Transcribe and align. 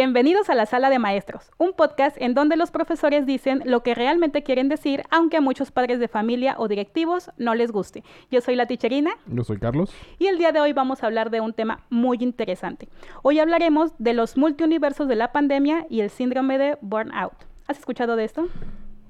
Bienvenidos 0.00 0.48
a 0.48 0.54
la 0.54 0.64
Sala 0.64 0.90
de 0.90 1.00
Maestros, 1.00 1.50
un 1.58 1.72
podcast 1.72 2.16
en 2.20 2.32
donde 2.32 2.56
los 2.56 2.70
profesores 2.70 3.26
dicen 3.26 3.62
lo 3.64 3.82
que 3.82 3.96
realmente 3.96 4.44
quieren 4.44 4.68
decir, 4.68 5.02
aunque 5.10 5.38
a 5.38 5.40
muchos 5.40 5.72
padres 5.72 5.98
de 5.98 6.06
familia 6.06 6.54
o 6.56 6.68
directivos 6.68 7.32
no 7.36 7.56
les 7.56 7.72
guste. 7.72 8.04
Yo 8.30 8.40
soy 8.40 8.54
la 8.54 8.66
ticherina. 8.66 9.10
Yo 9.26 9.42
soy 9.42 9.58
Carlos. 9.58 9.92
Y 10.20 10.28
el 10.28 10.38
día 10.38 10.52
de 10.52 10.60
hoy 10.60 10.72
vamos 10.72 11.02
a 11.02 11.06
hablar 11.06 11.30
de 11.30 11.40
un 11.40 11.52
tema 11.52 11.80
muy 11.90 12.18
interesante. 12.20 12.88
Hoy 13.24 13.40
hablaremos 13.40 13.90
de 13.98 14.14
los 14.14 14.36
multiuniversos 14.36 15.08
de 15.08 15.16
la 15.16 15.32
pandemia 15.32 15.84
y 15.90 15.98
el 15.98 16.10
síndrome 16.10 16.58
de 16.58 16.78
burnout. 16.80 17.34
¿Has 17.66 17.80
escuchado 17.80 18.14
de 18.14 18.22
esto? 18.22 18.46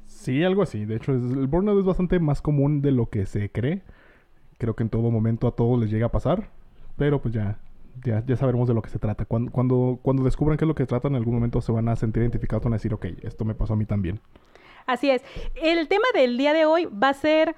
Sí, 0.06 0.42
algo 0.42 0.62
así. 0.62 0.86
De 0.86 0.96
hecho, 0.96 1.12
el 1.12 1.48
burnout 1.48 1.80
es 1.80 1.84
bastante 1.84 2.18
más 2.18 2.40
común 2.40 2.80
de 2.80 2.92
lo 2.92 3.10
que 3.10 3.26
se 3.26 3.50
cree. 3.50 3.82
Creo 4.56 4.74
que 4.74 4.84
en 4.84 4.88
todo 4.88 5.10
momento 5.10 5.48
a 5.48 5.54
todos 5.54 5.78
les 5.78 5.90
llega 5.90 6.06
a 6.06 6.12
pasar. 6.12 6.48
Pero 6.96 7.20
pues 7.20 7.34
ya 7.34 7.58
ya, 8.04 8.36
sabremos 8.36 8.68
de 8.68 8.74
lo 8.74 8.82
que 8.82 8.90
se 8.90 8.98
trata. 8.98 9.24
Cuando, 9.24 9.50
cuando, 9.50 9.98
cuando 10.02 10.22
descubran 10.22 10.56
qué 10.56 10.64
es 10.64 10.68
lo 10.68 10.74
que 10.74 10.86
tratan, 10.86 11.12
en 11.12 11.16
algún 11.16 11.34
momento 11.34 11.60
se 11.60 11.72
van 11.72 11.88
a 11.88 11.96
sentir 11.96 12.22
identificados, 12.22 12.64
van 12.64 12.74
a 12.74 12.76
decir, 12.76 12.94
ok, 12.94 13.06
esto 13.22 13.44
me 13.44 13.54
pasó 13.54 13.74
a 13.74 13.76
mí 13.76 13.86
también. 13.86 14.20
Así 14.86 15.10
es. 15.10 15.22
El 15.54 15.88
tema 15.88 16.06
del 16.14 16.38
día 16.38 16.52
de 16.52 16.64
hoy 16.64 16.86
va 16.86 17.10
a 17.10 17.14
ser 17.14 17.54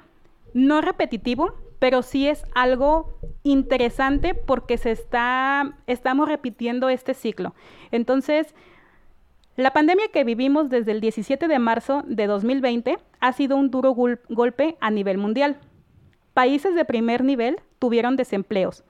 no 0.53 0.81
repetitivo, 0.81 1.55
pero 1.79 2.03
sí 2.03 2.29
es 2.29 2.45
algo 2.55 3.15
interesante 3.43 4.35
porque 4.35 4.79
se 4.79 4.91
está, 4.91 5.77
estamos 5.87 6.29
repitiendo 6.29 6.89
este 6.89 7.15
ciclo. 7.15 7.55
Entonces, 7.91 8.55
la 9.57 9.73
pandemia 9.73 10.09
que 10.13 10.25
vivimos 10.25 10.71
desde 10.71 10.93
el 10.93 11.01
17 11.01 11.49
de 11.49 11.59
marzo 11.59 12.03
de 12.07 12.27
2020 12.27 12.99
ha 13.21 13.33
sido 13.33 13.57
un 13.57 13.71
duro 13.71 13.95
golpe 13.95 14.77
a 14.81 14.91
nivel 14.91 15.19
mundial. 15.19 15.59
Países 16.35 16.75
de 16.75 16.85
primer 16.85 17.25
nivel 17.25 17.61
tuvieron 17.79 18.17
desempleos, 18.17 18.85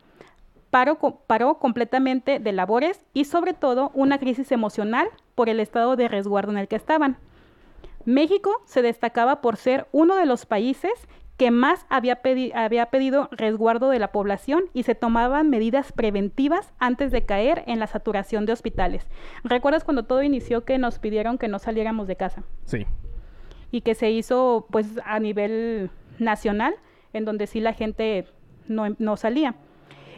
paró, 0.71 1.59
completamente 1.59 2.39
de 2.39 2.53
labores 2.53 3.05
y 3.13 3.25
sobre 3.25 3.55
todo 3.55 3.91
una 3.95 4.19
crisis 4.19 4.53
emocional 4.53 5.09
por 5.35 5.49
el 5.49 5.61
estado 5.61 5.97
de 5.97 6.09
resguardo 6.09 6.53
en 6.53 6.59
el 6.59 6.69
que 6.69 6.77
estaban. 6.77 7.19
México 8.05 8.63
se 8.65 8.83
destacaba 8.83 9.41
por 9.41 9.57
ser 9.57 9.87
uno 9.93 10.17
de 10.17 10.27
los 10.27 10.47
países 10.47 10.93
que 11.37 11.51
más 11.51 11.87
había, 11.89 12.21
había, 12.55 12.87
pedido 12.87 13.29
resguardo 13.33 13.89
de 13.89 13.98
la 13.98 14.13
población 14.13 14.65
y 14.75 14.83
se 14.83 14.95
tomaban 14.95 15.48
medidas 15.48 15.91
preventivas 15.93 16.73
antes 16.79 17.11
de 17.13 17.25
caer 17.25 17.65
en 17.67 17.79
la 17.79 17.87
saturación 17.87 18.45
de 18.45 18.53
hospitales. 18.53 19.07
¿Recuerdas 19.43 19.85
cuando 19.85 20.05
todo 20.05 20.23
inició 20.23 20.65
que 20.65 20.77
nos 20.77 20.98
pidieron 20.98 21.39
que 21.39 21.48
no 21.48 21.59
saliéramos 21.59 22.07
de 22.09 22.17
casa? 22.17 22.43
Sí. 22.67 22.87
Y 23.71 23.81
que 23.81 23.95
se 23.95 24.11
hizo 24.11 24.67
pues 24.71 24.87
a 25.05 25.19
nivel 25.19 25.91
nacional, 26.19 26.75
en 27.15 27.25
donde 27.25 27.47
sí 27.47 27.61
la 27.61 27.73
gente 27.73 28.27
no, 28.69 28.95
no 28.98 29.17
salía. 29.17 29.55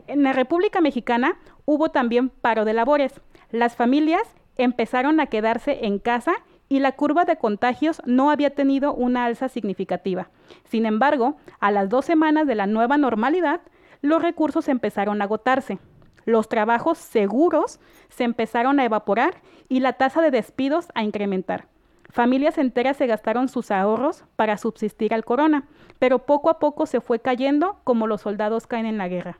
En 0.06 0.22
la 0.22 0.32
República 0.32 0.80
Mexicana 0.80 1.38
hubo 1.64 1.90
también 1.90 2.28
paro 2.28 2.64
de 2.64 2.72
labores. 2.72 3.20
Las 3.50 3.76
familias 3.76 4.22
empezaron 4.56 5.20
a 5.20 5.26
quedarse 5.26 5.86
en 5.86 5.98
casa 5.98 6.34
y 6.68 6.78
la 6.78 6.92
curva 6.92 7.24
de 7.24 7.36
contagios 7.36 8.00
no 8.06 8.30
había 8.30 8.50
tenido 8.50 8.94
una 8.94 9.26
alza 9.26 9.48
significativa. 9.48 10.30
Sin 10.64 10.86
embargo, 10.86 11.36
a 11.60 11.70
las 11.70 11.88
dos 11.88 12.04
semanas 12.04 12.46
de 12.46 12.54
la 12.54 12.66
nueva 12.66 12.96
normalidad, 12.96 13.60
los 14.00 14.22
recursos 14.22 14.68
empezaron 14.68 15.20
a 15.20 15.24
agotarse. 15.24 15.78
Los 16.24 16.48
trabajos 16.48 16.98
seguros 16.98 17.80
se 18.08 18.24
empezaron 18.24 18.80
a 18.80 18.84
evaporar 18.84 19.42
y 19.68 19.80
la 19.80 19.94
tasa 19.94 20.22
de 20.22 20.30
despidos 20.30 20.88
a 20.94 21.02
incrementar. 21.02 21.66
Familias 22.08 22.58
enteras 22.58 22.96
se 22.96 23.06
gastaron 23.06 23.48
sus 23.48 23.70
ahorros 23.70 24.24
para 24.36 24.58
subsistir 24.58 25.14
al 25.14 25.24
corona, 25.24 25.68
pero 25.98 26.20
poco 26.20 26.50
a 26.50 26.58
poco 26.58 26.86
se 26.86 27.00
fue 27.00 27.20
cayendo 27.20 27.80
como 27.84 28.06
los 28.06 28.20
soldados 28.20 28.66
caen 28.66 28.86
en 28.86 28.98
la 28.98 29.08
guerra. 29.08 29.38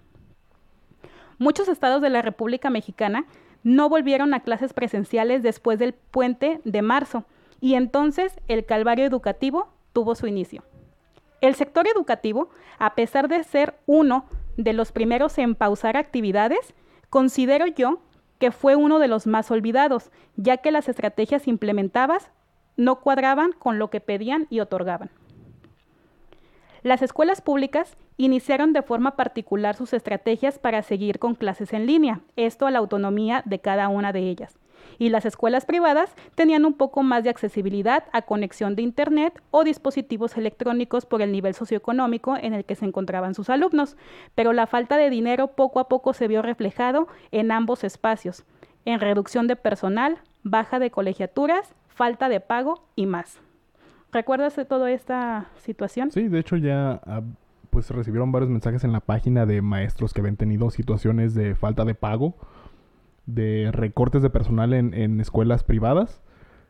Muchos 1.42 1.66
estados 1.66 2.00
de 2.00 2.08
la 2.08 2.22
República 2.22 2.70
Mexicana 2.70 3.24
no 3.64 3.88
volvieron 3.88 4.32
a 4.32 4.44
clases 4.44 4.72
presenciales 4.72 5.42
después 5.42 5.76
del 5.76 5.92
puente 5.92 6.60
de 6.62 6.82
marzo 6.82 7.24
y 7.60 7.74
entonces 7.74 8.38
el 8.46 8.64
calvario 8.64 9.04
educativo 9.04 9.66
tuvo 9.92 10.14
su 10.14 10.28
inicio. 10.28 10.62
El 11.40 11.56
sector 11.56 11.88
educativo, 11.88 12.50
a 12.78 12.94
pesar 12.94 13.26
de 13.26 13.42
ser 13.42 13.74
uno 13.86 14.26
de 14.56 14.72
los 14.72 14.92
primeros 14.92 15.36
en 15.36 15.56
pausar 15.56 15.96
actividades, 15.96 16.74
considero 17.10 17.66
yo 17.66 17.98
que 18.38 18.52
fue 18.52 18.76
uno 18.76 19.00
de 19.00 19.08
los 19.08 19.26
más 19.26 19.50
olvidados, 19.50 20.12
ya 20.36 20.58
que 20.58 20.70
las 20.70 20.88
estrategias 20.88 21.48
implementadas 21.48 22.30
no 22.76 23.00
cuadraban 23.00 23.50
con 23.50 23.80
lo 23.80 23.90
que 23.90 24.00
pedían 24.00 24.46
y 24.48 24.60
otorgaban. 24.60 25.10
Las 26.82 27.00
escuelas 27.00 27.40
públicas 27.40 27.96
iniciaron 28.16 28.72
de 28.72 28.82
forma 28.82 29.14
particular 29.14 29.76
sus 29.76 29.92
estrategias 29.92 30.58
para 30.58 30.82
seguir 30.82 31.20
con 31.20 31.36
clases 31.36 31.72
en 31.72 31.86
línea, 31.86 32.22
esto 32.34 32.66
a 32.66 32.72
la 32.72 32.80
autonomía 32.80 33.42
de 33.44 33.60
cada 33.60 33.88
una 33.88 34.12
de 34.12 34.28
ellas. 34.28 34.58
Y 34.98 35.10
las 35.10 35.24
escuelas 35.24 35.64
privadas 35.64 36.16
tenían 36.34 36.64
un 36.64 36.74
poco 36.74 37.04
más 37.04 37.22
de 37.22 37.30
accesibilidad 37.30 38.04
a 38.12 38.22
conexión 38.22 38.74
de 38.74 38.82
Internet 38.82 39.40
o 39.52 39.62
dispositivos 39.62 40.36
electrónicos 40.36 41.06
por 41.06 41.22
el 41.22 41.30
nivel 41.30 41.54
socioeconómico 41.54 42.36
en 42.36 42.52
el 42.52 42.64
que 42.64 42.74
se 42.74 42.84
encontraban 42.84 43.34
sus 43.34 43.48
alumnos, 43.48 43.96
pero 44.34 44.52
la 44.52 44.66
falta 44.66 44.96
de 44.96 45.08
dinero 45.08 45.52
poco 45.52 45.78
a 45.78 45.88
poco 45.88 46.14
se 46.14 46.26
vio 46.26 46.42
reflejado 46.42 47.06
en 47.30 47.52
ambos 47.52 47.84
espacios, 47.84 48.44
en 48.84 48.98
reducción 48.98 49.46
de 49.46 49.54
personal, 49.54 50.18
baja 50.42 50.80
de 50.80 50.90
colegiaturas, 50.90 51.74
falta 51.86 52.28
de 52.28 52.40
pago 52.40 52.82
y 52.96 53.06
más. 53.06 53.40
¿Recuerdas 54.12 54.54
de 54.56 54.66
toda 54.66 54.90
esta 54.90 55.46
situación? 55.56 56.10
Sí, 56.10 56.28
de 56.28 56.38
hecho 56.38 56.56
ya 56.56 57.00
ah, 57.06 57.22
pues 57.70 57.88
recibieron 57.90 58.30
varios 58.30 58.50
mensajes 58.50 58.84
en 58.84 58.92
la 58.92 59.00
página 59.00 59.46
de 59.46 59.62
maestros 59.62 60.12
que 60.12 60.20
habían 60.20 60.36
tenido 60.36 60.70
situaciones 60.70 61.32
de 61.34 61.54
falta 61.54 61.86
de 61.86 61.94
pago, 61.94 62.36
de 63.24 63.70
recortes 63.72 64.20
de 64.20 64.28
personal 64.28 64.74
en, 64.74 65.18
escuelas 65.20 65.64
privadas 65.64 66.22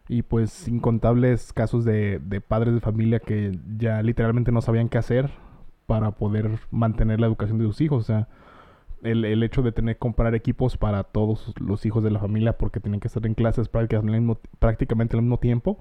y 0.09 0.23
pues 0.23 0.69
incontables 0.69 1.53
casos 1.53 1.85
de, 1.85 2.21
padres 2.47 2.75
de 2.75 2.81
familia 2.81 3.19
que 3.19 3.59
ya 3.77 4.01
literalmente 4.03 4.53
no 4.53 4.61
sabían 4.61 4.89
qué 4.89 4.99
hacer 4.99 5.31
para 5.87 6.13
poder 6.13 6.61
mantener 6.71 7.19
la 7.19 7.27
educación 7.27 7.59
de 7.59 7.65
sus 7.65 7.81
hijos. 7.81 8.05
O 8.05 8.07
sea, 8.07 8.29
el, 9.03 9.25
el 9.25 9.43
hecho 9.43 9.63
de 9.63 9.73
tener 9.73 9.97
que 9.97 10.01
comprar 10.01 10.37
equipos 10.37 10.77
para 10.77 11.03
todos 11.03 11.53
los 11.61 11.85
hijos 11.87 12.05
de 12.05 12.13
la 12.13 12.21
familia 12.21 12.57
porque 12.57 12.79
tienen 12.79 13.01
que 13.01 13.09
estar 13.09 13.27
en 13.27 13.35
clases 13.35 13.69
prácticamente 13.69 15.17
al 15.17 15.23
mismo 15.23 15.39
tiempo 15.41 15.81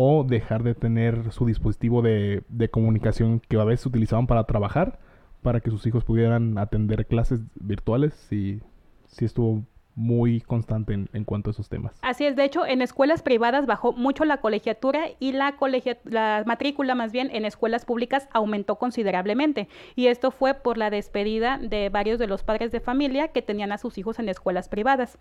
o 0.00 0.22
dejar 0.22 0.62
de 0.62 0.76
tener 0.76 1.32
su 1.32 1.44
dispositivo 1.44 2.02
de, 2.02 2.44
comunicación 2.70 3.40
que 3.40 3.56
a 3.56 3.64
veces 3.64 3.84
utilizaban 3.84 4.28
para 4.28 4.44
trabajar, 4.44 5.00
para 5.42 5.58
que 5.58 5.70
sus 5.70 5.84
hijos 5.88 6.04
pudieran 6.04 6.56
atender 6.56 7.04
clases 7.04 7.40
virtuales, 7.56 8.32
y 8.32 8.60
sí 9.08 9.24
estuvo 9.24 9.64
muy 9.96 10.40
constante 10.40 10.94
en, 11.12 11.24
cuanto 11.24 11.50
a 11.50 11.52
esos 11.52 11.68
temas. 11.68 11.98
Así 12.02 12.24
es, 12.24 12.36
de 12.36 12.44
hecho, 12.44 12.64
en 12.64 12.80
escuelas 12.80 13.22
privadas 13.22 13.66
bajó 13.66 13.92
mucho 13.92 14.24
la 14.24 14.36
colegiatura 14.36 15.06
y 15.18 15.32
la, 15.32 15.56
la 16.04 16.44
matrícula 16.46 16.94
más 16.94 17.10
bien 17.10 17.30
en 17.32 17.44
escuelas 17.44 17.84
públicas 17.84 18.28
aumentó 18.32 18.76
considerablemente. 18.76 19.66
Y 19.96 20.06
esto 20.06 20.30
fue 20.30 20.54
por 20.54 20.78
la 20.78 20.90
despedida 20.90 21.58
de 21.58 21.88
varios 21.88 22.20
de 22.20 22.28
los 22.28 22.44
padres 22.44 22.70
de 22.70 22.78
familia 22.78 23.32
que 23.32 23.42
tenían 23.42 23.72
a 23.72 23.78
sus 23.78 23.98
hijos 23.98 24.20
en 24.20 24.28
escuelas 24.28 24.68
privadas. 24.68 25.18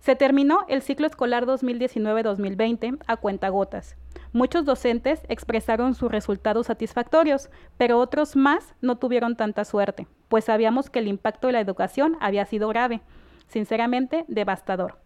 Se 0.00 0.16
terminó 0.16 0.64
el 0.68 0.82
ciclo 0.82 1.06
escolar 1.06 1.46
2019-2020 1.46 2.98
a 3.06 3.16
cuentagotas. 3.16 3.96
Muchos 4.32 4.64
docentes 4.64 5.22
expresaron 5.28 5.94
sus 5.94 6.10
resultados 6.10 6.66
satisfactorios, 6.66 7.50
pero 7.76 7.98
otros 7.98 8.36
más 8.36 8.74
no 8.80 8.96
tuvieron 8.96 9.36
tanta 9.36 9.64
suerte, 9.64 10.08
pues 10.28 10.44
sabíamos 10.44 10.90
que 10.90 10.98
el 10.98 11.08
impacto 11.08 11.46
de 11.46 11.52
la 11.52 11.60
educación 11.60 12.16
había 12.20 12.44
sido 12.44 12.68
grave, 12.68 13.00
sinceramente 13.46 14.24
devastador. 14.28 14.98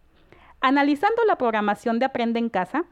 Analizando 0.60 1.22
la 1.26 1.36
programación 1.36 1.98
de 1.98 2.06
Aprende 2.06 2.38
en 2.38 2.48
Casa, 2.48 2.84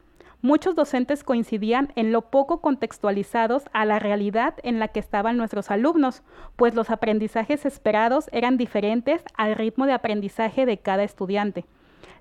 muchos 0.43 0.75
docentes 0.75 1.25
coincidían 1.25 1.93
en 1.97 2.13
lo 2.13 2.31
poco 2.31 2.61
contextualizados 2.61 3.65
a 3.73 3.85
la 3.85 3.99
realidad 3.99 4.55
en 4.63 4.79
la 4.79 4.89
que 4.89 5.01
estaban 5.01 5.37
nuestros 5.37 5.71
alumnos, 5.71 6.23
pues 6.57 6.75
los 6.75 6.91
aprendizajes 6.91 7.67
esperados 7.67 8.29
eran 8.31 8.57
diferentes 8.57 9.25
al 9.37 9.57
ritmo 9.57 9.87
de 9.87 9.95
aprendizaje 9.95 10.67
de 10.67 10.79
cada 10.79 11.03
estudiante. 11.03 11.65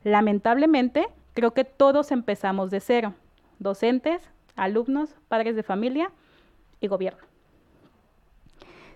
Lamentablemente, 0.06 1.07
creo 1.34 1.56
que 1.56 1.63
todos 1.63 2.12
empezamos 2.12 2.69
de 2.69 2.80
cero, 2.80 3.16
docentes, 3.57 4.30
alumnos, 4.56 5.16
padres 5.28 5.56
de 5.56 5.63
familia 5.63 6.12
y 6.80 6.88
gobierno. 6.88 7.24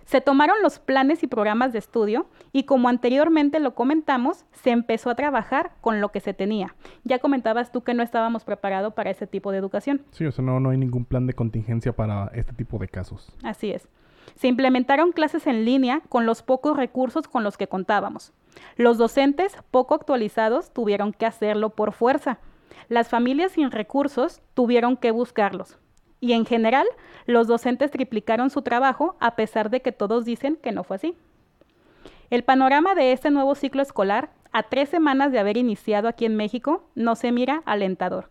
Se 0.04 0.20
tomaron 0.20 0.62
los 0.62 0.78
planes 0.78 1.24
y 1.24 1.26
programas 1.26 1.72
de 1.72 1.80
estudio 1.80 2.28
y 2.52 2.62
como 2.62 2.88
anteriormente 2.88 3.58
lo 3.58 3.74
comentamos, 3.74 4.44
se 4.52 4.70
empezó 4.70 5.10
a 5.10 5.16
trabajar 5.16 5.72
con 5.80 6.00
lo 6.00 6.10
que 6.10 6.20
se 6.20 6.32
tenía. 6.32 6.76
Ya 7.02 7.18
comentabas 7.18 7.72
tú 7.72 7.82
que 7.82 7.92
no 7.92 8.04
estábamos 8.04 8.44
preparados 8.44 8.94
para 8.94 9.10
ese 9.10 9.26
tipo 9.26 9.50
de 9.50 9.58
educación. 9.58 10.02
Sí, 10.12 10.24
o 10.26 10.30
sea, 10.30 10.44
no, 10.44 10.60
no 10.60 10.70
hay 10.70 10.78
ningún 10.78 11.04
plan 11.04 11.26
de 11.26 11.32
contingencia 11.32 11.92
para 11.92 12.30
este 12.34 12.52
tipo 12.52 12.78
de 12.78 12.86
casos. 12.86 13.32
Así 13.42 13.72
es. 13.72 13.88
Se 14.36 14.48
implementaron 14.48 15.12
clases 15.12 15.46
en 15.46 15.64
línea 15.64 16.00
con 16.08 16.26
los 16.26 16.42
pocos 16.42 16.76
recursos 16.76 17.28
con 17.28 17.44
los 17.44 17.56
que 17.56 17.68
contábamos. 17.68 18.32
Los 18.76 18.98
docentes 18.98 19.56
poco 19.70 19.94
actualizados 19.94 20.72
tuvieron 20.72 21.12
que 21.12 21.26
hacerlo 21.26 21.70
por 21.70 21.92
fuerza. 21.92 22.38
Las 22.88 23.08
familias 23.08 23.52
sin 23.52 23.70
recursos 23.70 24.40
tuvieron 24.54 24.96
que 24.96 25.10
buscarlos. 25.10 25.78
Y 26.20 26.32
en 26.32 26.44
general, 26.44 26.86
los 27.26 27.46
docentes 27.46 27.90
triplicaron 27.90 28.50
su 28.50 28.62
trabajo 28.62 29.16
a 29.20 29.36
pesar 29.36 29.70
de 29.70 29.80
que 29.80 29.92
todos 29.92 30.24
dicen 30.24 30.56
que 30.56 30.72
no 30.72 30.84
fue 30.84 30.96
así. 30.96 31.16
El 32.30 32.44
panorama 32.44 32.94
de 32.94 33.12
este 33.12 33.30
nuevo 33.30 33.54
ciclo 33.54 33.82
escolar 33.82 34.30
a 34.52 34.64
tres 34.64 34.88
semanas 34.88 35.32
de 35.32 35.38
haber 35.38 35.56
iniciado 35.56 36.08
aquí 36.08 36.24
en 36.24 36.36
México, 36.36 36.84
no 36.94 37.14
se 37.16 37.32
mira 37.32 37.62
alentador. 37.64 38.30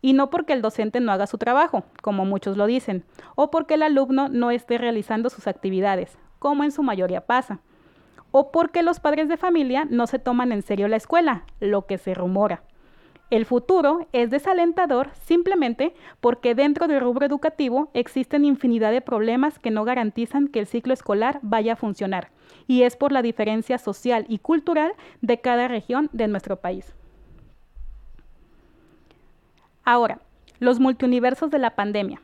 Y 0.00 0.12
no 0.12 0.30
porque 0.30 0.52
el 0.52 0.62
docente 0.62 1.00
no 1.00 1.12
haga 1.12 1.26
su 1.26 1.38
trabajo, 1.38 1.84
como 2.02 2.24
muchos 2.24 2.56
lo 2.56 2.66
dicen, 2.66 3.04
o 3.34 3.50
porque 3.50 3.74
el 3.74 3.82
alumno 3.82 4.28
no 4.28 4.50
esté 4.50 4.78
realizando 4.78 5.30
sus 5.30 5.46
actividades, 5.46 6.16
como 6.38 6.64
en 6.64 6.70
su 6.70 6.82
mayoría 6.82 7.26
pasa, 7.26 7.60
o 8.30 8.50
porque 8.52 8.82
los 8.82 9.00
padres 9.00 9.28
de 9.28 9.36
familia 9.36 9.86
no 9.88 10.06
se 10.06 10.18
toman 10.18 10.52
en 10.52 10.62
serio 10.62 10.88
la 10.88 10.96
escuela, 10.96 11.44
lo 11.60 11.86
que 11.86 11.98
se 11.98 12.14
rumora. 12.14 12.62
El 13.30 13.44
futuro 13.44 14.06
es 14.12 14.30
desalentador 14.30 15.10
simplemente 15.12 15.94
porque 16.20 16.54
dentro 16.54 16.88
del 16.88 17.00
rubro 17.00 17.26
educativo 17.26 17.90
existen 17.92 18.46
infinidad 18.46 18.90
de 18.90 19.02
problemas 19.02 19.58
que 19.58 19.70
no 19.70 19.84
garantizan 19.84 20.48
que 20.48 20.60
el 20.60 20.66
ciclo 20.66 20.94
escolar 20.94 21.38
vaya 21.42 21.74
a 21.74 21.76
funcionar, 21.76 22.30
y 22.66 22.84
es 22.84 22.96
por 22.96 23.12
la 23.12 23.20
diferencia 23.20 23.76
social 23.76 24.24
y 24.28 24.38
cultural 24.38 24.92
de 25.20 25.40
cada 25.42 25.68
región 25.68 26.08
de 26.12 26.28
nuestro 26.28 26.56
país. 26.60 26.94
Ahora, 29.88 30.18
los 30.58 30.80
multiuniversos 30.80 31.50
de 31.50 31.58
la 31.58 31.74
pandemia. 31.74 32.20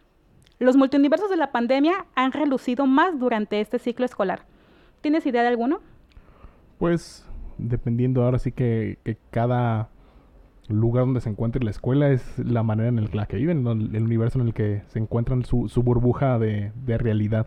Los 0.58 0.76
multiuniversos 0.76 1.30
de 1.30 1.38
la 1.38 1.50
pandemia 1.50 2.04
han 2.14 2.32
relucido 2.32 2.84
más 2.84 3.18
durante 3.18 3.58
este 3.62 3.78
ciclo 3.78 4.04
escolar. 4.04 4.44
¿Tienes 5.00 5.24
idea 5.24 5.40
de 5.40 5.48
alguno? 5.48 5.80
Pues 6.76 7.26
dependiendo 7.56 8.22
ahora 8.22 8.38
sí 8.38 8.52
que, 8.52 8.98
que 9.02 9.16
cada 9.30 9.88
lugar 10.68 11.06
donde 11.06 11.22
se 11.22 11.30
encuentre 11.30 11.64
la 11.64 11.70
escuela 11.70 12.10
es 12.10 12.38
la 12.38 12.62
manera 12.62 12.90
en 12.90 13.08
la 13.14 13.24
que 13.24 13.36
viven, 13.36 13.66
el 13.66 14.02
universo 14.02 14.38
en 14.38 14.48
el 14.48 14.52
que 14.52 14.82
se 14.88 14.98
encuentran 14.98 15.46
su, 15.46 15.70
su 15.70 15.82
burbuja 15.82 16.38
de, 16.38 16.70
de 16.84 16.98
realidad. 16.98 17.46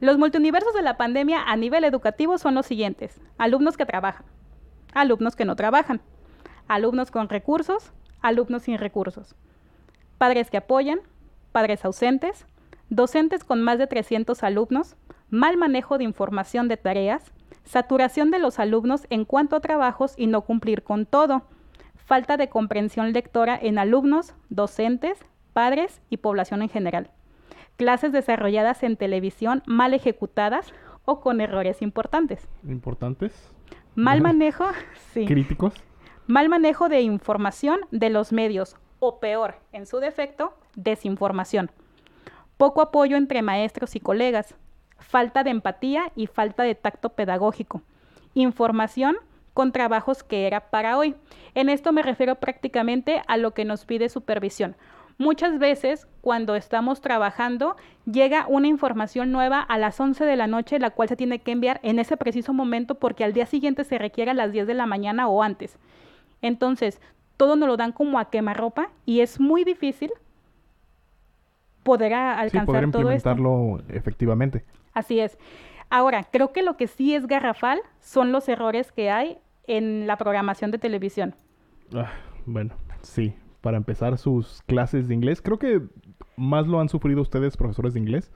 Los 0.00 0.18
multiuniversos 0.18 0.74
de 0.74 0.82
la 0.82 0.96
pandemia 0.96 1.44
a 1.44 1.54
nivel 1.54 1.84
educativo 1.84 2.38
son 2.38 2.56
los 2.56 2.66
siguientes. 2.66 3.20
Alumnos 3.38 3.76
que 3.76 3.86
trabajan, 3.86 4.26
alumnos 4.94 5.36
que 5.36 5.44
no 5.44 5.54
trabajan, 5.54 6.00
alumnos 6.66 7.12
con 7.12 7.28
recursos, 7.28 7.92
alumnos 8.22 8.62
sin 8.62 8.78
recursos, 8.78 9.34
padres 10.18 10.50
que 10.50 10.56
apoyan, 10.56 11.00
padres 11.52 11.84
ausentes, 11.84 12.46
docentes 12.88 13.44
con 13.44 13.62
más 13.62 13.78
de 13.78 13.86
300 13.86 14.42
alumnos, 14.42 14.96
mal 15.30 15.56
manejo 15.56 15.98
de 15.98 16.04
información 16.04 16.68
de 16.68 16.76
tareas, 16.76 17.32
saturación 17.64 18.30
de 18.30 18.38
los 18.38 18.58
alumnos 18.58 19.06
en 19.10 19.24
cuanto 19.24 19.56
a 19.56 19.60
trabajos 19.60 20.14
y 20.16 20.26
no 20.26 20.42
cumplir 20.42 20.82
con 20.82 21.06
todo, 21.06 21.42
falta 21.94 22.36
de 22.36 22.48
comprensión 22.48 23.12
lectora 23.12 23.58
en 23.60 23.78
alumnos, 23.78 24.34
docentes, 24.48 25.18
padres 25.52 26.00
y 26.10 26.18
población 26.18 26.62
en 26.62 26.68
general, 26.68 27.10
clases 27.76 28.12
desarrolladas 28.12 28.82
en 28.82 28.96
televisión 28.96 29.62
mal 29.66 29.94
ejecutadas 29.94 30.72
o 31.04 31.20
con 31.20 31.40
errores 31.40 31.82
importantes. 31.82 32.46
¿Importantes? 32.66 33.32
Mal 33.94 34.20
manejo, 34.22 34.66
sí. 35.12 35.26
¿Críticos? 35.26 35.74
Mal 36.28 36.48
manejo 36.48 36.88
de 36.88 37.00
información 37.00 37.80
de 37.90 38.08
los 38.08 38.32
medios 38.32 38.76
o 39.00 39.18
peor, 39.18 39.56
en 39.72 39.86
su 39.86 39.98
defecto, 39.98 40.54
desinformación. 40.76 41.72
Poco 42.56 42.80
apoyo 42.80 43.16
entre 43.16 43.42
maestros 43.42 43.96
y 43.96 44.00
colegas, 44.00 44.54
falta 45.00 45.42
de 45.42 45.50
empatía 45.50 46.12
y 46.14 46.28
falta 46.28 46.62
de 46.62 46.76
tacto 46.76 47.08
pedagógico. 47.08 47.82
Información 48.34 49.16
con 49.52 49.72
trabajos 49.72 50.22
que 50.22 50.46
era 50.46 50.70
para 50.70 50.96
hoy. 50.96 51.16
En 51.56 51.68
esto 51.68 51.92
me 51.92 52.02
refiero 52.02 52.36
prácticamente 52.36 53.20
a 53.26 53.36
lo 53.36 53.50
que 53.50 53.64
nos 53.64 53.84
pide 53.84 54.08
supervisión. 54.08 54.76
Muchas 55.18 55.58
veces 55.58 56.06
cuando 56.20 56.54
estamos 56.54 57.00
trabajando 57.00 57.74
llega 58.06 58.46
una 58.48 58.68
información 58.68 59.32
nueva 59.32 59.60
a 59.60 59.76
las 59.76 59.98
11 59.98 60.24
de 60.24 60.36
la 60.36 60.46
noche, 60.46 60.78
la 60.78 60.90
cual 60.90 61.08
se 61.08 61.16
tiene 61.16 61.40
que 61.40 61.50
enviar 61.50 61.80
en 61.82 61.98
ese 61.98 62.16
preciso 62.16 62.52
momento 62.52 62.94
porque 62.94 63.24
al 63.24 63.32
día 63.32 63.46
siguiente 63.46 63.82
se 63.82 63.98
requiere 63.98 64.30
a 64.30 64.34
las 64.34 64.52
10 64.52 64.68
de 64.68 64.74
la 64.74 64.86
mañana 64.86 65.26
o 65.26 65.42
antes. 65.42 65.78
Entonces, 66.42 67.00
todo 67.36 67.56
nos 67.56 67.68
lo 67.68 67.76
dan 67.76 67.92
como 67.92 68.18
a 68.18 68.26
quemarropa 68.30 68.90
y 69.06 69.20
es 69.20 69.40
muy 69.40 69.64
difícil 69.64 70.10
poder 71.82 72.14
alcanzar 72.14 72.60
sí, 72.60 72.66
poder 72.66 72.90
todo 72.90 73.10
esto. 73.10 73.30
implementarlo 73.30 73.82
efectivamente. 73.88 74.64
Así 74.92 75.20
es. 75.20 75.38
Ahora, 75.90 76.24
creo 76.24 76.52
que 76.52 76.62
lo 76.62 76.76
que 76.76 76.86
sí 76.86 77.14
es 77.14 77.26
garrafal 77.26 77.80
son 78.00 78.32
los 78.32 78.48
errores 78.48 78.92
que 78.92 79.10
hay 79.10 79.38
en 79.66 80.06
la 80.06 80.16
programación 80.16 80.70
de 80.70 80.78
televisión. 80.78 81.34
Ah, 81.94 82.10
bueno, 82.46 82.74
sí. 83.02 83.34
Para 83.60 83.76
empezar 83.76 84.18
sus 84.18 84.62
clases 84.62 85.06
de 85.06 85.14
inglés, 85.14 85.40
creo 85.40 85.58
que 85.58 85.82
más 86.36 86.66
lo 86.66 86.80
han 86.80 86.88
sufrido 86.88 87.20
ustedes, 87.20 87.56
profesores 87.56 87.94
de 87.94 88.00
inglés, 88.00 88.32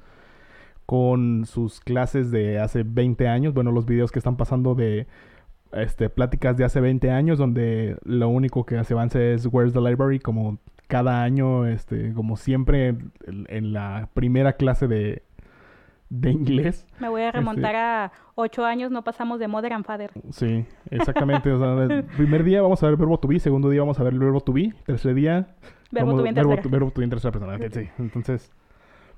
con 0.85 1.47
sus 1.47 1.81
clases 1.81 2.31
de 2.31 2.61
hace 2.61 2.85
20 2.85 3.27
años. 3.27 3.55
Bueno, 3.55 3.73
los 3.73 3.87
videos 3.87 4.13
que 4.13 4.21
están 4.21 4.37
pasando 4.37 4.75
de 4.75 5.07
este, 5.73 6.09
pláticas 6.11 6.57
de 6.57 6.65
hace 6.65 6.81
20 6.81 7.11
años, 7.11 7.39
donde 7.39 7.97
lo 8.05 8.29
único 8.29 8.65
que 8.65 8.83
se 8.85 8.95
avanza 8.95 9.21
es 9.21 9.47
Where's 9.47 9.73
the 9.73 9.81
Library, 9.81 10.19
como 10.19 10.59
cada 10.87 11.23
año, 11.23 11.67
este, 11.67 12.13
como 12.15 12.37
siempre, 12.37 12.89
en, 12.89 13.47
en 13.49 13.73
la 13.73 14.09
primera 14.15 14.55
clase 14.55 14.87
de, 14.87 15.23
de 16.09 16.31
inglés. 16.31 16.87
Me 17.01 17.09
voy 17.09 17.23
a 17.23 17.33
remontar 17.33 17.75
este, 17.75 17.79
a 17.79 18.13
ocho 18.35 18.65
años, 18.65 18.91
no 18.91 19.03
pasamos 19.03 19.39
de 19.39 19.49
Mother 19.49 19.73
and 19.73 19.85
Father. 19.85 20.11
Sí, 20.31 20.65
exactamente. 20.91 21.51
o 21.51 21.59
sea, 21.59 21.85
el 21.85 22.05
primer 22.05 22.45
día 22.45 22.63
vamos 22.63 22.83
a 22.83 22.87
ver 22.87 22.97
verbo 22.97 23.19
to 23.19 23.29
be, 23.29 23.41
segundo 23.41 23.71
día 23.71 23.81
vamos 23.81 23.99
a 23.99 24.05
ver 24.05 24.13
el 24.13 24.19
verbo 24.19 24.41
to 24.41 24.53
be, 24.53 24.73
tercer 24.85 25.15
día... 25.15 25.49
Verbo 25.91 26.09
vamos, 26.09 26.19
to 26.19 26.23
be 26.25 26.29
en 26.31 26.35
verbo, 26.35 26.51
tercera. 26.55 26.71
verbo 26.71 26.91
to 26.91 27.01
be 27.01 27.05
en 27.05 27.11
tercera 27.11 27.33
persona. 27.33 27.59
Sí, 27.71 27.89
entonces... 27.99 28.53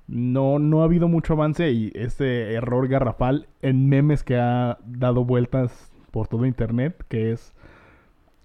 No, 0.06 0.58
no 0.58 0.80
ha 0.80 0.84
habido 0.84 1.06
mucho 1.06 1.34
avance 1.34 1.70
y 1.70 1.92
este 1.94 2.54
error 2.54 2.88
garrafal 2.88 3.46
en 3.60 3.90
memes 3.90 4.24
que 4.24 4.38
ha 4.38 4.78
dado 4.86 5.22
vueltas 5.26 5.92
por 6.10 6.28
todo 6.28 6.46
internet, 6.46 7.04
que 7.08 7.32
es 7.32 7.52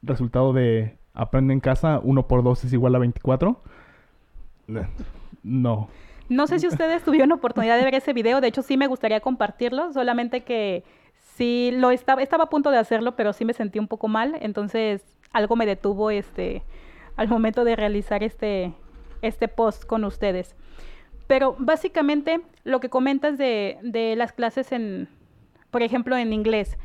resultado 0.02 0.54
de 0.54 0.98
aprende 1.14 1.54
en 1.54 1.60
casa, 1.60 2.00
1 2.04 2.28
por 2.28 2.44
2 2.44 2.66
es 2.66 2.74
igual 2.74 2.96
a 2.96 3.00
24. 3.00 3.62
No. 5.44 5.90
No 6.30 6.48
sé 6.48 6.60
si 6.60 6.68
ustedes 6.68 7.04
tuvieron 7.04 7.32
oportunidad 7.32 7.78
de 7.78 7.84
ver 7.84 7.96
ese 7.96 8.14
video, 8.14 8.42
de 8.42 8.48
hecho 8.48 8.62
sí 8.62 8.78
me 8.78 8.88
gustaría 8.88 9.20
compartirlo, 9.20 9.92
solamente 9.92 10.42
que 10.42 10.84
sí 11.36 11.72
lo 11.74 11.92
estaba, 11.92 12.22
estaba 12.22 12.46
a 12.46 12.50
punto 12.50 12.72
de 12.72 12.78
hacerlo, 12.78 13.16
pero 13.16 13.34
sí 13.34 13.46
me 13.46 13.54
sentí 13.54 13.80
un 13.80 13.88
poco 13.88 14.08
mal, 14.08 14.38
entonces 14.42 15.04
algo 15.32 15.56
me 15.56 15.66
detuvo 15.66 16.12
este 16.12 16.64
al 17.16 17.28
momento 17.28 17.64
de 17.64 17.76
realizar 17.76 18.24
este, 18.24 18.74
este 19.22 19.48
post 19.48 19.86
con 19.86 20.04
ustedes. 20.04 20.56
Pero 21.28 21.56
básicamente 21.60 22.42
lo 22.64 22.80
que 22.80 22.90
comentas 22.90 23.38
de, 23.38 23.78
de 23.84 24.16
las 24.16 24.34
clases 24.34 24.72
en, 24.72 25.08
por 25.72 25.84
ejemplo, 25.84 26.18
en 26.18 26.34
inglés. 26.34 26.78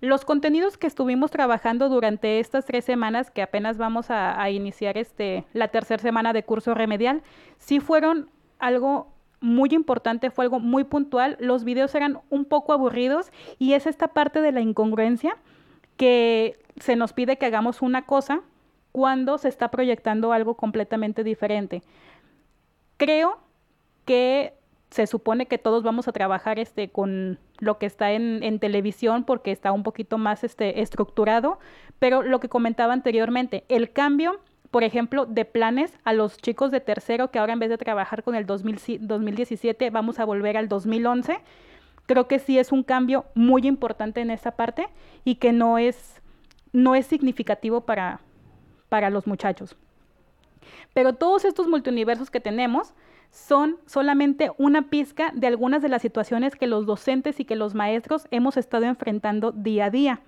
Los 0.00 0.24
contenidos 0.24 0.78
que 0.78 0.86
estuvimos 0.86 1.30
trabajando 1.30 1.90
durante 1.90 2.40
estas 2.40 2.64
tres 2.64 2.86
semanas, 2.86 3.30
que 3.30 3.42
apenas 3.42 3.76
vamos 3.76 4.06
a, 4.10 4.50
iniciar 4.50 4.96
este, 4.96 5.44
la 5.52 5.68
tercera 5.68 6.02
semana 6.02 6.32
de 6.32 6.42
curso 6.42 6.72
remedial, 6.74 7.22
sí 7.58 7.80
fueron 7.80 8.30
algo 8.58 9.08
muy 9.40 9.70
importante, 9.72 10.30
fue 10.30 10.46
algo 10.46 10.58
muy 10.58 10.84
puntual. 10.84 11.36
Los 11.38 11.64
videos 11.64 11.94
eran 11.94 12.18
un 12.30 12.46
poco 12.46 12.72
aburridos 12.72 13.30
y 13.58 13.74
es 13.74 13.86
esta 13.86 14.08
parte 14.08 14.40
de 14.40 14.52
la 14.52 14.60
incongruencia 14.60 15.36
que 15.98 16.58
se 16.78 16.96
nos 16.96 17.12
pide 17.12 17.36
que 17.36 17.46
hagamos 17.46 17.82
una 17.82 18.06
cosa 18.06 18.40
cuando 18.92 19.36
se 19.36 19.48
está 19.48 19.70
proyectando 19.70 20.32
algo 20.32 20.54
completamente 20.54 21.24
diferente. 21.24 21.82
Creo 22.96 23.38
que 24.06 24.54
se 24.90 25.06
supone 25.06 25.46
que 25.46 25.58
todos 25.58 25.82
vamos 25.82 26.08
a 26.08 26.12
trabajar 26.12 26.58
este 26.58 26.90
con 26.90 27.38
lo 27.58 27.78
que 27.78 27.86
está 27.86 28.12
en, 28.12 28.42
en, 28.42 28.58
televisión 28.58 29.24
porque 29.24 29.52
está 29.52 29.72
un 29.72 29.84
poquito 29.84 30.18
más 30.18 30.42
este 30.42 30.80
estructurado, 30.80 31.58
pero 31.98 32.22
lo 32.22 32.40
que 32.40 32.48
comentaba 32.48 32.92
anteriormente, 32.92 33.64
el 33.68 33.92
cambio, 33.92 34.40
por 34.70 34.82
ejemplo, 34.82 35.26
de 35.26 35.44
planes 35.44 35.96
a 36.04 36.12
los 36.12 36.38
chicos 36.38 36.72
de 36.72 36.80
tercero 36.80 37.30
que 37.30 37.38
ahora 37.38 37.52
en 37.52 37.60
vez 37.60 37.70
de 37.70 37.78
trabajar 37.78 38.24
con 38.24 38.34
el 38.34 38.46
2000, 38.46 39.06
2017 39.06 39.90
vamos 39.90 40.18
a 40.18 40.24
volver 40.24 40.56
al 40.56 40.68
2011, 40.68 41.38
creo 42.06 42.26
que 42.26 42.40
sí 42.40 42.58
es 42.58 42.72
un 42.72 42.82
cambio 42.82 43.26
muy 43.34 43.66
importante 43.68 44.20
en 44.20 44.30
esa 44.30 44.52
parte 44.52 44.88
y 45.24 45.36
que 45.36 45.52
no 45.52 45.78
es 45.78 46.20
no 46.72 46.94
es 46.94 47.06
significativo 47.06 47.82
para 47.82 48.20
para 48.88 49.08
los 49.10 49.28
muchachos. 49.28 49.76
Pero 50.92 51.14
todos 51.14 51.44
estos 51.44 51.68
multiuniversos 51.68 52.30
que 52.30 52.40
tenemos 52.40 52.92
son 53.30 53.78
solamente 53.86 54.50
una 54.58 54.90
pizca 54.90 55.32
de 55.34 55.46
algunas 55.46 55.82
de 55.82 55.88
las 55.88 56.02
situaciones 56.02 56.56
que 56.56 56.66
los 56.66 56.86
docentes 56.86 57.40
y 57.40 57.44
que 57.44 57.56
los 57.56 57.74
maestros 57.74 58.26
hemos 58.30 58.56
estado 58.56 58.84
enfrentando 58.84 59.52
día 59.52 59.86
a 59.86 59.90
día. 59.90 60.20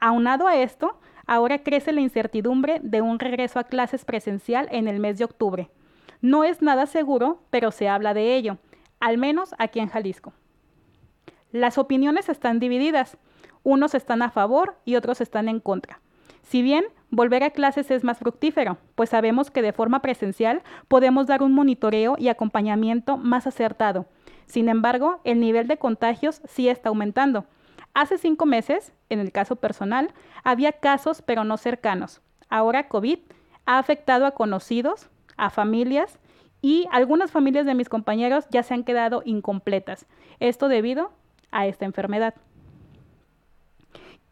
Aunado 0.00 0.46
a 0.46 0.56
esto, 0.56 0.98
ahora 1.26 1.62
crece 1.62 1.92
la 1.92 2.00
incertidumbre 2.00 2.80
de 2.82 3.02
un 3.02 3.18
regreso 3.18 3.58
a 3.58 3.64
clases 3.64 4.04
presencial 4.04 4.68
en 4.70 4.88
el 4.88 5.00
mes 5.00 5.18
de 5.18 5.24
octubre. 5.24 5.70
No 6.20 6.44
es 6.44 6.62
nada 6.62 6.86
seguro, 6.86 7.42
pero 7.50 7.70
se 7.70 7.88
habla 7.88 8.14
de 8.14 8.36
ello, 8.36 8.58
al 8.98 9.18
menos 9.18 9.54
aquí 9.58 9.78
en 9.80 9.88
Jalisco. 9.88 10.32
Las 11.52 11.78
opiniones 11.78 12.28
están 12.28 12.58
divididas. 12.58 13.16
Unos 13.62 13.94
están 13.94 14.22
a 14.22 14.30
favor 14.30 14.76
y 14.84 14.96
otros 14.96 15.20
están 15.20 15.48
en 15.48 15.60
contra. 15.60 16.00
Si 16.42 16.62
bien 16.62 16.84
volver 17.10 17.42
a 17.42 17.50
clases 17.50 17.90
es 17.90 18.04
más 18.04 18.18
fructífero, 18.18 18.78
pues 18.94 19.10
sabemos 19.10 19.50
que 19.50 19.62
de 19.62 19.72
forma 19.72 20.02
presencial 20.02 20.62
podemos 20.88 21.26
dar 21.26 21.42
un 21.42 21.52
monitoreo 21.52 22.16
y 22.18 22.28
acompañamiento 22.28 23.16
más 23.16 23.46
acertado. 23.46 24.06
Sin 24.46 24.68
embargo, 24.68 25.20
el 25.24 25.40
nivel 25.40 25.68
de 25.68 25.78
contagios 25.78 26.42
sí 26.46 26.68
está 26.68 26.88
aumentando. 26.88 27.46
Hace 27.94 28.18
cinco 28.18 28.46
meses, 28.46 28.92
en 29.08 29.20
el 29.20 29.32
caso 29.32 29.56
personal, 29.56 30.12
había 30.44 30.72
casos 30.72 31.22
pero 31.22 31.44
no 31.44 31.56
cercanos. 31.56 32.20
Ahora 32.48 32.88
COVID 32.88 33.18
ha 33.66 33.78
afectado 33.78 34.26
a 34.26 34.32
conocidos, 34.32 35.10
a 35.36 35.50
familias 35.50 36.18
y 36.60 36.86
algunas 36.90 37.30
familias 37.30 37.66
de 37.66 37.74
mis 37.74 37.88
compañeros 37.88 38.46
ya 38.50 38.62
se 38.62 38.74
han 38.74 38.84
quedado 38.84 39.22
incompletas. 39.24 40.06
Esto 40.40 40.68
debido 40.68 41.12
a 41.50 41.66
esta 41.66 41.84
enfermedad. 41.84 42.34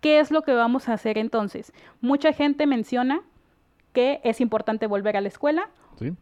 ¿Qué 0.07 0.21
es 0.21 0.31
lo 0.31 0.43
que 0.43 0.53
vamos 0.53 0.89
a 0.89 0.93
hacer 0.93 1.19
entonces? 1.19 1.73
Mucha 2.01 2.33
gente 2.33 2.69
menciona 2.69 3.23
que 3.93 4.21
es 4.23 4.41
importante 4.41 4.87
volver 4.87 5.17
a 5.17 5.21
la 5.21 5.27
escuela. 5.27 5.69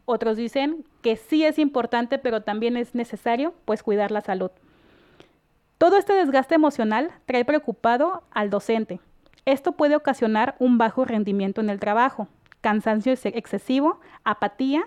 Otros 0.06 0.38
dicen 0.38 0.86
que 1.02 1.16
sí 1.16 1.44
es 1.44 1.58
importante, 1.58 2.18
pero 2.18 2.40
también 2.40 2.78
es 2.78 2.94
necesario 2.94 3.52
pues 3.66 3.82
cuidar 3.82 4.10
la 4.10 4.22
salud. 4.22 4.50
Todo 5.76 5.98
este 5.98 6.14
desgaste 6.14 6.54
emocional 6.54 7.10
trae 7.26 7.44
preocupado 7.44 8.22
al 8.30 8.48
docente. 8.48 9.00
Esto 9.44 9.72
puede 9.72 9.96
ocasionar 9.96 10.56
un 10.58 10.78
bajo 10.78 11.04
rendimiento 11.04 11.60
en 11.60 11.68
el 11.68 11.78
trabajo, 11.78 12.26
cansancio 12.62 13.12
excesivo, 13.12 14.00
apatía 14.24 14.86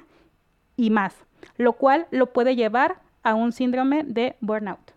y 0.76 0.90
más, 0.90 1.14
lo 1.58 1.74
cual 1.74 2.08
lo 2.10 2.34
puede 2.34 2.56
llevar 2.56 2.96
a 3.22 3.36
un 3.36 3.52
síndrome 3.52 4.04
de 4.06 4.38
burnout. 4.42 4.92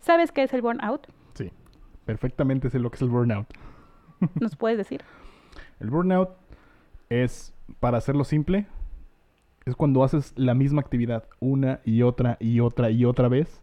¿Sabes 0.00 0.32
qué 0.32 0.42
es 0.42 0.52
el 0.52 0.62
burnout? 0.62 1.06
Perfectamente 2.08 2.70
sé 2.70 2.78
lo 2.78 2.88
que 2.88 2.96
es 2.96 3.02
el 3.02 3.10
burnout. 3.10 3.46
¿Nos 4.40 4.56
puedes 4.56 4.78
decir? 4.78 5.02
El 5.78 5.90
burnout 5.90 6.30
es, 7.10 7.52
para 7.80 7.98
hacerlo 7.98 8.24
simple, 8.24 8.66
es 9.66 9.76
cuando 9.76 10.02
haces 10.02 10.32
la 10.34 10.54
misma 10.54 10.80
actividad 10.80 11.24
una 11.38 11.80
y 11.84 12.00
otra 12.00 12.38
y 12.40 12.60
otra 12.60 12.88
y 12.88 13.04
otra 13.04 13.28
vez, 13.28 13.62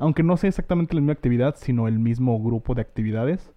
aunque 0.00 0.24
no 0.24 0.36
sea 0.36 0.48
exactamente 0.48 0.96
la 0.96 1.00
misma 1.00 1.12
actividad, 1.12 1.54
sino 1.58 1.86
el 1.86 2.00
mismo 2.00 2.42
grupo 2.42 2.74
de 2.74 2.80
actividades, 2.80 3.52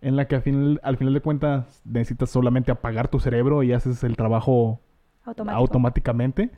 en 0.00 0.16
la 0.16 0.26
que 0.26 0.36
al 0.36 0.40
final, 0.40 0.80
al 0.82 0.96
final 0.96 1.12
de 1.12 1.20
cuentas 1.20 1.82
necesitas 1.84 2.30
solamente 2.30 2.72
apagar 2.72 3.08
tu 3.08 3.20
cerebro 3.20 3.62
y 3.62 3.74
haces 3.74 4.04
el 4.04 4.16
trabajo 4.16 4.80
automáticamente, 5.48 6.50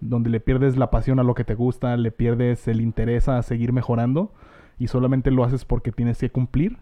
donde 0.00 0.28
le 0.28 0.40
pierdes 0.40 0.76
la 0.76 0.90
pasión 0.90 1.20
a 1.20 1.22
lo 1.22 1.36
que 1.36 1.44
te 1.44 1.54
gusta, 1.54 1.96
le 1.96 2.10
pierdes 2.10 2.66
el 2.66 2.80
interés 2.80 3.28
a 3.28 3.40
seguir 3.42 3.72
mejorando 3.72 4.34
y 4.82 4.88
solamente 4.88 5.30
lo 5.30 5.44
haces 5.44 5.64
porque 5.64 5.92
tienes 5.92 6.18
que 6.18 6.30
cumplir. 6.30 6.76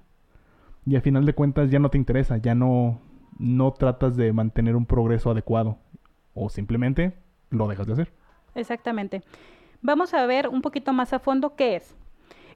Y 0.86 0.96
al 0.96 1.02
final 1.02 1.26
de 1.26 1.34
cuentas 1.34 1.70
ya 1.70 1.78
no 1.78 1.90
te 1.90 1.98
interesa, 1.98 2.38
ya 2.38 2.54
no, 2.54 2.98
no 3.38 3.74
tratas 3.74 4.16
de 4.16 4.32
mantener 4.32 4.74
un 4.74 4.86
progreso 4.86 5.30
adecuado 5.30 5.76
o 6.32 6.48
simplemente 6.48 7.12
lo 7.50 7.68
dejas 7.68 7.86
de 7.86 7.92
hacer. 7.92 8.12
Exactamente. 8.54 9.22
Vamos 9.82 10.14
a 10.14 10.24
ver 10.24 10.48
un 10.48 10.62
poquito 10.62 10.94
más 10.94 11.12
a 11.12 11.18
fondo 11.18 11.56
qué 11.56 11.76
es. 11.76 11.94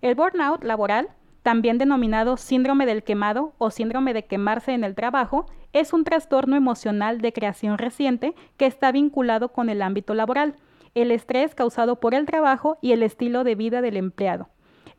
El 0.01 0.15
burnout 0.15 0.65
laboral, 0.65 1.11
también 1.43 1.77
denominado 1.77 2.39
síndrome 2.39 2.87
del 2.87 3.03
quemado 3.03 3.53
o 3.59 3.71
síndrome 3.71 4.15
de 4.15 4.25
quemarse 4.25 4.73
en 4.73 4.83
el 4.83 4.95
trabajo, 4.95 5.45
es 5.75 5.93
un 5.93 6.05
trastorno 6.05 6.57
emocional 6.57 7.21
de 7.21 7.35
creación 7.35 7.77
reciente 7.77 8.35
que 8.57 8.65
está 8.65 8.93
vinculado 8.93 9.53
con 9.53 9.69
el 9.69 9.83
ámbito 9.83 10.15
laboral, 10.15 10.55
el 10.95 11.11
estrés 11.11 11.55
causado 11.55 12.01
por 12.01 12.15
el 12.15 12.25
trabajo 12.25 12.79
y 12.81 12.93
el 12.93 13.03
estilo 13.03 13.45
de 13.45 13.57
vida 13.57 13.83
del 13.83 13.99
empleado. 13.99 14.49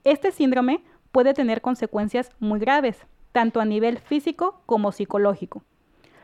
Este 0.05 0.31
síndrome 0.31 0.83
puede 1.12 1.33
tener 1.33 1.62
consecuencias 1.62 2.29
muy 2.39 2.59
graves, 2.59 3.07
tanto 3.31 3.59
a 3.59 3.65
nivel 3.65 3.97
físico 3.97 4.62
como 4.67 4.91
psicológico. 4.91 5.63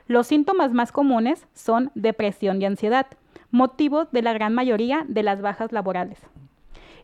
Los 0.05 0.27
síntomas 0.27 0.71
más 0.71 0.91
comunes 0.91 1.47
son 1.55 1.91
depresión 1.95 2.61
y 2.61 2.65
ansiedad, 2.65 3.07
motivo 3.49 4.05
de 4.05 4.21
la 4.21 4.33
gran 4.33 4.53
mayoría 4.53 5.03
de 5.07 5.23
las 5.23 5.41
bajas 5.41 5.71
laborales. 5.71 6.19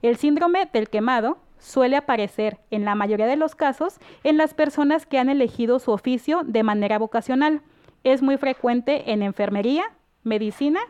El 0.03 0.17
síndrome 0.17 0.69
del 0.71 0.87
quemado 0.87 1.39
suele 1.57 1.97
aparecer 1.97 2.59
en 2.69 2.85
la 2.85 2.93
mayoría 2.93 3.25
de 3.25 3.37
los 3.37 3.55
casos 3.55 3.97
en 4.23 4.37
las 4.37 4.53
personas 4.53 5.07
que 5.07 5.17
han 5.17 5.29
elegido 5.29 5.79
su 5.79 5.91
oficio 5.91 6.41
de 6.45 6.61
manera 6.61 6.99
vocacional. 6.99 7.63
Es 8.03 8.21
muy 8.21 8.37
frecuente 8.37 9.11
en 9.11 9.23
enfermería, 9.23 9.85
medicina 10.23 10.81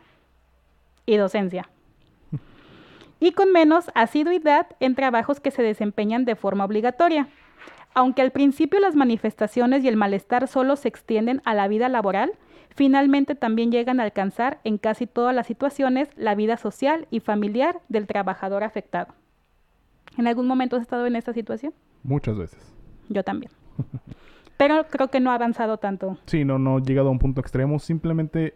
y 1.05 1.15
docencia. 1.15 1.69
Y 3.19 3.31
con 3.31 3.51
menos 3.51 3.89
asiduidad 3.95 4.67
en 4.79 4.95
trabajos 4.95 5.39
que 5.39 5.51
se 5.51 5.63
desempeñan 5.63 6.25
de 6.25 6.35
forma 6.35 6.65
obligatoria. 6.65 7.27
Aunque 7.93 8.21
al 8.21 8.31
principio 8.31 8.79
las 8.79 8.95
manifestaciones 8.95 9.83
y 9.83 9.87
el 9.87 9.97
malestar 9.97 10.47
solo 10.47 10.75
se 10.75 10.87
extienden 10.87 11.41
a 11.45 11.55
la 11.55 11.67
vida 11.67 11.89
laboral, 11.89 12.33
finalmente 12.75 13.33
también 13.33 13.71
llegan 13.71 13.99
a 13.99 14.03
alcanzar 14.03 14.59
en 14.63 14.77
casi 14.77 15.07
todas 15.07 15.33
las 15.33 15.47
situaciones 15.47 16.09
la 16.15 16.35
vida 16.35 16.57
social 16.57 17.07
y 17.09 17.21
familiar 17.21 17.81
del 17.89 18.05
trabajador 18.05 18.63
afectado. 18.63 19.15
¿En 20.17 20.27
algún 20.27 20.47
momento 20.47 20.75
has 20.75 20.83
estado 20.83 21.07
en 21.07 21.15
esta 21.15 21.33
situación? 21.33 21.73
Muchas 22.03 22.37
veces. 22.37 22.73
Yo 23.09 23.23
también. 23.23 23.51
Pero 24.57 24.87
creo 24.89 25.09
que 25.09 25.19
no 25.19 25.31
ha 25.31 25.35
avanzado 25.35 25.77
tanto. 25.77 26.17
Sí, 26.25 26.43
no, 26.43 26.57
no 26.57 26.77
ha 26.77 26.81
llegado 26.81 27.09
a 27.09 27.11
un 27.11 27.19
punto 27.19 27.41
extremo. 27.41 27.79
Simplemente, 27.79 28.53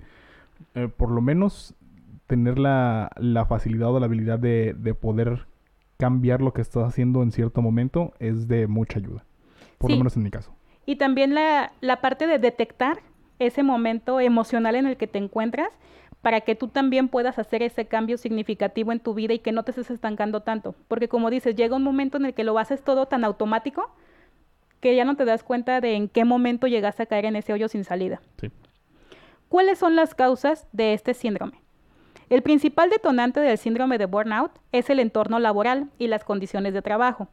eh, 0.74 0.88
por 0.88 1.12
lo 1.12 1.22
menos, 1.22 1.75
tener 2.31 2.59
la, 2.59 3.09
facilidad 3.50 3.89
o 3.93 4.00
la 4.00 4.05
habilidad 4.05 4.39
de, 4.39 4.73
de, 4.77 4.93
poder 4.93 5.47
cambiar 5.97 6.41
lo 6.41 6.53
que 6.53 6.61
estás 6.61 6.88
haciendo 6.88 7.23
en 7.23 7.33
cierto 7.33 7.61
momento 7.61 8.13
es 8.19 8.47
de 8.47 8.67
mucha 8.67 9.00
ayuda. 9.00 9.25
Por 9.77 9.91
lo 9.91 9.97
menos 9.97 10.15
en 10.15 10.23
mi 10.23 10.31
caso. 10.31 10.55
Y 10.85 10.95
también 10.95 11.35
la, 11.35 11.73
la 11.81 12.00
parte 12.00 12.27
de 12.27 12.39
detectar 12.39 13.00
ese 13.39 13.63
momento 13.63 14.21
emocional 14.21 14.75
en 14.75 14.85
el 14.85 14.95
que 14.95 15.07
te 15.07 15.17
encuentras 15.17 15.67
para 16.21 16.39
que 16.39 16.55
tú 16.55 16.69
también 16.69 17.09
puedas 17.09 17.38
hacer 17.38 17.63
ese 17.63 17.83
cambio 17.83 18.17
significativo 18.17 18.93
en 18.93 19.01
tu 19.01 19.13
vida 19.13 19.33
y 19.33 19.39
que 19.39 19.51
no 19.51 19.63
te 19.63 19.71
estés 19.71 19.91
estancando 19.91 20.39
tanto. 20.39 20.73
Porque 20.88 21.09
como 21.09 21.29
dices, 21.29 21.57
llega 21.57 21.75
un 21.75 21.83
momento 21.83 22.15
en 22.15 22.27
el 22.27 22.33
que 22.33 22.45
lo 22.45 22.57
haces 22.59 22.81
todo 22.81 23.07
tan 23.07 23.25
automático 23.25 23.91
que 24.79 24.95
ya 24.95 25.03
no 25.03 25.17
te 25.17 25.25
das 25.25 25.43
cuenta 25.43 25.81
de 25.81 25.95
en 25.95 26.07
qué 26.07 26.23
momento 26.23 26.67
llegaste 26.67 27.03
a 27.03 27.07
caer 27.07 27.25
en 27.25 27.35
ese 27.35 27.51
hoyo 27.51 27.67
sin 27.67 27.83
salida. 27.83 28.21
Sí. 28.39 28.50
¿Cuáles 29.50 29.79
son 29.79 29.97
las 29.97 30.15
causas 30.15 30.65
de 30.71 30.93
este 30.93 31.13
síndrome? 31.13 31.61
El 32.31 32.43
principal 32.43 32.89
detonante 32.89 33.41
del 33.41 33.57
síndrome 33.57 33.97
de 33.97 34.05
burnout 34.05 34.53
es 34.71 34.89
el 34.89 35.01
entorno 35.01 35.38
laboral 35.38 35.89
y 36.00 36.07
las 36.07 36.23
condiciones 36.23 36.73
de 36.73 36.81
trabajo. 36.81 37.27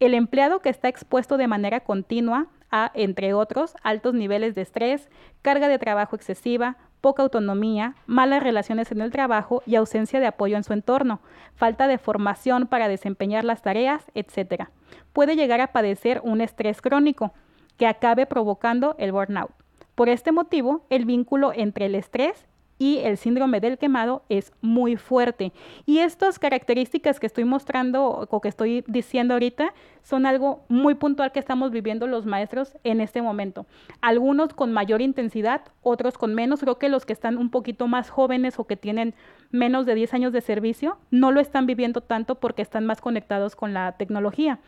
El 0.00 0.14
empleado 0.14 0.58
que 0.58 0.68
está 0.68 0.88
expuesto 0.88 1.36
de 1.36 1.46
manera 1.46 1.78
continua 1.78 2.48
a, 2.68 2.90
entre 2.94 3.34
otros, 3.34 3.76
altos 3.84 4.14
niveles 4.14 4.56
de 4.56 4.62
estrés, 4.62 5.08
carga 5.42 5.68
de 5.68 5.78
trabajo 5.78 6.16
excesiva, 6.16 6.76
poca 7.00 7.22
autonomía, 7.22 7.94
malas 8.06 8.42
relaciones 8.42 8.90
en 8.90 9.00
el 9.00 9.12
trabajo 9.12 9.62
y 9.64 9.76
ausencia 9.76 10.18
de 10.18 10.26
apoyo 10.26 10.56
en 10.56 10.64
su 10.64 10.72
entorno, 10.72 11.20
falta 11.54 11.86
de 11.86 11.98
formación 11.98 12.66
para 12.66 12.88
desempeñar 12.88 13.44
las 13.44 13.62
tareas, 13.62 14.10
etc. 14.16 14.64
Puede 15.12 15.36
llegar 15.36 15.60
a 15.60 15.70
padecer 15.70 16.20
un 16.24 16.40
estrés 16.40 16.82
crónico 16.82 17.32
que 17.76 17.86
acabe 17.86 18.26
provocando 18.26 18.96
el 18.98 19.12
burnout. 19.12 19.52
Por 19.94 20.08
este 20.08 20.32
motivo, 20.32 20.84
el 20.90 21.04
vínculo 21.04 21.52
entre 21.54 21.86
el 21.86 21.94
estrés 21.94 22.48
y 22.82 22.98
el 22.98 23.16
síndrome 23.16 23.60
del 23.60 23.78
quemado 23.78 24.24
es 24.28 24.52
muy 24.60 24.96
fuerte. 24.96 25.52
Y 25.86 25.98
estas 25.98 26.40
características 26.40 27.20
que 27.20 27.28
estoy 27.28 27.44
mostrando 27.44 28.04
o 28.28 28.40
que 28.40 28.48
estoy 28.48 28.82
diciendo 28.88 29.34
ahorita 29.34 29.72
son 30.02 30.26
algo 30.26 30.64
muy 30.66 30.96
puntual 30.96 31.30
que 31.30 31.38
estamos 31.38 31.70
viviendo 31.70 32.08
los 32.08 32.26
maestros 32.26 32.76
en 32.82 33.00
este 33.00 33.22
momento. 33.22 33.66
Algunos 34.00 34.52
con 34.52 34.72
mayor 34.72 35.00
intensidad, 35.00 35.62
otros 35.84 36.18
con 36.18 36.34
menos. 36.34 36.58
Creo 36.58 36.80
que 36.80 36.88
los 36.88 37.06
que 37.06 37.12
están 37.12 37.38
un 37.38 37.50
poquito 37.50 37.86
más 37.86 38.10
jóvenes 38.10 38.58
o 38.58 38.66
que 38.66 38.76
tienen 38.76 39.14
menos 39.52 39.86
de 39.86 39.94
10 39.94 40.14
años 40.14 40.32
de 40.32 40.40
servicio 40.40 40.98
no 41.12 41.30
lo 41.30 41.38
están 41.38 41.66
viviendo 41.66 42.00
tanto 42.00 42.34
porque 42.40 42.62
están 42.62 42.84
más 42.84 43.00
conectados 43.00 43.54
con 43.54 43.74
la 43.74 43.92
tecnología. 43.92 44.58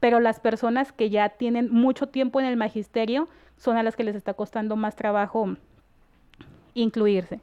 Pero 0.00 0.18
las 0.18 0.40
personas 0.40 0.90
que 0.90 1.08
ya 1.08 1.28
tienen 1.28 1.72
mucho 1.72 2.08
tiempo 2.08 2.40
en 2.40 2.46
el 2.46 2.56
magisterio 2.56 3.28
son 3.56 3.76
a 3.76 3.84
las 3.84 3.94
que 3.94 4.02
les 4.02 4.16
está 4.16 4.34
costando 4.34 4.74
más 4.74 4.96
trabajo 4.96 5.54
incluirse. 6.74 7.38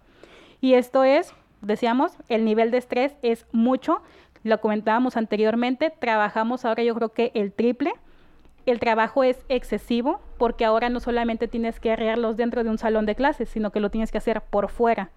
Y 0.62 0.74
esto 0.74 1.04
es, 1.04 1.34
decíamos, 1.62 2.18
el 2.30 2.46
nivel 2.46 2.72
de 2.72 2.78
estrés 2.78 3.16
es 3.22 3.46
mucho, 3.52 4.02
lo 4.44 4.62
comentábamos 4.62 5.18
anteriormente, 5.18 5.92
trabajamos 5.92 6.66
ahora 6.66 6.84
yo 6.84 6.96
creo 6.96 7.10
que 7.10 7.32
el 7.34 7.52
triple. 7.52 7.94
El 8.66 8.80
trabajo 8.80 9.24
es 9.24 9.46
excesivo 9.48 10.20
porque 10.38 10.66
ahora 10.66 10.90
no 10.90 11.00
solamente 11.00 11.48
tienes 11.48 11.80
que 11.80 11.92
arreglarlos 11.92 12.36
dentro 12.36 12.66
de 12.66 12.70
un 12.70 12.78
salón 12.78 13.06
de 13.06 13.16
clases, 13.16 13.48
sino 13.50 13.72
que 13.72 13.80
lo 13.80 13.90
tienes 13.90 14.12
que 14.12 14.18
hacer 14.18 14.42
por 14.42 14.70
fuera. 14.70 15.10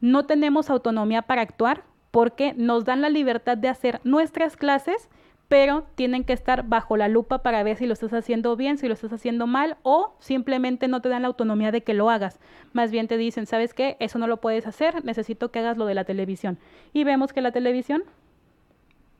No 0.00 0.26
tenemos 0.26 0.70
autonomía 0.70 1.22
para 1.22 1.42
actuar 1.42 1.82
porque 2.12 2.54
nos 2.56 2.84
dan 2.84 3.00
la 3.00 3.08
libertad 3.08 3.56
de 3.56 3.68
hacer 3.68 4.00
nuestras 4.04 4.56
clases 4.56 5.08
pero 5.52 5.84
tienen 5.96 6.24
que 6.24 6.32
estar 6.32 6.66
bajo 6.66 6.96
la 6.96 7.08
lupa 7.08 7.42
para 7.42 7.62
ver 7.62 7.76
si 7.76 7.84
lo 7.84 7.92
estás 7.92 8.14
haciendo 8.14 8.56
bien, 8.56 8.78
si 8.78 8.88
lo 8.88 8.94
estás 8.94 9.12
haciendo 9.12 9.46
mal 9.46 9.76
o 9.82 10.16
simplemente 10.18 10.88
no 10.88 11.02
te 11.02 11.10
dan 11.10 11.20
la 11.20 11.28
autonomía 11.28 11.70
de 11.70 11.82
que 11.82 11.92
lo 11.92 12.08
hagas. 12.08 12.40
Más 12.72 12.90
bien 12.90 13.06
te 13.06 13.18
dicen, 13.18 13.44
¿sabes 13.44 13.74
qué? 13.74 13.98
Eso 14.00 14.18
no 14.18 14.26
lo 14.26 14.40
puedes 14.40 14.66
hacer, 14.66 15.04
necesito 15.04 15.50
que 15.50 15.58
hagas 15.58 15.76
lo 15.76 15.84
de 15.84 15.92
la 15.92 16.04
televisión. 16.04 16.58
Y 16.94 17.04
vemos 17.04 17.34
que 17.34 17.42
la 17.42 17.52
televisión 17.52 18.02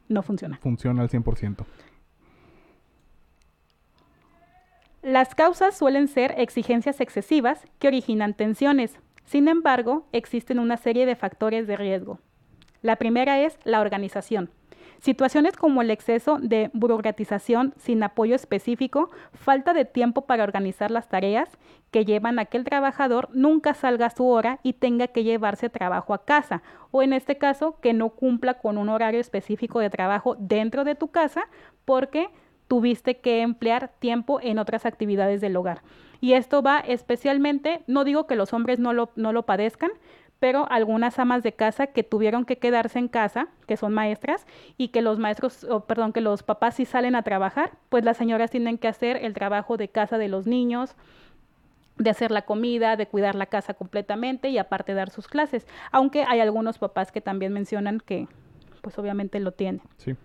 no 0.09 0.23
funciona. 0.23 0.57
Funciona 0.63 1.03
al 1.03 1.11
100%. 1.11 1.67
Las 5.03 5.35
causas 5.35 5.77
suelen 5.77 6.09
ser 6.09 6.35
exigencias 6.39 7.03
excesivas 7.03 7.67
que 7.79 7.89
originan 7.89 8.33
tensiones. 8.33 8.99
Sin 9.27 9.49
embargo, 9.49 10.07
existen 10.13 10.61
una 10.61 10.79
serie 10.79 11.05
de 11.05 11.15
factores 11.15 11.67
de 11.67 11.77
riesgo. 11.77 12.21
La 12.81 12.97
primera 12.97 13.39
es 13.43 13.59
la 13.65 13.83
organización. 13.83 14.49
Situaciones 15.03 15.57
como 15.57 15.83
el 15.83 15.91
exceso 15.91 16.39
de 16.41 16.71
burocratización 16.75 17.75
sin 17.77 18.05
apoyo 18.05 18.37
específico, 18.37 19.11
falta 19.33 19.73
de 19.73 19.85
tiempo 19.85 20.27
para 20.27 20.45
organizar 20.45 20.93
las 20.93 21.09
tareas 21.09 21.49
que 21.91 22.05
llevan 22.05 22.39
a 22.39 22.45
que 22.45 22.57
el 22.57 22.63
trabajador 22.63 23.29
nunca 23.33 23.75
salga 23.75 24.07
a 24.07 24.11
su 24.11 24.29
hora 24.29 24.61
y 24.63 24.75
tenga 24.75 25.09
que 25.09 25.25
llevarse 25.25 25.69
trabajo 25.69 26.15
a 26.15 26.25
casa, 26.25 26.63
o 26.93 27.03
en 27.03 27.15
este 27.15 27.37
caso 27.37 27.81
que 27.81 27.95
no 27.95 28.11
cumpla 28.11 28.61
con 28.61 28.79
un 28.79 28.89
horario 28.89 29.19
específico 29.19 29.81
de 29.81 29.91
trabajo 29.91 30.37
dentro 30.39 30.85
de 30.85 30.95
tu 30.95 31.09
casa 31.09 31.49
porque 31.85 32.29
tuviste 32.69 33.19
que 33.19 33.41
emplear 33.41 33.91
tiempo 33.99 34.39
en 34.41 34.61
otras 34.61 34.87
actividades 34.87 35.41
del 35.41 35.57
hogar. 35.57 35.83
Y 36.21 36.35
esto 36.35 36.63
va 36.63 36.79
especialmente, 36.79 37.83
no 37.89 38.05
digo 38.05 38.29
que 38.29 38.37
los 38.37 38.53
hombres 38.53 38.79
no 38.79 38.93
lo, 38.93 39.11
no 39.17 39.33
lo 39.33 39.43
padezcan, 39.43 39.91
pero 40.43 40.67
algunas 40.73 41.21
amas 41.21 41.45
de 41.45 41.53
casa 41.53 41.87
que 41.87 42.03
tuvieron 42.03 42.45
que 42.45 42.59
quedarse 42.59 42.99
en 42.99 43.07
casa, 43.07 43.47
que 43.69 43.77
son 43.77 43.95
maestras, 43.95 44.45
y 44.77 44.89
que 44.89 45.01
los 45.01 45.21
maestros, 45.21 45.65
perdón, 45.87 46.13
que 46.13 46.21
los 46.21 46.43
papás 46.43 46.75
sí 46.75 46.85
salen 46.85 47.15
a 47.15 47.23
trabajar, 47.23 47.71
pues 47.91 48.05
las 48.05 48.17
señoras 48.17 48.51
tienen 48.51 48.77
que 48.77 48.89
hacer 48.89 49.19
el 49.19 49.35
trabajo 49.35 49.77
de 49.77 49.87
casa 49.87 50.19
de 50.19 50.27
los 50.27 50.49
niños, 50.49 50.97
de 51.97 52.11
hacer 52.11 52.33
la 52.33 52.43
comida, 52.43 52.97
de 52.97 53.07
cuidar 53.07 53.37
la 53.37 53.47
casa 53.47 53.75
completamente 53.75 54.49
y 54.49 54.59
aparte 54.59 54.95
dar 54.95 55.11
sus 55.11 55.29
clases, 55.29 55.65
aunque 55.93 56.25
hay 56.25 56.41
algunos 56.41 56.79
papás 56.79 57.13
que 57.13 57.21
también 57.21 57.53
mencionan 57.53 58.01
que 58.01 58.27
pues 58.81 58.99
obviamente 58.99 59.39
lo 59.39 59.53
tienen. 59.53 59.83
Sí 59.99 60.17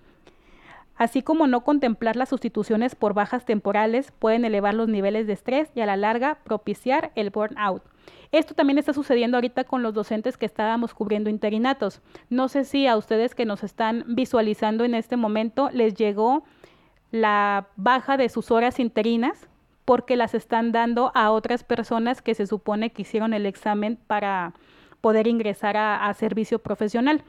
así 0.96 1.22
como 1.22 1.46
no 1.46 1.64
contemplar 1.64 2.16
las 2.16 2.30
sustituciones 2.30 2.96
por 2.96 3.14
bajas 3.14 3.46
temporales 3.46 4.12
pueden 4.18 4.46
elevar 4.46 4.74
los 4.74 4.88
niveles 4.88 5.28
de 5.28 5.34
estrés 5.34 5.70
y 5.76 5.82
a 5.82 5.86
la 5.86 5.96
larga 5.96 6.40
propiciar 6.44 7.12
el 7.14 7.30
burnout. 7.30 7.84
Esto 8.32 8.54
también 8.54 8.78
está 8.78 8.94
sucediendo 8.94 9.38
ahorita 9.38 9.64
con 9.64 9.84
los 9.84 9.94
docentes 9.94 10.38
que 10.38 10.46
estábamos 10.46 10.94
cubriendo 10.94 11.30
interinatos. 11.30 12.02
No 12.30 12.48
sé 12.48 12.66
si 12.66 12.88
a 12.88 12.98
ustedes 12.98 13.36
que 13.36 13.46
nos 13.46 13.64
están 13.64 14.04
visualizando 14.08 14.84
en 14.84 14.96
este 14.96 15.18
momento 15.18 15.70
les 15.72 15.96
llegó 15.96 16.44
la 17.12 17.68
baja 17.76 18.18
de 18.18 18.30
sus 18.30 18.52
horas 18.52 18.80
interinas 18.80 19.48
porque 19.86 20.18
las 20.18 20.34
están 20.34 20.74
dando 20.74 21.12
a 21.16 21.32
otras 21.32 21.64
personas 21.64 22.22
que 22.22 22.36
se 22.36 22.46
supone 22.46 22.92
que 22.92 23.04
hicieron 23.04 23.34
el 23.34 23.46
examen 23.46 23.98
para 24.08 24.54
poder 25.00 25.28
ingresar 25.28 25.78
a, 25.78 26.08
a 26.08 26.14
servicio 26.14 26.60
profesional. 26.60 27.24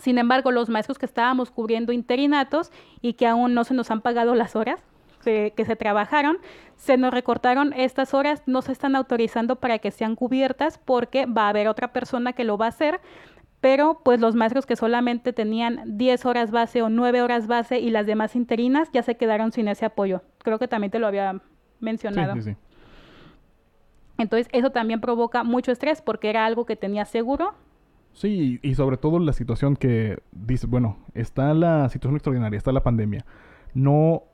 Sin 0.00 0.16
embargo, 0.16 0.50
los 0.50 0.70
maestros 0.70 0.98
que 0.98 1.04
estábamos 1.04 1.50
cubriendo 1.50 1.92
interinatos 1.92 2.72
y 3.02 3.12
que 3.12 3.26
aún 3.26 3.52
no 3.52 3.64
se 3.64 3.74
nos 3.74 3.90
han 3.90 4.00
pagado 4.00 4.34
las 4.34 4.56
horas 4.56 4.80
que, 5.22 5.52
se 5.64 5.76
trabajaron, 5.76 6.38
se 6.76 6.96
nos 6.96 7.12
recortaron 7.12 7.72
estas 7.72 8.14
horas, 8.14 8.42
no 8.46 8.62
se 8.62 8.72
están 8.72 8.96
autorizando 8.96 9.56
para 9.56 9.78
que 9.78 9.90
sean 9.90 10.16
cubiertas 10.16 10.78
porque 10.78 11.26
va 11.26 11.46
a 11.46 11.48
haber 11.50 11.68
otra 11.68 11.92
persona 11.92 12.32
que 12.32 12.44
lo 12.44 12.58
va 12.58 12.66
a 12.66 12.68
hacer, 12.70 13.00
pero 13.60 14.00
pues 14.04 14.20
los 14.20 14.34
maestros 14.34 14.66
que 14.66 14.76
solamente 14.76 15.32
tenían 15.32 15.82
10 15.86 16.26
horas 16.26 16.50
base 16.50 16.82
o 16.82 16.88
9 16.88 17.22
horas 17.22 17.46
base 17.46 17.78
y 17.78 17.90
las 17.90 18.06
demás 18.06 18.34
interinas 18.36 18.90
ya 18.92 19.02
se 19.02 19.16
quedaron 19.16 19.52
sin 19.52 19.68
ese 19.68 19.86
apoyo. 19.86 20.22
Creo 20.38 20.58
que 20.58 20.68
también 20.68 20.90
te 20.90 20.98
lo 20.98 21.06
había 21.06 21.40
mencionado. 21.80 22.34
Sí, 22.34 22.42
sí, 22.42 22.50
sí. 22.50 22.56
Entonces 24.18 24.48
eso 24.52 24.70
también 24.70 25.00
provoca 25.00 25.42
mucho 25.44 25.72
estrés 25.72 26.02
porque 26.02 26.28
era 26.28 26.44
algo 26.44 26.66
que 26.66 26.76
tenía 26.76 27.04
seguro 27.04 27.54
Sí, 28.12 28.60
y 28.62 28.74
sobre 28.74 28.96
todo 28.96 29.18
la 29.18 29.32
situación 29.32 29.76
que 29.76 30.18
dice, 30.32 30.66
bueno, 30.66 30.98
está 31.14 31.54
la 31.54 31.88
situación 31.88 32.16
extraordinaria, 32.16 32.56
está 32.56 32.72
la 32.72 32.82
pandemia. 32.82 33.24
No 33.74 34.24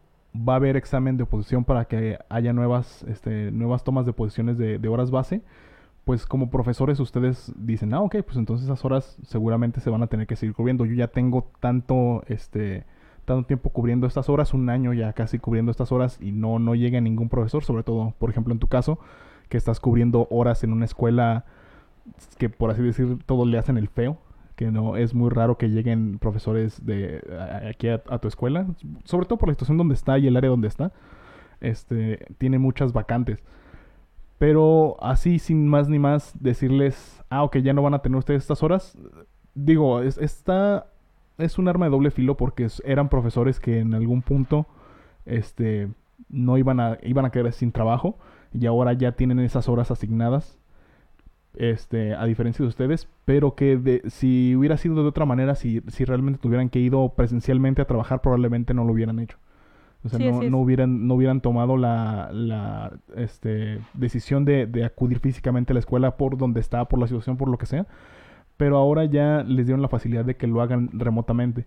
va 0.46 0.54
a 0.54 0.56
haber 0.56 0.76
examen 0.76 1.16
de 1.16 1.24
oposición 1.24 1.64
para 1.64 1.86
que 1.86 2.18
haya 2.28 2.52
nuevas, 2.52 3.04
este, 3.08 3.50
nuevas 3.50 3.84
tomas 3.84 4.06
de 4.06 4.12
posiciones 4.12 4.58
de, 4.58 4.78
de, 4.78 4.88
horas 4.88 5.10
base. 5.10 5.42
Pues 6.04 6.26
como 6.26 6.50
profesores 6.50 7.00
ustedes 7.00 7.52
dicen, 7.56 7.92
ah, 7.92 8.00
ok, 8.00 8.16
pues 8.24 8.36
entonces 8.36 8.66
esas 8.66 8.84
horas 8.84 9.18
seguramente 9.26 9.80
se 9.80 9.90
van 9.90 10.02
a 10.02 10.06
tener 10.06 10.26
que 10.26 10.36
seguir 10.36 10.54
cubriendo. 10.54 10.86
Yo 10.86 10.94
ya 10.94 11.08
tengo 11.08 11.50
tanto, 11.60 12.22
este, 12.28 12.84
tanto 13.24 13.46
tiempo 13.46 13.70
cubriendo 13.70 14.06
estas 14.06 14.28
horas, 14.28 14.54
un 14.54 14.70
año 14.70 14.94
ya 14.94 15.12
casi 15.12 15.38
cubriendo 15.38 15.70
estas 15.70 15.92
horas 15.92 16.18
y 16.20 16.32
no, 16.32 16.58
no 16.58 16.74
llega 16.74 17.00
ningún 17.00 17.28
profesor, 17.28 17.64
sobre 17.64 17.82
todo, 17.82 18.14
por 18.18 18.30
ejemplo, 18.30 18.52
en 18.54 18.58
tu 18.58 18.68
caso, 18.68 18.98
que 19.48 19.58
estás 19.58 19.80
cubriendo 19.80 20.26
horas 20.30 20.64
en 20.64 20.72
una 20.72 20.86
escuela 20.86 21.44
que 22.38 22.48
por 22.48 22.70
así 22.70 22.82
decir 22.82 23.18
todos 23.26 23.46
le 23.46 23.58
hacen 23.58 23.76
el 23.76 23.88
feo, 23.88 24.18
que 24.58 24.72
no 24.72 24.96
es 24.96 25.14
muy 25.14 25.30
raro 25.30 25.56
que 25.56 25.68
lleguen 25.68 26.18
profesores 26.18 26.84
de 26.84 27.22
aquí 27.70 27.86
a, 27.86 28.18
tu 28.18 28.26
escuela, 28.26 28.66
sobre 29.04 29.24
todo 29.26 29.38
por 29.38 29.48
la 29.48 29.54
situación 29.54 29.78
donde 29.78 29.94
está 29.94 30.18
y 30.18 30.26
el 30.26 30.36
área 30.36 30.50
donde 30.50 30.66
está, 30.66 30.92
este 31.60 32.26
tiene 32.38 32.58
muchas 32.58 32.92
vacantes. 32.92 33.44
Pero 34.36 34.96
así 35.00 35.38
sin 35.38 35.68
más 35.68 35.88
ni 35.88 36.00
más 36.00 36.32
decirles, 36.40 37.22
ah, 37.30 37.44
ok, 37.44 37.58
ya 37.58 37.72
no 37.72 37.82
van 37.82 37.94
a 37.94 38.00
tener 38.00 38.18
ustedes 38.18 38.42
estas 38.42 38.64
horas, 38.64 38.98
digo, 39.54 40.02
es, 40.02 40.18
esta 40.18 40.88
es 41.38 41.56
un 41.56 41.68
arma 41.68 41.86
de 41.86 41.92
doble 41.92 42.10
filo 42.10 42.36
porque 42.36 42.66
eran 42.84 43.08
profesores 43.08 43.60
que 43.60 43.78
en 43.78 43.94
algún 43.94 44.22
punto 44.22 44.66
este 45.24 45.88
no 46.28 46.58
iban 46.58 46.80
a 46.80 46.98
iban 47.04 47.24
a 47.24 47.30
quedar 47.30 47.52
sin 47.52 47.70
trabajo 47.70 48.18
y 48.52 48.66
ahora 48.66 48.92
ya 48.92 49.12
tienen 49.12 49.38
esas 49.38 49.68
horas 49.68 49.92
asignadas 49.92 50.58
este, 51.58 52.14
a 52.14 52.24
diferencia 52.24 52.62
de 52.62 52.68
ustedes, 52.68 53.08
pero 53.24 53.56
que 53.56 53.76
de, 53.76 54.02
si 54.06 54.54
hubiera 54.54 54.76
sido 54.76 54.94
de 55.02 55.08
otra 55.08 55.26
manera, 55.26 55.56
si, 55.56 55.82
si 55.88 56.04
realmente 56.04 56.38
tuvieran 56.40 56.70
que 56.70 56.78
ido 56.78 57.12
presencialmente 57.16 57.82
a 57.82 57.84
trabajar, 57.84 58.22
probablemente 58.22 58.74
no 58.74 58.84
lo 58.84 58.92
hubieran 58.92 59.18
hecho. 59.18 59.36
O 60.04 60.08
sea, 60.08 60.20
no, 60.20 60.42
no, 60.42 60.58
hubieran, 60.58 61.08
no 61.08 61.14
hubieran 61.14 61.40
tomado 61.40 61.76
la, 61.76 62.30
la 62.32 62.92
este, 63.16 63.80
decisión 63.94 64.44
de, 64.44 64.66
de, 64.66 64.84
acudir 64.84 65.18
físicamente 65.18 65.72
a 65.72 65.74
la 65.74 65.80
escuela 65.80 66.16
por 66.16 66.38
donde 66.38 66.60
está, 66.60 66.84
por 66.84 67.00
la 67.00 67.08
situación, 67.08 67.36
por 67.36 67.48
lo 67.48 67.58
que 67.58 67.66
sea. 67.66 67.88
Pero 68.56 68.76
ahora 68.76 69.04
ya 69.06 69.42
les 69.42 69.66
dieron 69.66 69.82
la 69.82 69.88
facilidad 69.88 70.24
de 70.24 70.36
que 70.36 70.46
lo 70.46 70.62
hagan 70.62 70.90
remotamente. 70.92 71.66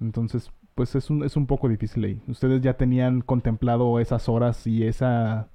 Entonces, 0.00 0.52
pues 0.76 0.94
es 0.94 1.10
un, 1.10 1.24
es 1.24 1.36
un 1.36 1.46
poco 1.46 1.68
difícil 1.68 2.04
ahí. 2.04 2.20
Ustedes 2.28 2.60
ya 2.60 2.74
tenían 2.74 3.20
contemplado 3.20 3.98
esas 3.98 4.28
horas 4.28 4.64
y 4.68 4.86
esa 4.86 5.48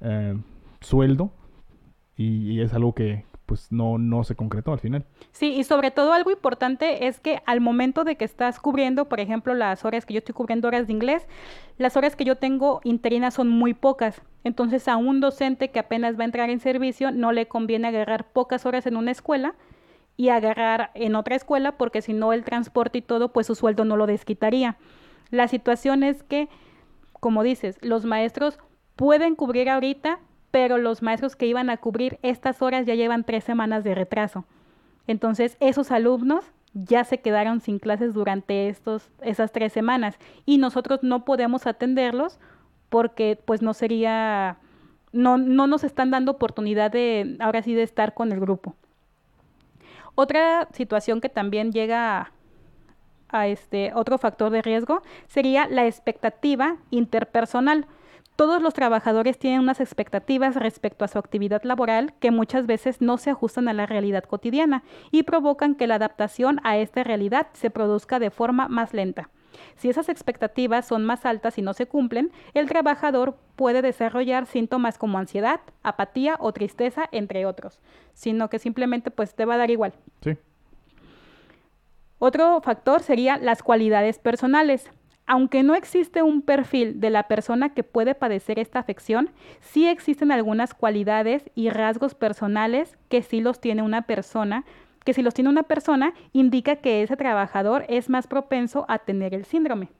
eh, 0.00 0.36
sueldo 0.80 1.30
y, 2.18 2.60
es 2.60 2.74
algo 2.74 2.94
que 2.94 3.24
pues 3.46 3.72
no, 3.72 3.96
no 3.96 4.24
se 4.24 4.34
concretó 4.34 4.72
al 4.72 4.80
final. 4.80 5.06
Sí, 5.32 5.54
y 5.54 5.64
sobre 5.64 5.90
todo 5.90 6.12
algo 6.12 6.30
importante 6.30 7.06
es 7.06 7.18
que 7.18 7.40
al 7.46 7.62
momento 7.62 8.04
de 8.04 8.16
que 8.16 8.26
estás 8.26 8.60
cubriendo, 8.60 9.06
por 9.06 9.20
ejemplo, 9.20 9.54
las 9.54 9.86
horas 9.86 10.04
que 10.04 10.12
yo 10.12 10.18
estoy 10.18 10.34
cubriendo 10.34 10.68
horas 10.68 10.86
de 10.86 10.92
inglés, 10.92 11.26
las 11.78 11.96
horas 11.96 12.14
que 12.14 12.24
yo 12.24 12.36
tengo 12.36 12.80
interinas 12.84 13.32
son 13.32 13.48
muy 13.48 13.72
pocas. 13.72 14.20
Entonces 14.44 14.86
a 14.86 14.98
un 14.98 15.20
docente 15.20 15.70
que 15.70 15.78
apenas 15.78 16.18
va 16.18 16.22
a 16.22 16.26
entrar 16.26 16.50
en 16.50 16.60
servicio 16.60 17.10
no 17.10 17.32
le 17.32 17.46
conviene 17.46 17.88
agarrar 17.88 18.26
pocas 18.32 18.66
horas 18.66 18.84
en 18.86 18.96
una 18.96 19.12
escuela 19.12 19.54
y 20.18 20.28
agarrar 20.28 20.90
en 20.94 21.14
otra 21.14 21.36
escuela 21.36 21.78
porque 21.78 22.02
si 22.02 22.12
no 22.12 22.34
el 22.34 22.44
transporte 22.44 22.98
y 22.98 23.02
todo, 23.02 23.32
pues 23.32 23.46
su 23.46 23.54
sueldo 23.54 23.86
no 23.86 23.96
lo 23.96 24.06
desquitaría. 24.06 24.76
La 25.30 25.48
situación 25.48 26.02
es 26.02 26.22
que, 26.22 26.48
como 27.12 27.42
dices, 27.42 27.78
los 27.80 28.04
maestros 28.04 28.58
pueden 28.96 29.36
cubrir 29.36 29.70
ahorita, 29.70 30.18
pero 30.50 30.78
los 30.78 31.02
maestros 31.02 31.36
que 31.36 31.46
iban 31.46 31.70
a 31.70 31.76
cubrir 31.76 32.18
estas 32.22 32.62
horas 32.62 32.86
ya 32.86 32.94
llevan 32.94 33.24
tres 33.24 33.44
semanas 33.44 33.84
de 33.84 33.94
retraso. 33.94 34.44
Entonces, 35.06 35.56
esos 35.60 35.90
alumnos 35.90 36.44
ya 36.74 37.04
se 37.04 37.18
quedaron 37.20 37.60
sin 37.60 37.78
clases 37.78 38.14
durante 38.14 38.68
estos, 38.68 39.10
esas 39.22 39.52
tres 39.52 39.72
semanas 39.72 40.18
y 40.44 40.58
nosotros 40.58 41.00
no 41.02 41.24
podemos 41.24 41.66
atenderlos 41.66 42.38
porque 42.88 43.38
pues 43.44 43.62
no 43.62 43.74
sería, 43.74 44.58
no, 45.12 45.38
no 45.38 45.66
nos 45.66 45.84
están 45.84 46.10
dando 46.10 46.32
oportunidad 46.32 46.90
de, 46.90 47.36
ahora 47.40 47.62
sí, 47.62 47.74
de 47.74 47.82
estar 47.82 48.14
con 48.14 48.32
el 48.32 48.40
grupo. 48.40 48.74
Otra 50.14 50.68
situación 50.72 51.20
que 51.20 51.28
también 51.28 51.72
llega 51.72 52.32
a 53.28 53.46
este 53.46 53.92
otro 53.94 54.18
factor 54.18 54.50
de 54.50 54.62
riesgo 54.62 55.02
sería 55.26 55.68
la 55.68 55.86
expectativa 55.86 56.76
interpersonal. 56.90 57.86
Todos 58.38 58.62
los 58.62 58.72
trabajadores 58.72 59.36
tienen 59.36 59.58
unas 59.58 59.80
expectativas 59.80 60.54
respecto 60.54 61.04
a 61.04 61.08
su 61.08 61.18
actividad 61.18 61.64
laboral 61.64 62.14
que 62.20 62.30
muchas 62.30 62.68
veces 62.68 63.00
no 63.00 63.18
se 63.18 63.30
ajustan 63.30 63.66
a 63.66 63.72
la 63.72 63.84
realidad 63.84 64.22
cotidiana 64.22 64.84
y 65.10 65.24
provocan 65.24 65.74
que 65.74 65.88
la 65.88 65.96
adaptación 65.96 66.60
a 66.62 66.78
esta 66.78 67.02
realidad 67.02 67.48
se 67.54 67.68
produzca 67.70 68.20
de 68.20 68.30
forma 68.30 68.68
más 68.68 68.94
lenta. 68.94 69.28
Si 69.74 69.88
esas 69.88 70.08
expectativas 70.08 70.86
son 70.86 71.04
más 71.04 71.26
altas 71.26 71.58
y 71.58 71.62
no 71.62 71.74
se 71.74 71.86
cumplen, 71.86 72.30
el 72.54 72.68
trabajador 72.68 73.36
puede 73.56 73.82
desarrollar 73.82 74.46
síntomas 74.46 74.98
como 74.98 75.18
ansiedad, 75.18 75.58
apatía 75.82 76.36
o 76.38 76.52
tristeza, 76.52 77.08
entre 77.10 77.44
otros, 77.44 77.80
sino 78.14 78.48
que 78.50 78.60
simplemente 78.60 79.10
pues 79.10 79.34
te 79.34 79.46
va 79.46 79.54
a 79.54 79.58
dar 79.58 79.72
igual. 79.72 79.94
Sí. 80.20 80.36
Otro 82.20 82.60
factor 82.60 83.02
sería 83.02 83.36
las 83.36 83.64
cualidades 83.64 84.20
personales 84.20 84.88
aunque 85.28 85.62
no 85.62 85.74
existe 85.74 86.22
un 86.22 86.40
perfil 86.40 87.00
de 87.00 87.10
la 87.10 87.24
persona 87.24 87.68
que 87.74 87.84
puede 87.84 88.14
padecer 88.14 88.58
esta 88.58 88.78
afección, 88.78 89.30
sí 89.60 89.86
existen 89.86 90.32
algunas 90.32 90.72
cualidades 90.72 91.50
y 91.54 91.68
rasgos 91.68 92.14
personales 92.14 92.96
que 93.10 93.22
sí 93.22 93.42
los 93.42 93.60
tiene 93.60 93.82
una 93.82 94.02
persona, 94.02 94.64
que 95.04 95.12
si 95.12 95.20
los 95.20 95.34
tiene 95.34 95.50
una 95.50 95.64
persona 95.64 96.14
indica 96.32 96.76
que 96.76 97.02
ese 97.02 97.16
trabajador 97.16 97.84
es 97.90 98.08
más 98.08 98.26
propenso 98.26 98.86
a 98.88 99.00
tener 99.00 99.34
el 99.34 99.44
síndrome. 99.44 99.90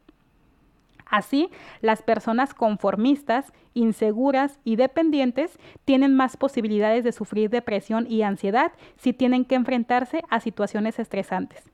Así, 1.04 1.50
las 1.82 2.02
personas 2.02 2.54
conformistas, 2.54 3.52
inseguras 3.74 4.58
y 4.64 4.76
dependientes 4.76 5.58
tienen 5.84 6.14
más 6.16 6.38
posibilidades 6.38 7.04
de 7.04 7.12
sufrir 7.12 7.50
depresión 7.50 8.06
y 8.08 8.22
ansiedad 8.22 8.72
si 8.96 9.12
tienen 9.12 9.44
que 9.44 9.56
enfrentarse 9.56 10.22
a 10.30 10.40
situaciones 10.40 10.98
estresantes. 10.98 11.70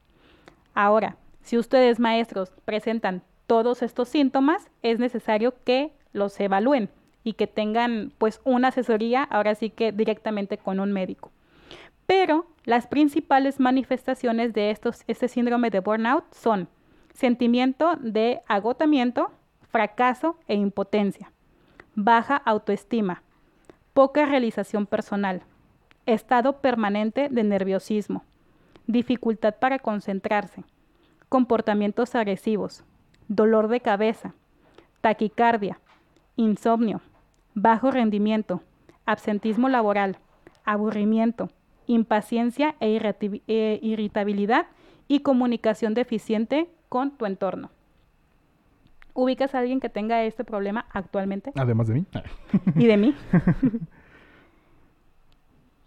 Ahora, 0.74 1.16
si 1.40 1.56
ustedes 1.56 2.00
maestros 2.00 2.52
presentan 2.64 3.22
todos 3.46 3.82
estos 3.82 4.08
síntomas, 4.08 4.70
es 4.82 4.98
necesario 4.98 5.54
que 5.64 5.92
los 6.12 6.38
evalúen 6.40 6.88
y 7.22 7.34
que 7.34 7.46
tengan 7.46 8.12
pues 8.18 8.40
una 8.44 8.68
asesoría, 8.68 9.22
ahora 9.24 9.54
sí 9.54 9.70
que 9.70 9.92
directamente 9.92 10.58
con 10.58 10.80
un 10.80 10.92
médico. 10.92 11.30
Pero 12.06 12.46
las 12.64 12.86
principales 12.86 13.60
manifestaciones 13.60 14.52
de 14.52 14.70
estos, 14.70 15.02
este 15.06 15.28
síndrome 15.28 15.70
de 15.70 15.80
burnout 15.80 16.24
son 16.32 16.68
sentimiento 17.14 17.96
de 18.00 18.42
agotamiento, 18.46 19.30
fracaso 19.70 20.36
e 20.46 20.54
impotencia, 20.54 21.32
baja 21.94 22.36
autoestima, 22.36 23.22
poca 23.94 24.26
realización 24.26 24.86
personal, 24.86 25.42
estado 26.06 26.60
permanente 26.60 27.28
de 27.30 27.42
nerviosismo, 27.42 28.24
dificultad 28.86 29.54
para 29.54 29.78
concentrarse, 29.78 30.64
comportamientos 31.28 32.14
agresivos, 32.14 32.84
dolor 33.28 33.68
de 33.68 33.80
cabeza, 33.80 34.34
taquicardia, 35.00 35.78
insomnio, 36.36 37.00
bajo 37.54 37.90
rendimiento, 37.90 38.62
absentismo 39.06 39.68
laboral, 39.68 40.18
aburrimiento, 40.64 41.50
impaciencia 41.86 42.74
e, 42.80 42.98
e 43.46 43.78
irritabilidad 43.82 44.66
y 45.08 45.20
comunicación 45.20 45.94
deficiente 45.94 46.68
con 46.88 47.16
tu 47.16 47.26
entorno. 47.26 47.70
¿Ubicas 49.12 49.54
a 49.54 49.60
alguien 49.60 49.78
que 49.78 49.88
tenga 49.88 50.24
este 50.24 50.42
problema 50.42 50.86
actualmente? 50.90 51.52
Además 51.54 51.86
de 51.86 51.94
mí. 51.94 52.04
¿Y 52.74 52.86
de 52.86 52.96
mí? 52.96 53.14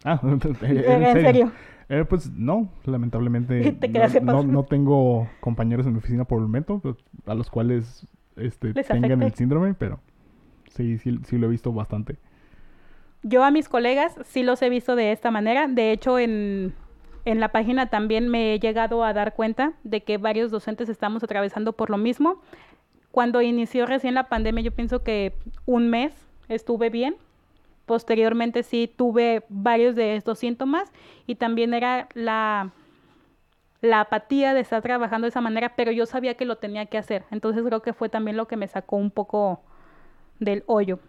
ah, 0.06 0.22
¿en, 0.24 1.22
serio? 1.22 1.52
Eh, 1.90 2.06
pues 2.08 2.30
no, 2.32 2.70
lamentablemente 2.84 3.78
no, 4.22 4.44
no, 4.44 4.64
tengo 4.64 5.30
compañeros 5.40 5.86
en 5.86 5.94
mi 5.94 6.00
oficina 6.00 6.26
por 6.26 6.40
el 6.40 6.46
momento 6.46 6.80
pues, 6.80 6.98
a 7.26 7.34
los 7.34 7.50
cuales 7.50 8.06
este, 8.36 8.74
tengan 8.74 9.24
el 9.24 9.34
síndrome, 9.34 9.74
pero 9.74 10.00
sí, 10.70 10.98
sí, 10.98 11.18
sí 11.24 11.38
lo 11.38 11.48
he 11.48 11.50
visto 11.50 11.72
bastante. 11.72 12.18
Yo 13.24 13.44
a 13.44 13.52
mis 13.52 13.70
colegas 13.70 14.16
sí 14.26 14.44
los 14.44 14.62
he 14.62 14.70
visto 14.70 14.96
de 14.96 15.12
esta 15.12 15.32
manera. 15.32 15.68
De 15.68 15.92
hecho, 15.92 16.20
en, 16.20 16.74
en 17.26 17.40
la 17.40 17.52
página 17.52 17.90
también 17.90 18.30
me 18.30 18.54
he 18.54 18.60
llegado 18.60 19.04
a 19.04 19.14
dar 19.14 19.34
cuenta 19.34 19.74
de 19.84 20.04
que 20.04 20.18
varios 20.18 20.52
docentes 20.52 20.90
estamos 20.90 21.24
atravesando 21.24 21.74
por 21.74 21.90
lo 21.90 21.98
mismo. 21.98 22.42
Cuando 23.12 23.42
inició 23.42 23.86
recién 23.86 24.14
la 24.14 24.30
pandemia, 24.30 24.64
yo 24.64 24.72
pienso 24.72 25.04
que 25.04 25.34
un 25.66 25.90
mes 25.90 26.14
estuve 26.48 26.90
bien. 26.90 27.16
Posteriormente 27.88 28.64
sí 28.64 28.94
tuve 28.94 29.46
varios 29.48 29.96
de 29.96 30.18
estos 30.18 30.40
síntomas 30.40 30.92
y 31.26 31.36
también 31.36 31.74
era 31.74 32.10
la, 32.16 32.74
la 33.80 34.02
apatía 34.02 34.54
de 34.54 34.60
estar 34.60 34.82
trabajando 34.82 35.24
de 35.24 35.30
esa 35.30 35.40
manera, 35.40 35.74
pero 35.78 35.94
yo 35.94 36.06
sabía 36.06 36.36
que 36.36 36.44
lo 36.44 36.58
tenía 36.58 36.88
que 36.88 36.98
hacer. 36.98 37.24
Entonces 37.32 37.64
creo 37.64 37.82
que 37.82 37.94
fue 37.94 38.10
también 38.10 38.36
lo 38.36 38.46
que 38.46 38.58
me 38.58 38.68
sacó 38.68 38.98
un 38.98 39.10
poco 39.10 39.62
del 40.38 40.66
hoyo. 40.68 41.00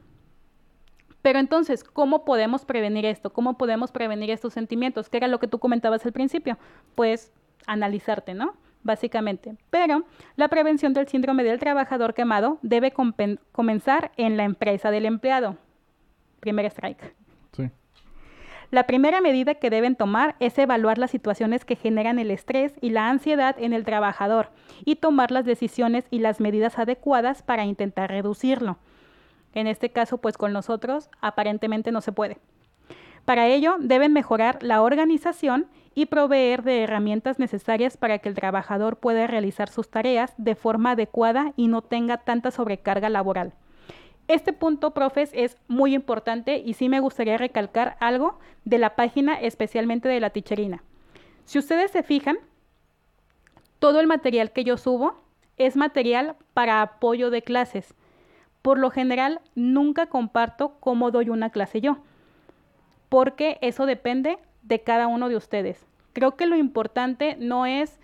Pero 1.21 1.41
entonces, 1.41 1.83
¿cómo 1.83 2.25
podemos 2.25 2.65
prevenir 2.65 3.05
esto? 3.07 3.33
¿Cómo 3.33 3.59
podemos 3.59 3.91
prevenir 3.91 4.31
estos 4.31 4.53
sentimientos? 4.53 5.09
¿Qué 5.09 5.17
era 5.17 5.27
lo 5.27 5.41
que 5.41 5.49
tú 5.49 5.59
comentabas 5.59 6.07
al 6.07 6.13
principio? 6.13 6.59
Pues 6.95 7.33
analizarte, 7.67 8.35
¿no? 8.35 8.55
Básicamente. 8.85 9.57
Pero 9.71 10.05
la 10.37 10.47
prevención 10.47 10.95
del 10.95 11.09
síndrome 11.09 11.43
del 11.43 11.59
trabajador 11.59 12.15
quemado 12.15 12.61
debe 12.63 12.93
comenzar 12.93 14.13
en 14.17 14.37
la 14.37 14.45
empresa 14.45 14.93
del 14.93 15.07
empleado. 15.07 15.57
Primer 16.41 16.67
strike. 16.67 17.15
Sí. 17.57 17.71
La 18.71 18.87
primera 18.87 19.21
medida 19.21 19.55
que 19.55 19.71
deben 19.71 19.97
tomar 19.97 20.37
es 20.41 20.59
evaluar 20.59 20.99
las 20.99 21.11
situaciones 21.11 21.65
que 21.65 21.77
generan 21.77 22.19
el 22.19 22.31
estrés 22.31 22.75
y 22.83 22.91
la 22.91 23.09
ansiedad 23.09 23.57
en 23.59 23.73
el 23.73 23.85
trabajador 23.85 24.51
y 24.85 24.97
tomar 24.97 25.31
las 25.31 25.47
decisiones 25.47 26.05
y 26.11 26.19
las 26.19 26.39
medidas 26.39 26.79
adecuadas 26.79 27.43
para 27.43 27.65
intentar 27.65 28.11
reducirlo. 28.11 28.77
En 29.55 29.67
este 29.67 29.91
caso, 29.91 30.19
pues 30.19 30.37
con 30.37 30.53
nosotros 30.53 31.09
aparentemente 31.21 31.93
no 31.93 32.03
se 32.03 32.13
puede. 32.13 32.39
Para 33.25 33.47
ello, 33.47 33.77
deben 33.81 34.13
mejorar 34.13 34.63
la 34.63 34.83
organización 34.83 35.67
y 35.95 36.07
proveer 36.07 36.63
de 36.63 36.83
herramientas 36.83 37.39
necesarias 37.39 37.97
para 37.97 38.19
que 38.19 38.29
el 38.29 38.35
trabajador 38.35 38.99
pueda 38.99 39.27
realizar 39.27 39.69
sus 39.69 39.91
tareas 39.91 40.33
de 40.37 40.55
forma 40.55 40.93
adecuada 40.93 41.53
y 41.57 41.69
no 41.69 41.83
tenga 41.83 42.19
tanta 42.19 42.51
sobrecarga 42.51 43.09
laboral. 43.09 43.55
Este 44.29 44.53
punto, 44.53 44.93
profes, 44.93 45.31
es 45.33 45.57
muy 45.69 45.95
importante 45.95 46.59
y 46.59 46.75
sí 46.75 46.91
me 46.91 47.01
gustaría 47.01 47.39
recalcar 47.39 47.97
algo 47.99 48.39
de 48.65 48.79
la 48.79 48.95
página, 48.95 49.41
especialmente 49.41 50.07
de 50.09 50.21
la 50.21 50.31
ticherina. 50.31 50.83
Si 51.45 51.59
ustedes 51.59 51.91
se 51.91 52.03
fijan, 52.03 52.37
todo 53.79 54.01
el 54.01 54.07
material 54.07 54.53
que 54.53 54.65
yo 54.65 54.77
subo 54.77 55.15
es 55.57 55.77
material 55.77 56.37
para 56.53 56.83
apoyo 56.83 57.31
de 57.31 57.41
clases. 57.41 57.95
Por 58.61 58.79
lo 58.79 58.91
general, 58.91 59.41
nunca 59.55 60.07
comparto 60.07 60.77
cómo 60.79 61.11
doy 61.11 61.31
una 61.31 61.49
clase 61.49 61.81
yo, 61.81 61.99
porque 63.09 63.57
eso 63.63 63.87
depende 63.87 64.39
de 64.63 64.83
cada 64.83 65.07
uno 65.07 65.31
de 65.31 65.37
ustedes. 65.37 65.87
Creo 66.13 66.37
que 66.37 66.47
lo 66.47 66.57
importante 66.57 67.37
no 67.39 67.65
es 67.65 67.99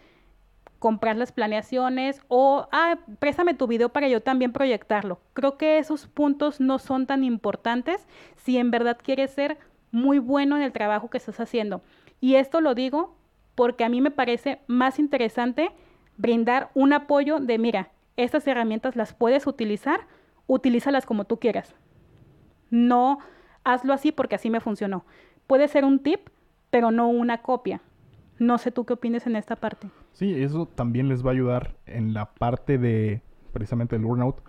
comprar 0.85 1.17
las 1.17 1.33
planeaciones 1.33 2.21
o, 2.29 2.69
ah, 2.71 2.99
préstame 3.19 3.55
tu 3.55 3.67
video 3.67 3.89
para 3.89 4.07
yo 4.07 4.21
también 4.21 4.53
proyectarlo. 4.53 5.19
Creo 5.33 5.57
que 5.57 5.79
esos 5.79 6.07
puntos 6.07 6.61
no 6.61 6.79
son 6.79 7.07
tan 7.07 7.25
importantes 7.25 8.07
si 8.37 8.59
en 8.59 8.71
verdad 8.71 8.99
quieres 9.03 9.31
ser 9.31 9.57
muy 9.93 10.19
bueno 10.19 10.59
en 10.59 10.63
el 10.63 10.73
trabajo 10.73 11.09
que 11.09 11.17
estás 11.17 11.41
haciendo. 11.41 11.81
Y 12.21 12.35
esto 12.35 12.61
lo 12.61 12.75
digo 12.75 13.17
porque 13.55 13.85
a 13.85 13.89
mí 13.89 14.03
me 14.03 14.11
parece 14.11 14.61
más 14.67 14.99
interesante 14.99 15.71
brindar 16.19 16.69
un 16.75 16.93
apoyo 16.93 17.41
de, 17.41 17.57
mira, 17.57 17.89
estas 18.19 18.47
herramientas 18.47 18.95
las 18.95 19.15
puedes 19.15 19.47
utilizar 19.47 20.01
utilízalas 20.47 21.07
como 21.07 21.25
tú 21.25 21.39
quieras. 21.39 21.75
No 22.69 23.21
hazlo 23.65 23.95
así 23.95 24.13
porque 24.13 24.35
así 24.35 24.51
me 24.51 24.61
funcionó. 24.61 25.07
Puede 25.47 25.67
ser 25.67 25.87
un 25.87 26.01
tip, 26.01 26.29
pero 26.69 26.91
no 26.91 27.09
una 27.09 27.41
copia. 27.41 27.81
No 28.39 28.59
sé 28.59 28.71
tú 28.71 28.85
qué 28.85 28.95
opinas 28.95 29.27
en 29.27 29.37
esta 29.37 29.57
parte. 29.57 29.89
Sí, 30.13 30.43
eso 30.43 30.67
también 30.67 31.09
les 31.09 31.25
va 31.25 31.31
a 31.31 31.35
ayudar 31.35 31.77
en 31.87 32.15
la 32.15 32.35
parte 32.35 32.79
de 32.79 33.23
precisamente 33.53 33.97
el 33.97 34.03
burnout, 34.03 34.43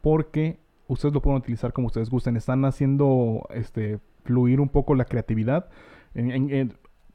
porque 0.00 0.58
ustedes 0.88 1.14
lo 1.14 1.22
pueden 1.22 1.38
utilizar 1.38 1.72
como 1.72 1.86
ustedes 1.86 2.10
gusten. 2.10 2.36
Están 2.36 2.64
haciendo 2.64 3.46
este 3.50 4.00
fluir 4.24 4.60
un 4.60 4.68
poco 4.68 4.94
la 4.94 5.04
creatividad. 5.04 5.68
En, 6.14 6.72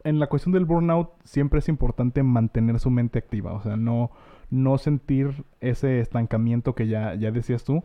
en 0.08 0.19
la 0.19 0.27
cuestión 0.27 0.53
del 0.53 0.65
burnout 0.65 1.12
siempre 1.25 1.60
es 1.60 1.67
importante 1.67 2.23
mantener 2.23 2.80
su 2.80 2.89
mente 2.89 3.19
activa, 3.19 3.53
o 3.53 3.62
sea, 3.62 3.75
no, 3.75 4.12
no 4.49 4.77
sentir 4.77 5.43
ese 5.60 5.99
estancamiento 5.99 6.75
que 6.75 6.88
ya, 6.88 7.13
ya 7.15 7.32
decías 7.32 7.65
tú, 7.65 7.84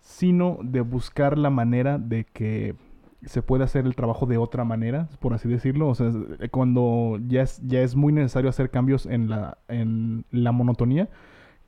sino 0.00 0.58
de 0.62 0.80
buscar 0.80 1.36
la 1.36 1.50
manera 1.50 1.98
de 1.98 2.24
que 2.24 2.74
se 3.24 3.42
pueda 3.42 3.64
hacer 3.64 3.86
el 3.86 3.94
trabajo 3.94 4.26
de 4.26 4.36
otra 4.36 4.64
manera, 4.64 5.08
por 5.20 5.34
así 5.34 5.48
decirlo. 5.48 5.88
O 5.88 5.94
sea, 5.94 6.10
cuando 6.50 7.18
ya 7.28 7.42
es, 7.42 7.60
ya 7.66 7.80
es 7.80 7.94
muy 7.94 8.12
necesario 8.12 8.50
hacer 8.50 8.70
cambios 8.70 9.06
en 9.06 9.28
la, 9.28 9.58
en 9.68 10.24
la 10.30 10.52
monotonía, 10.52 11.08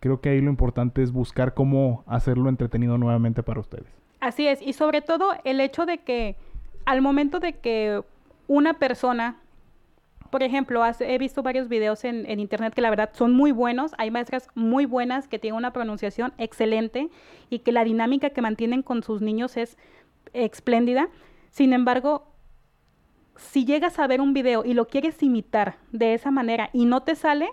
creo 0.00 0.20
que 0.20 0.30
ahí 0.30 0.40
lo 0.40 0.50
importante 0.50 1.02
es 1.02 1.12
buscar 1.12 1.54
cómo 1.54 2.04
hacerlo 2.06 2.48
entretenido 2.48 2.98
nuevamente 2.98 3.42
para 3.42 3.60
ustedes. 3.60 3.86
Así 4.20 4.46
es, 4.46 4.60
y 4.62 4.72
sobre 4.72 5.02
todo 5.02 5.32
el 5.44 5.60
hecho 5.60 5.86
de 5.86 5.98
que 5.98 6.36
al 6.86 7.02
momento 7.02 7.40
de 7.40 7.54
que 7.54 8.02
una 8.46 8.74
persona 8.74 9.36
por 10.34 10.42
ejemplo, 10.42 10.82
he 10.98 11.16
visto 11.18 11.44
varios 11.44 11.68
videos 11.68 12.02
en, 12.02 12.40
internet 12.40 12.74
que 12.74 12.80
la 12.80 12.90
verdad 12.90 13.10
son 13.12 13.32
muy 13.34 13.52
buenos. 13.52 13.92
Hay 13.98 14.10
maestras 14.10 14.48
muy 14.56 14.84
buenas 14.84 15.28
que 15.28 15.38
tienen 15.38 15.56
una 15.56 15.72
pronunciación 15.72 16.32
excelente 16.38 17.08
y 17.50 17.60
que 17.60 17.70
la 17.70 17.84
dinámica 17.84 18.30
que 18.30 18.42
mantienen 18.42 18.82
con 18.82 19.04
sus 19.04 19.22
niños 19.22 19.56
es 19.56 19.78
espléndida. 20.32 21.08
Sin 21.54 21.72
embargo, 21.72 22.26
si 23.36 23.64
llegas 23.64 24.00
a 24.00 24.08
ver 24.08 24.20
un 24.20 24.34
video 24.34 24.64
y 24.64 24.74
lo 24.74 24.88
quieres 24.88 25.22
imitar 25.22 25.76
de 25.92 26.12
esa 26.12 26.32
manera 26.32 26.68
y 26.72 26.84
no 26.84 27.04
te 27.04 27.14
sale, 27.14 27.48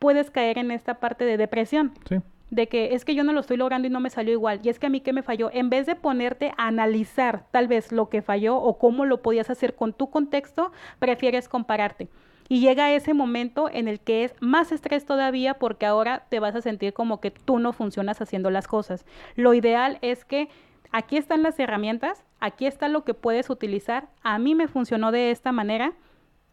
puedes 0.00 0.32
caer 0.32 0.58
en 0.58 0.72
esta 0.72 0.94
parte 0.94 1.24
de 1.24 1.36
depresión. 1.36 1.92
Sí 2.08 2.16
de 2.50 2.68
que 2.68 2.94
es 2.94 3.04
que 3.04 3.14
yo 3.14 3.24
no 3.24 3.32
lo 3.32 3.40
estoy 3.40 3.56
logrando 3.56 3.88
y 3.88 3.90
no 3.90 4.00
me 4.00 4.10
salió 4.10 4.32
igual, 4.32 4.60
y 4.62 4.68
es 4.68 4.78
que 4.78 4.86
a 4.86 4.90
mí 4.90 5.00
qué 5.00 5.12
me 5.12 5.22
falló, 5.22 5.50
en 5.52 5.70
vez 5.70 5.86
de 5.86 5.96
ponerte 5.96 6.52
a 6.56 6.68
analizar 6.68 7.46
tal 7.50 7.66
vez 7.66 7.90
lo 7.90 8.08
que 8.08 8.22
falló 8.22 8.56
o 8.56 8.78
cómo 8.78 9.06
lo 9.06 9.22
podías 9.22 9.50
hacer 9.50 9.74
con 9.74 9.92
tu 9.92 10.08
contexto, 10.08 10.70
prefieres 11.00 11.48
compararte. 11.48 12.08
Y 12.48 12.60
llega 12.60 12.92
ese 12.92 13.14
momento 13.14 13.70
en 13.72 13.88
el 13.88 13.98
que 13.98 14.24
es 14.24 14.34
más 14.40 14.70
estrés 14.70 15.06
todavía 15.06 15.54
porque 15.54 15.86
ahora 15.86 16.26
te 16.28 16.38
vas 16.38 16.54
a 16.54 16.60
sentir 16.60 16.92
como 16.92 17.20
que 17.20 17.30
tú 17.30 17.58
no 17.58 17.72
funcionas 17.72 18.20
haciendo 18.20 18.50
las 18.50 18.68
cosas. 18.68 19.06
Lo 19.34 19.54
ideal 19.54 19.98
es 20.02 20.24
que 20.24 20.48
aquí 20.92 21.16
están 21.16 21.42
las 21.42 21.58
herramientas, 21.58 22.22
aquí 22.44 22.66
está 22.66 22.88
lo 22.88 23.04
que 23.04 23.14
puedes 23.14 23.50
utilizar, 23.50 24.08
a 24.22 24.38
mí 24.38 24.54
me 24.54 24.68
funcionó 24.68 25.12
de 25.12 25.30
esta 25.30 25.50
manera, 25.52 25.94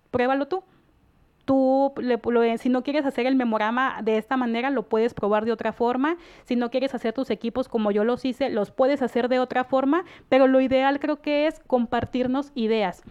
pruébalo 0.10 0.47
tú 0.47 0.63
tú, 1.45 1.93
si 2.60 2.69
no 2.69 2.84
quieres 2.84 3.06
hacer 3.06 3.25
el 3.25 3.36
memorama 3.36 3.99
de 4.04 4.17
esta 4.17 4.38
manera, 4.38 4.69
lo 4.69 4.84
puedes 4.84 5.13
probar 5.13 5.43
de 5.43 5.51
otra 5.51 5.73
forma. 5.73 6.17
Si 6.45 6.56
no 6.56 6.69
quieres 6.69 6.93
hacer 6.93 7.13
tus 7.13 7.30
equipos 7.30 7.67
como 7.67 7.91
yo 7.91 8.04
los 8.04 8.23
hice, 8.25 8.49
los 8.49 8.71
puedes 8.71 9.01
hacer 9.01 9.27
de 9.27 9.39
otra 9.39 9.63
forma, 9.63 10.06
pero 10.30 10.47
lo 10.47 10.62
ideal 10.62 10.99
creo 10.99 11.21
que 11.21 11.47
es 11.47 11.60
compartirnos 11.67 12.51
ideas. 12.56 13.04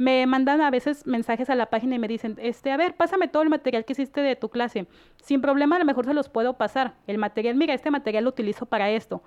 me 0.00 0.24
mandan 0.26 0.60
a 0.60 0.70
veces 0.70 1.08
mensajes 1.08 1.50
a 1.50 1.56
la 1.56 1.66
página 1.66 1.96
y 1.96 1.98
me 1.98 2.06
dicen, 2.06 2.36
este, 2.40 2.70
a 2.70 2.76
ver, 2.76 2.94
pásame 2.94 3.26
todo 3.26 3.42
el 3.42 3.48
material 3.48 3.84
que 3.84 3.94
hiciste 3.94 4.20
de 4.20 4.36
tu 4.36 4.48
clase. 4.48 4.86
Sin 5.20 5.40
problema, 5.40 5.74
a 5.74 5.80
lo 5.80 5.84
mejor 5.84 6.04
se 6.04 6.14
los 6.14 6.28
puedo 6.28 6.56
pasar. 6.56 6.94
El 7.08 7.18
material, 7.18 7.56
mira, 7.56 7.74
este 7.74 7.90
material 7.90 8.22
lo 8.22 8.30
utilizo 8.30 8.66
para 8.66 8.90
esto. 8.90 9.24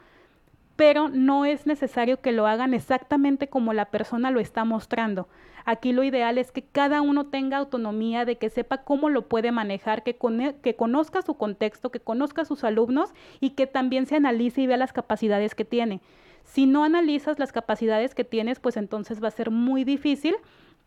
Pero 0.76 1.10
no 1.10 1.46
es 1.46 1.68
necesario 1.68 2.22
que 2.22 2.32
lo 2.32 2.48
hagan 2.48 2.74
exactamente 2.74 3.48
como 3.48 3.74
la 3.74 3.86
persona 3.86 4.32
lo 4.32 4.40
está 4.40 4.66
mostrando. 4.66 5.28
Aquí 5.66 5.92
lo 5.92 6.04
ideal 6.04 6.38
es 6.38 6.52
que 6.52 6.64
cada 6.64 7.02
uno 7.02 7.28
tenga 7.28 7.58
autonomía, 7.58 8.26
de 8.26 8.38
que 8.38 8.50
sepa 8.50 8.80
cómo 8.80 9.10
lo 9.10 9.28
puede 9.28 9.52
manejar, 9.52 10.04
que, 10.04 10.18
que 10.64 10.76
conozca 10.76 11.22
su 11.22 11.36
contexto, 11.36 11.92
que 11.92 12.00
conozca 12.00 12.42
a 12.42 12.46
sus 12.46 12.64
alumnos 12.64 13.14
y 13.40 13.52
que 13.52 13.68
también 13.68 14.06
se 14.06 14.16
analice 14.16 14.62
y 14.62 14.68
vea 14.68 14.78
las 14.78 14.94
capacidades 14.94 15.54
que 15.54 15.66
tiene. 15.66 16.02
Si 16.44 16.66
no 16.66 16.84
analizas 16.84 17.38
las 17.38 17.52
capacidades 17.52 18.16
que 18.16 18.24
tienes, 18.24 18.60
pues 18.60 18.78
entonces 18.78 19.24
va 19.24 19.28
a 19.28 19.32
ser 19.32 19.52
muy 19.52 19.84
difícil 19.84 20.36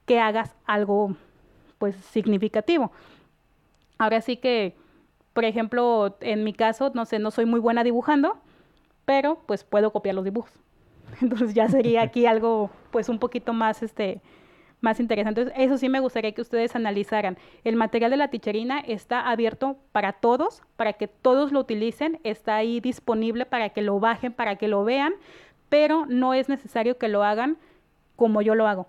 que 0.06 0.18
hagas 0.18 0.54
algo 0.66 1.16
pues 1.78 1.96
significativo. 1.96 2.90
Ahora 3.98 4.20
sí 4.20 4.36
que, 4.36 4.74
por 5.32 5.44
ejemplo, 5.44 6.16
en 6.20 6.44
mi 6.44 6.52
caso, 6.52 6.90
no 6.94 7.04
sé, 7.04 7.18
no 7.18 7.30
soy 7.30 7.46
muy 7.46 7.60
buena 7.60 7.84
dibujando, 7.84 8.38
pero 9.04 9.38
pues 9.46 9.64
puedo 9.64 9.92
copiar 9.92 10.14
los 10.14 10.24
dibujos. 10.24 10.52
Entonces 11.20 11.54
ya 11.54 11.68
sería 11.68 12.02
aquí 12.02 12.26
algo 12.26 12.70
pues 12.90 13.08
un 13.08 13.18
poquito 13.18 13.52
más 13.52 13.82
este 13.82 14.20
más 14.80 15.00
interesante. 15.00 15.40
Entonces, 15.40 15.64
eso 15.66 15.78
sí 15.78 15.88
me 15.88 15.98
gustaría 15.98 16.32
que 16.32 16.42
ustedes 16.42 16.76
analizaran. 16.76 17.38
El 17.64 17.74
material 17.74 18.10
de 18.10 18.18
la 18.18 18.28
ticherina 18.28 18.80
está 18.80 19.28
abierto 19.28 19.78
para 19.92 20.12
todos, 20.12 20.62
para 20.76 20.92
que 20.92 21.08
todos 21.08 21.52
lo 21.52 21.60
utilicen, 21.60 22.20
está 22.22 22.56
ahí 22.56 22.80
disponible 22.80 23.46
para 23.46 23.70
que 23.70 23.80
lo 23.82 23.98
bajen, 23.98 24.32
para 24.32 24.56
que 24.56 24.68
lo 24.68 24.84
vean, 24.84 25.14
pero 25.70 26.04
no 26.06 26.34
es 26.34 26.48
necesario 26.48 26.98
que 26.98 27.08
lo 27.08 27.24
hagan 27.24 27.56
como 28.14 28.42
yo 28.42 28.54
lo 28.54 28.68
hago. 28.68 28.86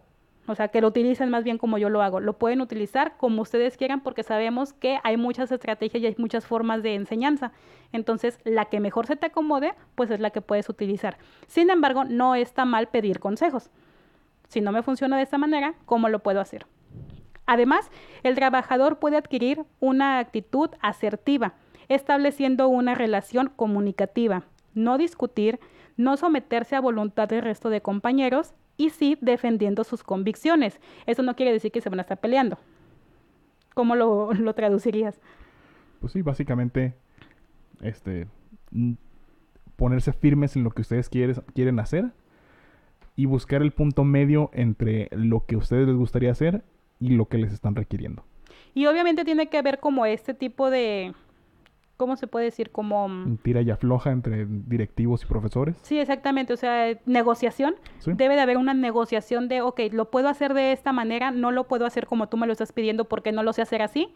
O 0.47 0.53
sea, 0.53 0.67
que 0.67 0.81
lo 0.81 0.89
utilicen 0.89 1.29
más 1.29 1.43
bien 1.43 1.57
como 1.57 1.77
yo 1.77 1.89
lo 1.89 2.01
hago. 2.01 2.19
Lo 2.19 2.33
pueden 2.33 2.61
utilizar 2.61 3.17
como 3.17 3.41
ustedes 3.41 3.77
quieran 3.77 4.01
porque 4.01 4.23
sabemos 4.23 4.73
que 4.73 4.99
hay 5.03 5.17
muchas 5.17 5.51
estrategias 5.51 6.03
y 6.03 6.05
hay 6.05 6.15
muchas 6.17 6.45
formas 6.45 6.83
de 6.83 6.93
enseñanza. 6.93 7.51
Entonces, 7.91 8.39
la 8.43 8.65
que 8.65 8.79
mejor 8.79 9.07
se 9.07 9.15
te 9.15 9.27
acomode, 9.27 9.73
pues 9.95 10.11
es 10.11 10.19
la 10.19 10.29
que 10.29 10.41
puedes 10.41 10.69
utilizar. 10.69 11.17
Sin 11.47 11.69
embargo, 11.69 12.03
no 12.03 12.35
está 12.35 12.65
mal 12.65 12.87
pedir 12.87 13.19
consejos. 13.19 13.71
Si 14.47 14.61
no 14.61 14.71
me 14.71 14.83
funciona 14.83 15.17
de 15.17 15.23
esta 15.23 15.39
manera, 15.39 15.73
¿cómo 15.85 16.09
lo 16.09 16.19
puedo 16.19 16.39
hacer? 16.39 16.67
Además, 17.47 17.89
el 18.23 18.35
trabajador 18.35 18.99
puede 18.99 19.17
adquirir 19.17 19.63
una 19.79 20.19
actitud 20.19 20.69
asertiva, 20.81 21.53
estableciendo 21.89 22.67
una 22.67 22.95
relación 22.95 23.51
comunicativa, 23.55 24.43
no 24.73 24.97
discutir, 24.97 25.59
no 25.97 26.17
someterse 26.17 26.75
a 26.75 26.81
voluntad 26.81 27.27
del 27.27 27.41
resto 27.41 27.69
de 27.69 27.81
compañeros 27.81 28.53
y 28.77 28.89
sí 28.89 29.17
defendiendo 29.21 29.83
sus 29.83 30.03
convicciones. 30.03 30.79
Eso 31.05 31.23
no 31.23 31.35
quiere 31.35 31.51
decir 31.51 31.71
que 31.71 31.81
se 31.81 31.89
van 31.89 31.99
a 31.99 32.03
estar 32.03 32.19
peleando. 32.19 32.57
¿Cómo 33.73 33.95
lo, 33.95 34.29
traducirías? 34.55 35.19
Pues 35.99 36.13
sí, 36.13 36.21
básicamente, 36.21 36.93
este, 37.81 38.27
ponerse 39.75 40.13
firmes 40.13 40.55
en 40.55 40.63
lo 40.63 40.71
que 40.71 40.81
ustedes 40.81 41.09
quieren, 41.09 41.35
quieren 41.53 41.79
hacer 41.79 42.11
y 43.15 43.25
buscar 43.25 43.61
el 43.61 43.71
punto 43.71 44.03
medio 44.03 44.49
entre 44.53 45.09
lo 45.11 45.45
que 45.45 45.55
a 45.55 45.57
ustedes 45.57 45.87
les 45.87 45.95
gustaría 45.95 46.31
hacer 46.31 46.63
y 46.99 47.09
lo 47.09 47.27
que 47.27 47.37
les 47.37 47.53
están 47.53 47.75
requiriendo. 47.75 48.23
Y 48.73 48.87
obviamente 48.87 49.23
tiene 49.23 49.47
que 49.47 49.57
haber 49.57 49.79
como 49.79 50.05
este 50.05 50.33
tipo 50.33 50.69
de, 50.69 51.13
¿cómo 51.97 52.15
se 52.15 52.27
puede 52.27 52.45
decir? 52.45 52.71
Como... 52.71 53.07
Mm, 53.07 53.37
tira 53.37 53.61
y 53.61 53.71
afloja 53.71 54.11
entre 54.11 54.45
directivos 54.45 55.23
y 55.23 55.25
profesores. 55.25 55.77
Sí, 55.81 55.99
exactamente, 55.99 56.53
o 56.53 56.57
sea, 56.57 56.97
negociación. 57.05 57.75
Debe 58.05 58.35
de 58.35 58.41
haber 58.41 58.57
una 58.57 58.73
negociación 58.73 59.47
de, 59.47 59.61
ok, 59.61 59.81
lo 59.91 60.11
puedo 60.11 60.29
hacer 60.29 60.53
de 60.53 60.71
esta 60.71 60.91
manera, 60.91 61.31
no 61.31 61.51
lo 61.51 61.65
puedo 61.65 61.85
hacer 61.85 62.07
como 62.07 62.27
tú 62.27 62.37
me 62.37 62.47
lo 62.47 62.53
estás 62.53 62.71
pidiendo 62.71 63.05
porque 63.05 63.31
no 63.31 63.43
lo 63.43 63.53
sé 63.53 63.61
hacer 63.61 63.81
así, 63.81 64.13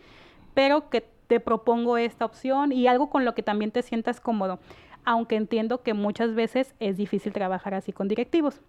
pero 0.54 0.89
que 0.89 1.06
te 1.28 1.39
propongo 1.39 1.98
esta 1.98 2.26
opción 2.26 2.72
y 2.72 2.88
algo 2.88 3.10
con 3.10 3.24
lo 3.26 3.36
que 3.36 3.44
también 3.44 3.72
te 3.72 3.84
sientas 3.84 4.20
cómodo, 4.20 4.60
aunque 5.06 5.36
entiendo 5.36 5.84
que 5.84 5.94
muchas 5.94 6.34
veces 6.34 6.74
es 6.80 6.98
difícil 6.98 7.34
trabajar 7.34 7.74
así 7.74 7.94
con 7.94 8.08
directivos. 8.08 8.62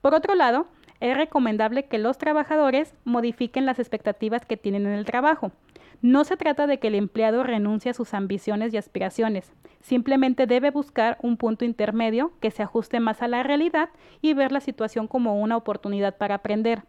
Por 0.00 0.14
otro 0.14 0.34
lado, 0.34 0.66
es 1.00 1.16
recomendable 1.16 1.84
que 1.84 1.98
los 1.98 2.18
trabajadores 2.18 2.94
modifiquen 3.04 3.66
las 3.66 3.78
expectativas 3.78 4.44
que 4.44 4.56
tienen 4.56 4.86
en 4.86 4.92
el 4.92 5.04
trabajo. 5.04 5.52
No 6.00 6.24
se 6.24 6.36
trata 6.36 6.66
de 6.66 6.78
que 6.78 6.88
el 6.88 6.94
empleado 6.94 7.42
renuncie 7.42 7.90
a 7.90 7.94
sus 7.94 8.14
ambiciones 8.14 8.72
y 8.72 8.76
aspiraciones, 8.76 9.52
simplemente 9.80 10.46
debe 10.46 10.70
buscar 10.70 11.18
un 11.22 11.36
punto 11.36 11.64
intermedio 11.64 12.32
que 12.40 12.52
se 12.52 12.62
ajuste 12.62 13.00
más 13.00 13.20
a 13.20 13.28
la 13.28 13.42
realidad 13.42 13.88
y 14.20 14.34
ver 14.34 14.52
la 14.52 14.60
situación 14.60 15.08
como 15.08 15.40
una 15.40 15.56
oportunidad 15.56 16.16
para 16.16 16.36
aprender 16.36 16.84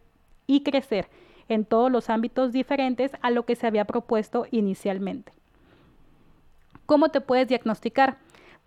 y 0.45 0.61
crecer 0.61 1.07
en 1.47 1.65
todos 1.65 1.91
los 1.91 2.09
ámbitos 2.11 2.51
diferentes 2.51 3.11
a 3.21 3.31
lo 3.31 3.45
que 3.45 3.55
se 3.55 3.65
había 3.65 3.85
propuesto 3.85 4.45
inicialmente. 4.51 5.31
¿Cómo 6.85 7.09
te 7.09 7.21
puedes 7.21 7.47
diagnosticar? 7.47 8.17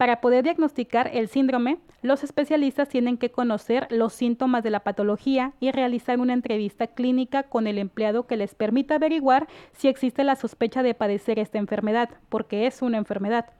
Para 0.03 0.21
poder 0.21 0.43
diagnosticar 0.43 1.13
el 1.15 1.29
síndrome, 1.29 1.79
los 2.03 2.25
especialistas 2.25 2.89
tienen 2.89 3.19
que 3.19 3.31
conocer 3.31 3.87
los 3.89 4.13
síntomas 4.13 4.65
de 4.65 4.71
la 4.71 4.81
patología 4.81 5.53
y 5.61 5.71
realizar 5.71 6.19
una 6.19 6.33
entrevista 6.33 6.89
clínica 6.89 7.45
con 7.45 7.69
el 7.69 7.79
empleado 7.79 8.27
que 8.27 8.37
les 8.37 8.57
permita 8.57 8.97
averiguar 8.97 9.47
si 9.71 9.87
existe 9.87 10.25
la 10.25 10.35
sospecha 10.35 10.83
de 10.83 10.95
padecer 10.95 11.39
esta 11.39 11.59
enfermedad, 11.59 12.11
porque 12.31 12.67
es 12.67 12.83
una 12.83 12.99
enfermedad. 12.99 13.51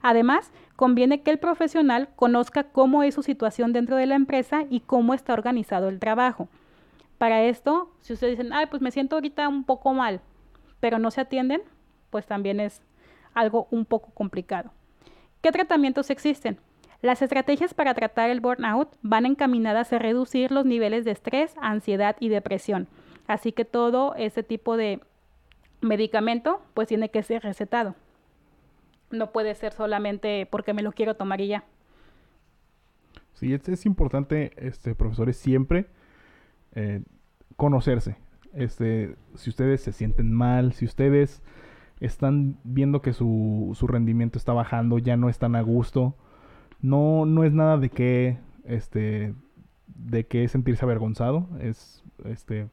Además, 0.00 0.50
conviene 0.76 1.20
que 1.20 1.30
el 1.30 1.38
profesional 1.38 2.08
conozca 2.16 2.64
cómo 2.64 3.02
es 3.02 3.14
su 3.14 3.22
situación 3.22 3.74
dentro 3.74 3.96
de 3.96 4.06
la 4.06 4.14
empresa 4.14 4.64
y 4.70 4.80
cómo 4.80 5.12
está 5.12 5.34
organizado 5.34 5.90
el 5.90 6.00
trabajo. 6.00 6.48
Para 7.18 7.42
esto, 7.42 7.92
si 8.00 8.14
ustedes 8.14 8.38
dicen, 8.38 8.54
ay, 8.54 8.64
pues 8.64 8.80
me 8.80 8.92
siento 8.92 9.16
ahorita 9.16 9.46
un 9.46 9.64
poco 9.64 9.92
mal, 9.92 10.22
pero 10.80 10.98
no 10.98 11.10
se 11.10 11.20
atienden, 11.20 11.60
pues 12.08 12.24
también 12.24 12.60
es 12.60 12.80
algo 13.34 13.68
un 13.70 13.84
poco 13.84 14.08
complicado. 14.14 14.72
¿Qué 15.42 15.50
tratamientos 15.50 16.08
existen? 16.10 16.58
Las 17.00 17.20
estrategias 17.20 17.74
para 17.74 17.94
tratar 17.94 18.30
el 18.30 18.40
burnout 18.40 18.88
van 19.02 19.26
encaminadas 19.26 19.92
a 19.92 19.98
reducir 19.98 20.52
los 20.52 20.64
niveles 20.64 21.04
de 21.04 21.10
estrés, 21.10 21.56
ansiedad 21.60 22.14
y 22.20 22.28
depresión. 22.28 22.86
Así 23.26 23.50
que 23.50 23.64
todo 23.64 24.14
ese 24.14 24.44
tipo 24.44 24.76
de 24.76 25.00
medicamento 25.80 26.62
pues 26.74 26.86
tiene 26.86 27.10
que 27.10 27.24
ser 27.24 27.42
recetado. 27.42 27.96
No 29.10 29.32
puede 29.32 29.56
ser 29.56 29.72
solamente 29.72 30.46
porque 30.48 30.74
me 30.74 30.82
lo 30.82 30.92
quiero 30.92 31.16
tomar 31.16 31.40
y 31.40 31.48
ya. 31.48 31.64
Sí, 33.34 33.52
es, 33.52 33.84
importante, 33.84 34.52
este, 34.56 34.94
profesores, 34.94 35.36
siempre 35.36 35.86
eh, 36.76 37.02
conocerse. 37.56 38.16
Este, 38.54 39.16
si 39.34 39.50
ustedes 39.50 39.80
se 39.80 39.90
sienten 39.90 40.32
mal, 40.32 40.72
si 40.72 40.84
ustedes 40.84 41.42
están 42.02 42.58
viendo 42.64 43.00
que 43.00 43.12
su, 43.12 43.70
su 43.74 43.86
rendimiento 43.86 44.36
está 44.36 44.52
bajando, 44.52 44.98
ya 44.98 45.16
no 45.16 45.28
están 45.28 45.54
a 45.54 45.62
gusto. 45.62 46.16
No, 46.80 47.26
no 47.26 47.44
es 47.44 47.52
nada 47.52 47.78
de 47.78 47.90
que, 47.90 48.38
este, 48.64 49.34
de 49.86 50.26
que 50.26 50.48
sentirse 50.48 50.84
avergonzado. 50.84 51.48
Es, 51.60 52.02
este, 52.24 52.68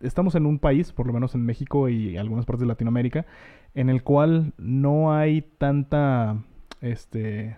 estamos 0.00 0.34
en 0.34 0.44
un 0.44 0.58
país, 0.58 0.92
por 0.92 1.06
lo 1.06 1.14
menos 1.14 1.34
en 1.34 1.46
México 1.46 1.88
y 1.88 2.18
algunas 2.18 2.44
partes 2.44 2.60
de 2.60 2.66
Latinoamérica, 2.66 3.24
en 3.74 3.88
el 3.88 4.02
cual 4.02 4.52
no 4.58 5.14
hay 5.14 5.40
tanta, 5.40 6.36
este, 6.82 7.56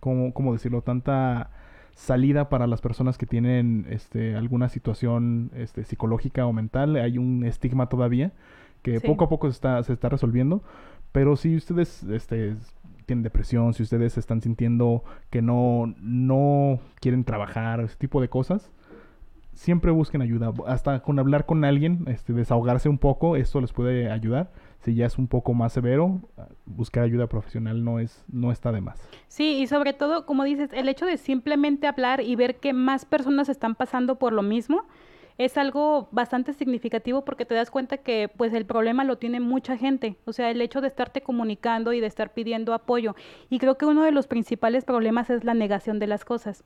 ¿cómo, 0.00 0.34
cómo 0.34 0.52
decirlo? 0.52 0.82
Tanta 0.82 1.50
salida 1.94 2.50
para 2.50 2.66
las 2.66 2.82
personas 2.82 3.16
que 3.16 3.24
tienen 3.24 3.86
este, 3.88 4.36
alguna 4.36 4.68
situación 4.68 5.50
este, 5.54 5.84
psicológica 5.84 6.44
o 6.44 6.52
mental. 6.52 6.96
Hay 6.96 7.16
un 7.16 7.46
estigma 7.46 7.88
todavía 7.88 8.32
que 8.82 9.00
poco 9.00 9.24
a 9.24 9.28
poco 9.28 9.48
se 9.48 9.52
está, 9.52 9.82
se 9.82 9.92
está 9.92 10.08
resolviendo. 10.08 10.62
Pero 11.12 11.36
si 11.36 11.56
ustedes 11.56 12.04
este, 12.04 12.56
tienen 13.06 13.22
depresión, 13.22 13.74
si 13.74 13.82
ustedes 13.82 14.16
están 14.16 14.40
sintiendo 14.40 15.02
que 15.30 15.42
no, 15.42 15.94
no 16.00 16.78
quieren 17.00 17.24
trabajar, 17.24 17.80
ese 17.80 17.96
tipo 17.96 18.20
de 18.20 18.28
cosas, 18.28 18.70
siempre 19.52 19.90
busquen 19.90 20.22
ayuda. 20.22 20.52
Hasta 20.66 21.00
con 21.00 21.18
hablar 21.18 21.46
con 21.46 21.64
alguien, 21.64 22.04
este, 22.06 22.32
desahogarse 22.32 22.88
un 22.88 22.98
poco, 22.98 23.36
esto 23.36 23.60
les 23.60 23.72
puede 23.72 24.10
ayudar. 24.10 24.50
Si 24.80 24.94
ya 24.94 25.06
es 25.06 25.18
un 25.18 25.26
poco 25.26 25.52
más 25.52 25.72
severo, 25.72 26.20
buscar 26.64 27.04
ayuda 27.04 27.26
profesional 27.26 27.84
no 27.84 27.98
es 27.98 28.24
no 28.28 28.50
está 28.50 28.72
de 28.72 28.80
más. 28.80 29.06
Sí, 29.28 29.58
y 29.60 29.66
sobre 29.66 29.92
todo, 29.92 30.24
como 30.24 30.44
dices, 30.44 30.70
el 30.72 30.88
hecho 30.88 31.04
de 31.04 31.18
simplemente 31.18 31.86
hablar 31.86 32.22
y 32.22 32.34
ver 32.36 32.56
que 32.56 32.72
más 32.72 33.04
personas 33.04 33.50
están 33.50 33.74
pasando 33.74 34.16
por 34.16 34.32
lo 34.32 34.42
mismo, 34.42 34.84
es 35.40 35.56
algo 35.56 36.06
bastante 36.10 36.52
significativo 36.52 37.24
porque 37.24 37.46
te 37.46 37.54
das 37.54 37.70
cuenta 37.70 37.96
que 37.96 38.28
pues 38.36 38.52
el 38.52 38.66
problema 38.66 39.04
lo 39.04 39.16
tiene 39.16 39.40
mucha 39.40 39.78
gente, 39.78 40.16
o 40.26 40.34
sea, 40.34 40.50
el 40.50 40.60
hecho 40.60 40.82
de 40.82 40.88
estarte 40.88 41.22
comunicando 41.22 41.94
y 41.94 42.00
de 42.00 42.06
estar 42.06 42.34
pidiendo 42.34 42.74
apoyo. 42.74 43.16
Y 43.48 43.58
creo 43.58 43.78
que 43.78 43.86
uno 43.86 44.02
de 44.02 44.12
los 44.12 44.26
principales 44.26 44.84
problemas 44.84 45.30
es 45.30 45.42
la 45.42 45.54
negación 45.54 45.98
de 45.98 46.08
las 46.08 46.26
cosas. 46.26 46.62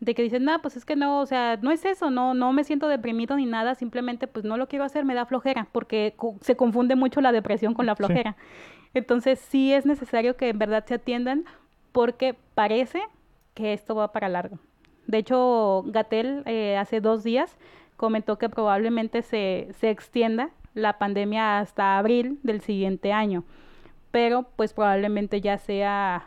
De 0.00 0.14
que 0.14 0.22
dicen, 0.22 0.44
no, 0.44 0.60
pues 0.60 0.76
es 0.76 0.84
que 0.84 0.96
no, 0.96 1.20
o 1.20 1.24
sea, 1.24 1.56
no 1.62 1.70
es 1.70 1.86
eso, 1.86 2.10
no, 2.10 2.34
no 2.34 2.52
me 2.52 2.62
siento 2.62 2.88
deprimido 2.88 3.36
ni 3.36 3.46
nada, 3.46 3.74
simplemente 3.74 4.26
pues 4.26 4.44
no 4.44 4.58
lo 4.58 4.68
quiero 4.68 4.84
hacer, 4.84 5.06
me 5.06 5.14
da 5.14 5.24
flojera, 5.24 5.68
porque 5.72 6.14
se 6.42 6.56
confunde 6.56 6.96
mucho 6.96 7.22
la 7.22 7.32
depresión 7.32 7.72
con 7.72 7.86
la 7.86 7.96
flojera. 7.96 8.36
Entonces 8.92 9.38
sí 9.38 9.72
es 9.72 9.86
necesario 9.86 10.36
que 10.36 10.50
en 10.50 10.58
verdad 10.58 10.84
se 10.84 10.94
atiendan 10.94 11.46
porque 11.92 12.36
parece 12.54 13.00
que 13.54 13.72
esto 13.72 13.94
va 13.94 14.12
para 14.12 14.28
largo. 14.28 14.58
De 15.06 15.18
hecho, 15.18 15.84
Gatel 15.86 16.42
eh, 16.44 16.76
hace 16.76 17.00
dos 17.00 17.24
días 17.24 17.56
comentó 18.00 18.38
que 18.38 18.48
probablemente 18.48 19.20
se, 19.20 19.68
se 19.78 19.90
extienda 19.90 20.48
la 20.72 20.96
pandemia 20.96 21.58
hasta 21.58 21.98
abril 21.98 22.38
del 22.42 22.62
siguiente 22.62 23.12
año, 23.12 23.44
pero 24.10 24.46
pues 24.56 24.72
probablemente 24.72 25.42
ya 25.42 25.58
sea 25.58 26.26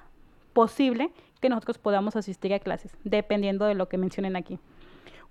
posible 0.54 1.10
que 1.42 1.50
nosotros 1.50 1.80
podamos 1.80 2.16
asistir 2.16 2.54
a 2.54 2.60
clases, 2.60 2.96
dependiendo 3.04 3.66
de 3.66 3.74
lo 3.74 3.90
que 3.90 3.98
mencionen 3.98 4.36
aquí. 4.36 4.60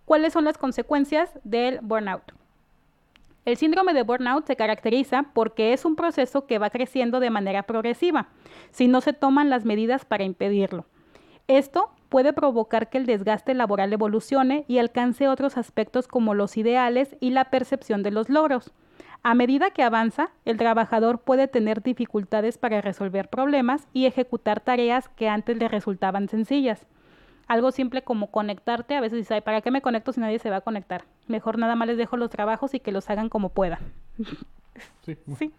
¿Cuáles 0.04 0.32
son 0.32 0.42
las 0.42 0.58
consecuencias 0.58 1.30
del 1.44 1.78
burnout? 1.80 2.32
El 3.44 3.56
síndrome 3.56 3.94
de 3.94 4.02
burnout 4.02 4.44
se 4.44 4.56
caracteriza 4.56 5.26
porque 5.34 5.72
es 5.72 5.84
un 5.84 5.94
proceso 5.94 6.48
que 6.48 6.58
va 6.58 6.70
creciendo 6.70 7.20
de 7.20 7.30
manera 7.30 7.62
progresiva, 7.62 8.30
si 8.72 8.88
no 8.88 9.00
se 9.00 9.12
toman 9.12 9.48
las 9.48 9.64
medidas 9.64 10.04
para 10.04 10.24
impedirlo. 10.24 10.86
Esto 11.46 11.92
puede 12.12 12.34
provocar 12.34 12.90
que 12.90 12.98
el 12.98 13.06
desgaste 13.06 13.54
laboral 13.54 13.90
evolucione 13.92 14.66
y 14.68 14.76
alcance 14.76 15.28
otros 15.28 15.56
aspectos 15.56 16.06
como 16.06 16.34
los 16.34 16.58
ideales 16.58 17.16
y 17.20 17.30
la 17.30 17.46
percepción 17.46 18.02
de 18.02 18.10
los 18.10 18.28
logros. 18.28 18.72
A 19.22 19.34
medida 19.34 19.70
que 19.70 19.82
avanza, 19.82 20.30
el 20.44 20.58
trabajador 20.58 21.20
puede 21.22 21.48
tener 21.48 21.82
dificultades 21.82 22.58
para 22.58 22.82
resolver 22.82 23.30
problemas 23.30 23.88
y 23.94 24.04
ejecutar 24.04 24.60
tareas 24.60 25.08
que 25.08 25.30
antes 25.30 25.56
le 25.56 25.68
resultaban 25.68 26.28
sencillas 26.28 26.86
algo 27.48 27.70
simple 27.70 28.02
como 28.02 28.30
conectarte, 28.30 28.94
a 28.94 29.00
veces 29.00 29.18
dices, 29.18 29.42
¿para 29.42 29.60
qué 29.60 29.70
me 29.70 29.82
conecto 29.82 30.12
si 30.12 30.20
nadie 30.20 30.38
se 30.38 30.48
va 30.48 30.56
a 30.56 30.60
conectar? 30.62 31.04
Mejor 31.26 31.58
nada 31.58 31.76
más 31.76 31.86
les 31.88 31.98
dejo 31.98 32.16
los 32.16 32.30
trabajos 32.30 32.72
y 32.72 32.80
que 32.80 32.92
los 32.92 33.10
hagan 33.10 33.28
como 33.28 33.50
puedan. 33.50 33.92
Sí. 35.04 35.18
sí. 35.38 35.52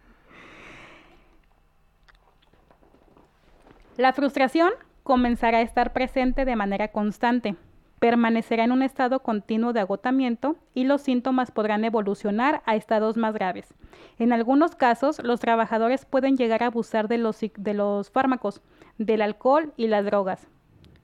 La 3.96 4.12
frustración 4.12 4.72
comenzará 5.04 5.60
a 5.60 5.62
estar 5.62 5.94
presente 5.94 6.46
de 6.46 6.56
manera 6.56 6.88
constante, 6.89 7.56
permanecerá 8.00 8.63
en 8.63 8.72
un 8.72 8.82
estado 8.82 9.22
continuo 9.22 9.74
de 9.74 9.80
agotamiento 9.80 10.56
y 10.74 10.84
los 10.84 11.02
síntomas 11.02 11.52
podrán 11.52 11.86
evolucionar 11.86 12.62
a 12.66 12.76
estados 12.76 13.18
más 13.18 13.34
graves. 13.34 13.74
En 14.20 14.34
algunos 14.34 14.76
casos, 14.76 15.22
los 15.24 15.39
trabajadores 15.39 16.06
pueden 16.06 16.36
llegar 16.36 16.63
a 16.63 16.68
abusar 16.68 17.08
de 17.08 17.18
los, 17.18 17.39
de 17.39 17.74
los 17.74 18.10
fármacos, 18.10 18.62
del 18.98 19.22
alcohol 19.22 19.74
y 19.78 19.88
las 19.88 20.06
drogas, 20.06 20.48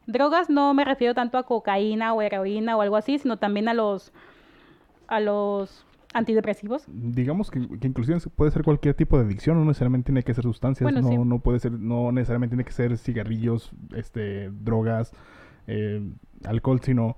Drogas 0.10 0.50
no 0.50 0.74
me 0.74 0.86
refiero 0.86 1.14
tanto 1.14 1.38
a 1.38 1.44
cocaína 1.44 2.16
o 2.16 2.24
heroína 2.24 2.76
o 2.76 2.82
algo 2.82 2.96
así, 2.96 3.20
sino 3.20 3.38
también 3.38 3.70
a 3.70 3.76
los 3.76 4.12
a 5.08 5.20
los 5.20 5.86
antidepresivos. 6.14 6.86
Digamos 6.88 7.52
que, 7.52 7.60
inclusive 7.60 8.20
puede 8.36 8.52
ser 8.52 8.64
cualquier 8.64 8.96
tipo 8.96 9.18
de 9.18 9.26
adicción, 9.26 9.58
no 9.58 9.66
necesariamente 9.66 10.08
tiene 10.08 10.24
que 10.24 10.34
ser 10.34 10.44
sustancias, 10.44 10.92
no, 10.92 11.26
no 11.26 11.40
puede 11.40 11.60
ser, 11.60 11.74
no 11.74 12.12
necesariamente 12.12 12.56
tiene 12.56 12.66
que 12.66 12.72
ser 12.72 12.98
cigarrillos, 12.98 13.72
este, 13.96 14.50
drogas, 14.50 15.14
eh, 15.68 16.02
alcohol, 16.46 16.80
sino 16.82 17.16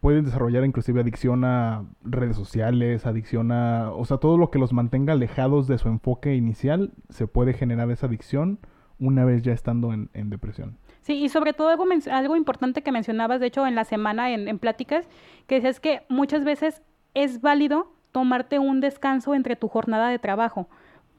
pueden 0.00 0.24
desarrollar 0.24 0.64
inclusive 0.64 1.00
adicción 1.00 1.44
a 1.44 1.84
redes 2.02 2.36
sociales, 2.36 3.06
adicción 3.06 3.50
a, 3.50 3.90
o 3.92 4.04
sea, 4.04 4.18
todo 4.18 4.38
lo 4.38 4.50
que 4.50 4.58
los 4.58 4.72
mantenga 4.72 5.14
alejados 5.14 5.66
de 5.66 5.78
su 5.78 5.88
enfoque 5.88 6.34
inicial, 6.34 6.92
se 7.08 7.26
puede 7.26 7.52
generar 7.54 7.90
esa 7.90 8.06
adicción 8.06 8.58
una 9.00 9.24
vez 9.24 9.42
ya 9.42 9.52
estando 9.52 9.92
en 9.92 10.30
depresión. 10.30 10.76
Sí, 11.08 11.14
y 11.14 11.30
sobre 11.30 11.54
todo 11.54 11.70
algo, 11.70 11.86
algo 12.10 12.36
importante 12.36 12.82
que 12.82 12.92
mencionabas, 12.92 13.40
de 13.40 13.46
hecho, 13.46 13.66
en 13.66 13.74
la 13.74 13.84
semana 13.84 14.30
en, 14.30 14.58
pláticas, 14.58 15.08
que 15.46 15.56
es 15.56 15.80
que 15.80 16.02
muchas 16.10 16.44
veces 16.44 16.82
es 17.14 17.40
válido 17.40 17.94
tomarte 18.18 18.58
un 18.58 18.80
descanso 18.80 19.32
entre 19.32 19.54
tu 19.54 19.68
jornada 19.68 20.08
de 20.08 20.18
trabajo. 20.18 20.66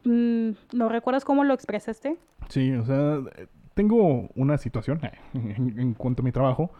Mm, 0.03 0.49
¿No 0.73 0.89
recuerdas 0.89 1.23
cómo 1.23 1.45
lo 1.45 1.53
expresaste? 1.53 2.17
Sí, 2.49 2.73
o 2.73 2.83
sea, 2.83 3.19
tengo 3.73 4.27
una 4.35 4.57
situación 4.57 4.99
en, 5.33 5.93
cuanto 5.93 6.21
a 6.21 6.25
mi 6.25 6.33
trabajo 6.33 6.71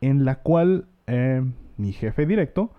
en 0.00 0.24
la 0.24 0.36
cual 0.36 0.86
eh, 1.06 1.42
mi 1.76 1.92
jefe 1.92 2.24
directo 2.24 2.70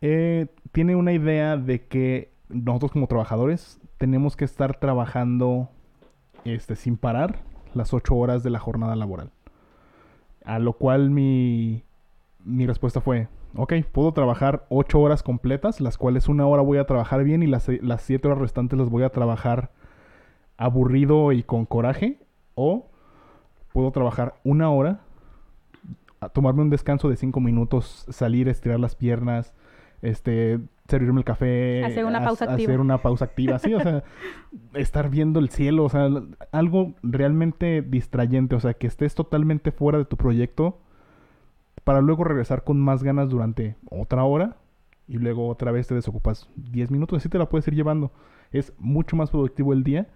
eh, 0.00 0.48
tiene 0.72 0.96
una 0.96 1.12
idea 1.12 1.56
de 1.56 1.86
que 1.86 2.32
nosotros 2.48 2.90
como 2.90 3.06
trabajadores 3.06 3.80
tenemos 3.96 4.36
que 4.36 4.44
estar 4.44 4.80
trabajando 4.80 5.70
este, 6.44 6.74
sin 6.74 6.96
parar 6.96 7.38
las 7.72 7.94
ocho 7.94 8.16
horas 8.16 8.42
de 8.42 8.50
la 8.50 8.58
jornada 8.58 8.96
laboral. 8.96 9.30
A 10.44 10.58
lo 10.58 10.72
cual 10.72 11.10
mi, 11.10 11.84
mi 12.44 12.66
respuesta 12.66 13.00
fue, 13.00 13.28
ok, 13.56 13.74
puedo 13.92 14.12
trabajar 14.12 14.66
ocho 14.68 15.00
horas 15.00 15.22
completas, 15.22 15.80
las 15.80 15.98
cuales 15.98 16.28
una 16.28 16.46
hora 16.46 16.62
voy 16.62 16.78
a 16.78 16.86
trabajar 16.86 17.24
bien 17.24 17.42
y 17.42 17.46
las, 17.46 17.68
las 17.82 18.02
siete 18.02 18.28
horas 18.28 18.40
restantes 18.40 18.78
las 18.78 18.90
voy 18.90 19.02
a 19.02 19.10
trabajar 19.10 19.70
aburrido 20.56 21.32
y 21.32 21.42
con 21.42 21.66
coraje. 21.66 22.18
O 22.54 22.90
puedo 23.72 23.90
trabajar 23.90 24.36
una 24.44 24.70
hora, 24.70 25.00
tomarme 26.32 26.62
un 26.62 26.70
descanso 26.70 27.08
de 27.08 27.16
cinco 27.16 27.40
minutos, 27.40 28.06
salir, 28.08 28.48
estirar 28.48 28.78
las 28.78 28.94
piernas, 28.94 29.52
este, 30.02 30.60
servirme 30.88 31.20
el 31.20 31.24
café, 31.24 31.84
hacer 31.84 32.04
una 32.04 32.22
pausa 32.22 32.44
activa. 32.44 32.70
Hacer 32.70 32.80
una 32.80 32.98
pausa 32.98 33.24
activa, 33.24 33.58
sí, 33.58 33.74
o 33.74 33.80
sea, 33.80 34.04
estar 34.74 35.10
viendo 35.10 35.40
el 35.40 35.48
cielo, 35.48 35.84
o 35.84 35.88
sea, 35.88 36.08
algo 36.52 36.94
realmente 37.02 37.82
distrayente, 37.82 38.54
o 38.54 38.60
sea, 38.60 38.74
que 38.74 38.86
estés 38.86 39.14
totalmente 39.14 39.72
fuera 39.72 39.98
de 39.98 40.04
tu 40.04 40.16
proyecto 40.16 40.78
para 41.84 42.00
luego 42.00 42.24
regresar 42.24 42.64
con 42.64 42.80
más 42.80 43.02
ganas 43.02 43.28
durante 43.28 43.76
otra 43.90 44.24
hora 44.24 44.56
y 45.06 45.18
luego 45.18 45.48
otra 45.48 45.70
vez 45.70 45.86
te 45.86 45.94
desocupas 45.94 46.48
10 46.56 46.90
minutos, 46.90 47.18
así 47.18 47.28
te 47.28 47.38
la 47.38 47.48
puedes 47.48 47.68
ir 47.68 47.74
llevando. 47.74 48.10
Es 48.50 48.72
mucho 48.78 49.16
más 49.16 49.30
productivo 49.30 49.72
el 49.72 49.84
día 49.84 50.08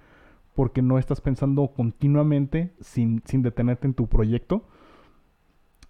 porque 0.55 0.83
no 0.83 0.99
estás 0.99 1.21
pensando 1.21 1.69
continuamente 1.69 2.73
sin, 2.81 3.23
sin 3.27 3.43
detenerte 3.43 3.87
en 3.87 3.95
tu 3.95 4.09
proyecto 4.09 4.65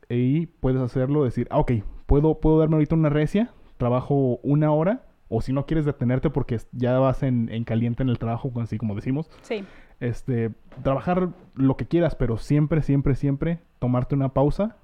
y 0.08 0.46
puedes 0.46 0.80
hacerlo, 0.80 1.24
decir, 1.24 1.46
ah, 1.50 1.58
ok, 1.58 1.72
puedo, 2.06 2.40
puedo 2.40 2.58
darme 2.58 2.76
ahorita 2.76 2.94
una 2.94 3.10
recia, 3.10 3.52
trabajo 3.76 4.38
una 4.42 4.72
hora, 4.72 5.04
o 5.28 5.42
si 5.42 5.52
no 5.52 5.66
quieres 5.66 5.84
detenerte 5.84 6.30
porque 6.30 6.58
ya 6.72 6.98
vas 6.98 7.22
en, 7.22 7.64
caliente 7.64 8.02
en 8.02 8.08
el 8.08 8.18
trabajo, 8.18 8.50
así 8.60 8.78
como 8.78 8.94
decimos. 8.94 9.30
Sí. 9.42 9.64
Este, 10.00 10.50
trabajar 10.82 11.30
lo 11.54 11.76
que 11.76 11.86
quieras, 11.86 12.14
pero 12.14 12.38
siempre, 12.38 12.82
siempre, 12.82 13.14
siempre 13.14 13.60
tomarte 13.78 14.14
una 14.14 14.30
pausa 14.30 14.76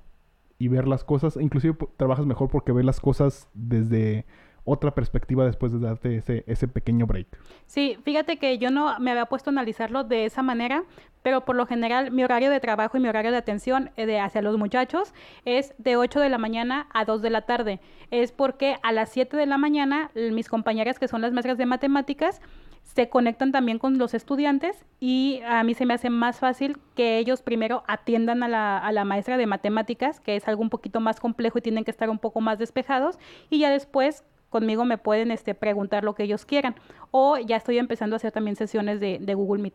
y 0.64 0.68
ver 0.68 0.88
las 0.88 1.04
cosas. 1.04 1.36
Inclusive 1.36 1.76
trabajas 1.98 2.24
mejor 2.24 2.48
porque 2.48 2.72
ves 2.72 2.86
las 2.86 2.98
cosas 2.98 3.48
desde 3.52 4.24
otra 4.64 4.94
perspectiva 4.94 5.44
después 5.44 5.72
de 5.72 5.78
darte 5.78 6.16
ese, 6.16 6.42
ese 6.46 6.68
pequeño 6.68 7.06
break. 7.06 7.26
Sí, 7.66 7.98
fíjate 8.02 8.38
que 8.38 8.56
yo 8.56 8.70
no 8.70 8.98
me 8.98 9.10
había 9.10 9.26
puesto 9.26 9.50
a 9.50 9.52
analizarlo 9.52 10.04
de 10.04 10.24
esa 10.24 10.42
manera, 10.42 10.84
pero 11.22 11.44
por 11.44 11.54
lo 11.54 11.66
general 11.66 12.10
mi 12.12 12.24
horario 12.24 12.50
de 12.50 12.60
trabajo 12.60 12.96
y 12.96 13.00
mi 13.00 13.08
horario 13.08 13.30
de 13.30 13.36
atención 13.36 13.90
eh, 13.96 14.06
de 14.06 14.20
hacia 14.20 14.40
los 14.40 14.56
muchachos 14.56 15.12
es 15.44 15.74
de 15.76 15.96
8 15.96 16.18
de 16.20 16.30
la 16.30 16.38
mañana 16.38 16.86
a 16.94 17.04
2 17.04 17.20
de 17.20 17.28
la 17.28 17.42
tarde. 17.42 17.80
Es 18.10 18.32
porque 18.32 18.76
a 18.82 18.92
las 18.92 19.10
7 19.10 19.36
de 19.36 19.44
la 19.44 19.58
mañana 19.58 20.10
mis 20.14 20.48
compañeras 20.48 20.98
que 20.98 21.08
son 21.08 21.20
las 21.20 21.32
maestras 21.32 21.58
de 21.58 21.66
matemáticas 21.66 22.40
se 22.84 23.08
conectan 23.08 23.50
también 23.50 23.78
con 23.78 23.98
los 23.98 24.14
estudiantes 24.14 24.84
y 25.00 25.40
a 25.46 25.64
mí 25.64 25.74
se 25.74 25.84
me 25.84 25.94
hace 25.94 26.10
más 26.10 26.38
fácil 26.38 26.78
que 26.94 27.18
ellos 27.18 27.42
primero 27.42 27.82
atiendan 27.88 28.42
a 28.44 28.48
la, 28.48 28.78
a 28.78 28.92
la, 28.92 29.04
maestra 29.04 29.36
de 29.36 29.46
matemáticas, 29.46 30.20
que 30.20 30.36
es 30.36 30.46
algo 30.46 30.62
un 30.62 30.70
poquito 30.70 31.00
más 31.00 31.18
complejo 31.18 31.58
y 31.58 31.62
tienen 31.62 31.84
que 31.84 31.90
estar 31.90 32.08
un 32.08 32.18
poco 32.18 32.40
más 32.40 32.58
despejados, 32.58 33.18
y 33.50 33.58
ya 33.58 33.70
después 33.70 34.24
conmigo 34.54 34.84
me 34.84 34.98
pueden 34.98 35.32
este, 35.32 35.52
preguntar 35.56 36.04
lo 36.04 36.14
que 36.14 36.22
ellos 36.22 36.46
quieran. 36.46 36.76
O 37.10 37.38
ya 37.38 37.56
estoy 37.56 37.76
empezando 37.78 38.14
a 38.14 38.18
hacer 38.18 38.30
también 38.30 38.54
sesiones 38.54 39.00
de, 39.00 39.34
Google 39.34 39.60
Meet. 39.60 39.74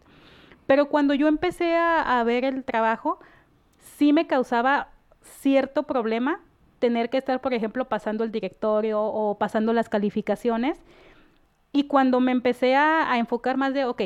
Pero 0.68 0.88
cuando 0.88 1.14
yo 1.14 1.28
empecé 1.28 1.76
a, 1.76 2.24
ver 2.24 2.46
el 2.46 2.64
trabajo, 2.64 3.20
sí 3.98 4.14
me 4.14 4.26
causaba 4.26 4.88
cierto 5.22 5.84
problema 5.84 6.40
tener 6.80 7.10
que 7.10 7.18
estar, 7.18 7.42
por 7.42 7.54
ejemplo, 7.54 7.90
pasando 7.90 8.24
el 8.24 8.32
directorio 8.32 9.02
o 9.02 9.38
pasando 9.38 9.74
las 9.74 9.90
calificaciones. 9.90 10.80
Y 11.72 11.86
cuando 11.86 12.20
me 12.20 12.32
empecé 12.32 12.76
a, 12.76 13.18
enfocar 13.18 13.58
más 13.58 13.74
de, 13.74 13.86
ok, 13.86 14.04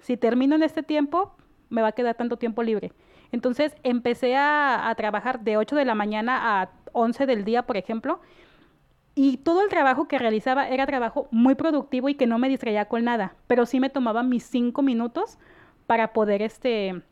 si 0.00 0.16
termino 0.16 0.54
en 0.54 0.62
este 0.62 0.82
tiempo, 0.82 1.34
me 1.70 1.82
va 1.82 1.88
a 1.88 1.92
quedar 1.92 2.14
tanto 2.14 2.36
tiempo 2.36 2.62
libre. 2.62 2.92
Entonces 3.32 3.74
empecé 3.82 4.36
a, 4.36 4.92
trabajar 4.96 5.40
de 5.40 5.56
8 5.56 5.76
de 5.76 5.84
la 5.84 5.94
mañana 5.94 6.62
a 6.62 6.70
11 6.92 7.26
del 7.26 7.44
día, 7.44 7.66
por 7.66 7.76
ejemplo, 7.76 8.20
y 9.14 9.38
todo 9.38 9.62
el 9.62 9.68
trabajo 9.68 10.06
que 10.06 10.18
realizaba 10.18 10.68
era 10.68 10.86
trabajo 10.86 11.28
muy 11.30 11.54
productivo 11.54 12.08
y 12.08 12.14
que 12.14 12.26
no 12.26 12.38
me 12.38 12.48
distraía 12.48 12.84
con 12.84 13.04
nada, 13.04 13.34
pero 13.48 13.66
sí 13.66 13.80
me 13.80 13.90
tomaba 13.90 14.22
mis 14.22 14.44
cinco 14.44 14.82
minutos 14.82 15.38
para 15.86 16.12
poder 16.12 16.40
este 16.40 17.02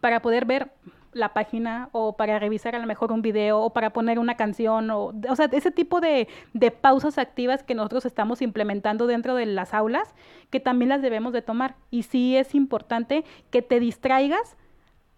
para 0.00 0.20
poder 0.20 0.44
ver 0.46 0.72
la 1.14 1.32
página 1.32 1.88
o 1.92 2.16
para 2.16 2.38
revisar 2.38 2.74
a 2.74 2.78
lo 2.78 2.86
mejor 2.86 3.12
un 3.12 3.22
video 3.22 3.60
o 3.60 3.70
para 3.72 3.90
poner 3.90 4.18
una 4.18 4.36
canción 4.36 4.90
o, 4.90 5.12
o 5.28 5.36
sea, 5.36 5.48
ese 5.52 5.70
tipo 5.70 6.00
de, 6.00 6.28
de 6.52 6.70
pausas 6.70 7.18
activas 7.18 7.62
que 7.62 7.74
nosotros 7.74 8.04
estamos 8.04 8.42
implementando 8.42 9.06
dentro 9.06 9.34
de 9.34 9.46
las 9.46 9.74
aulas 9.74 10.14
que 10.50 10.60
también 10.60 10.88
las 10.88 11.02
debemos 11.02 11.32
de 11.32 11.42
tomar. 11.42 11.76
Y 11.90 12.02
sí 12.04 12.36
es 12.36 12.54
importante 12.54 13.24
que 13.50 13.62
te 13.62 13.80
distraigas, 13.80 14.56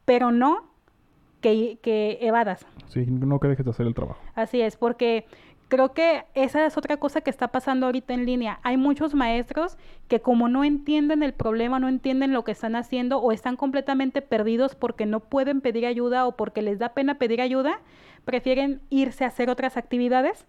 pero 0.04 0.32
no 0.32 0.70
que, 1.40 1.78
que 1.82 2.18
evadas. 2.22 2.66
Sí, 2.86 3.04
no 3.06 3.38
que 3.40 3.48
dejes 3.48 3.64
de 3.64 3.70
hacer 3.70 3.86
el 3.86 3.94
trabajo. 3.94 4.20
Así 4.34 4.60
es, 4.60 4.76
porque 4.76 5.26
creo 5.68 5.92
que 5.92 6.24
esa 6.34 6.66
es 6.66 6.76
otra 6.76 6.96
cosa 6.96 7.20
que 7.20 7.30
está 7.30 7.48
pasando 7.48 7.86
ahorita 7.86 8.14
en 8.14 8.26
línea. 8.26 8.60
Hay 8.62 8.76
muchos 8.76 9.14
maestros 9.14 9.76
que 10.08 10.20
como 10.20 10.48
no 10.48 10.64
entienden 10.64 11.22
el 11.22 11.34
problema, 11.34 11.78
no 11.80 11.88
entienden 11.88 12.32
lo 12.32 12.44
que 12.44 12.52
están 12.52 12.76
haciendo 12.76 13.18
o 13.18 13.32
están 13.32 13.56
completamente 13.56 14.22
perdidos 14.22 14.74
porque 14.74 15.06
no 15.06 15.20
pueden 15.20 15.60
pedir 15.60 15.86
ayuda 15.86 16.26
o 16.26 16.36
porque 16.36 16.62
les 16.62 16.78
da 16.78 16.90
pena 16.90 17.18
pedir 17.18 17.40
ayuda, 17.40 17.80
prefieren 18.24 18.80
irse 18.90 19.24
a 19.24 19.28
hacer 19.28 19.50
otras 19.50 19.76
actividades 19.76 20.46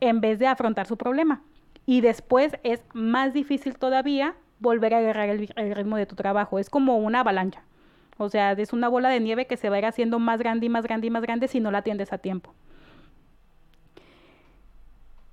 en 0.00 0.20
vez 0.20 0.38
de 0.38 0.46
afrontar 0.46 0.86
su 0.86 0.96
problema. 0.96 1.42
Y 1.86 2.00
después 2.00 2.56
es 2.64 2.82
más 2.92 3.32
difícil 3.32 3.78
todavía 3.78 4.34
volver 4.60 4.94
a 4.94 4.98
agarrar 4.98 5.28
el, 5.28 5.52
el 5.56 5.74
ritmo 5.74 5.96
de 5.96 6.06
tu 6.06 6.16
trabajo. 6.16 6.58
Es 6.58 6.70
como 6.70 6.98
una 6.98 7.20
avalancha. 7.20 7.62
O 8.18 8.28
sea, 8.28 8.52
es 8.52 8.72
una 8.72 8.88
bola 8.88 9.08
de 9.10 9.20
nieve 9.20 9.46
que 9.46 9.56
se 9.56 9.70
va 9.70 9.76
a 9.76 9.78
ir 9.78 9.86
haciendo 9.86 10.18
más 10.18 10.40
grande 10.40 10.66
y 10.66 10.68
más 10.68 10.82
grande 10.82 11.06
y 11.06 11.10
más 11.10 11.22
grande 11.22 11.46
si 11.46 11.60
no 11.60 11.70
la 11.70 11.78
atiendes 11.78 12.12
a 12.12 12.18
tiempo. 12.18 12.52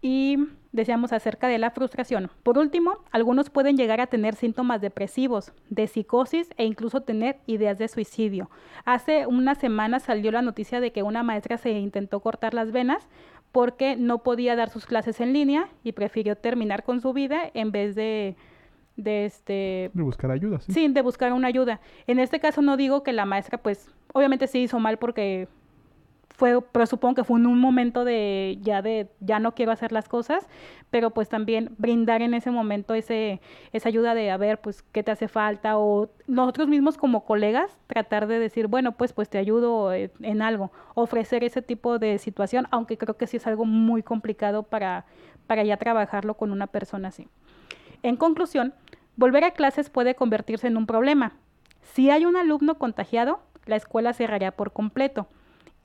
Y 0.06 0.38
decíamos 0.72 1.14
acerca 1.14 1.48
de 1.48 1.58
la 1.58 1.72
frustración. 1.72 2.30
Por 2.44 2.60
último, 2.60 3.00
algunos 3.10 3.50
pueden 3.50 3.76
llegar 3.76 4.00
a 4.02 4.06
tener 4.06 4.36
síntomas 4.36 4.80
depresivos, 4.80 5.52
de 5.72 5.88
psicosis 5.88 6.48
e 6.58 6.66
incluso 6.66 7.02
tener 7.02 7.38
ideas 7.48 7.80
de 7.80 7.88
suicidio. 7.88 8.52
Hace 8.84 9.26
una 9.26 9.56
semana 9.56 10.00
salió 10.00 10.32
la 10.32 10.44
noticia 10.44 10.80
de 10.80 10.92
que 10.92 11.02
una 11.02 11.24
maestra 11.24 11.58
se 11.58 11.72
intentó 11.72 12.20
cortar 12.20 12.54
las 12.54 12.72
venas 12.72 13.08
porque 13.52 13.96
no 13.96 14.22
podía 14.22 14.56
dar 14.56 14.70
sus 14.70 14.86
clases 14.86 15.20
en 15.22 15.34
línea 15.34 15.70
y 15.84 15.94
prefirió 15.94 16.36
terminar 16.36 16.84
con 16.84 17.02
su 17.02 17.12
vida 17.12 17.40
en 17.56 17.72
vez 17.72 17.96
de, 17.96 18.36
de 18.98 19.26
este 19.26 19.90
de 19.92 20.04
buscar 20.04 20.30
ayuda 20.30 20.60
¿sí? 20.60 20.72
sí 20.72 20.88
de 20.88 21.02
buscar 21.02 21.34
una 21.34 21.48
ayuda 21.48 21.80
en 22.06 22.20
este 22.20 22.40
caso 22.40 22.62
no 22.62 22.76
digo 22.76 23.02
que 23.02 23.14
la 23.14 23.26
maestra 23.26 23.58
pues 23.58 23.90
obviamente 24.14 24.48
sí 24.48 24.64
hizo 24.64 24.80
mal 24.80 24.98
porque 24.98 25.48
fue 26.36 26.62
pero 26.72 26.86
supongo 26.86 27.16
que 27.16 27.24
fue 27.24 27.40
en 27.40 27.48
un 27.48 27.60
momento 27.60 28.04
de 28.04 28.58
ya 28.62 28.82
de 28.82 29.10
ya 29.20 29.40
no 29.40 29.54
quiero 29.54 29.72
hacer 29.72 29.92
las 29.92 30.10
cosas 30.10 30.48
pero 30.92 31.12
pues 31.12 31.30
también 31.30 31.74
brindar 31.78 32.22
en 32.22 32.34
ese 32.34 32.52
momento 32.52 32.94
ese 32.94 33.42
esa 33.74 33.90
ayuda 33.90 34.14
de 34.14 34.32
a 34.32 34.38
ver 34.38 34.60
pues 34.60 34.84
qué 34.92 35.04
te 35.04 35.12
hace 35.12 35.28
falta 35.28 35.78
o 35.78 36.10
nosotros 36.28 36.68
mismos 36.68 36.98
como 36.98 37.26
colegas 37.26 37.78
tratar 37.88 38.28
de 38.28 38.40
decir 38.40 38.68
bueno 38.68 38.92
pues 38.94 39.14
pues 39.14 39.30
te 39.30 39.38
ayudo 39.38 39.94
en, 39.94 40.12
en 40.22 40.42
algo 40.42 40.72
ofrecer 40.94 41.44
ese 41.44 41.62
tipo 41.62 42.00
de 42.00 42.18
situación 42.18 42.68
aunque 42.72 42.98
creo 42.98 43.18
que 43.18 43.28
sí 43.28 43.38
es 43.38 43.48
algo 43.48 43.66
muy 43.66 44.04
complicado 44.04 44.64
para 44.64 45.06
para 45.48 45.64
ya 45.64 45.78
trabajarlo 45.78 46.34
con 46.34 46.52
una 46.52 46.66
persona 46.66 47.10
así. 47.10 47.28
En 48.02 48.18
conclusión 48.18 48.74
Volver 49.18 49.46
a 49.46 49.52
clases 49.52 49.90
puede 49.90 50.16
convertirse 50.16 50.68
en 50.68 50.76
un 50.76 50.88
problema. 50.88 51.34
Si 51.82 52.10
hay 52.10 52.26
un 52.26 52.36
alumno 52.36 52.78
contagiado, 52.78 53.40
la 53.66 53.78
escuela 53.78 54.14
cerraría 54.14 54.52
por 54.52 54.74
completo 54.74 55.28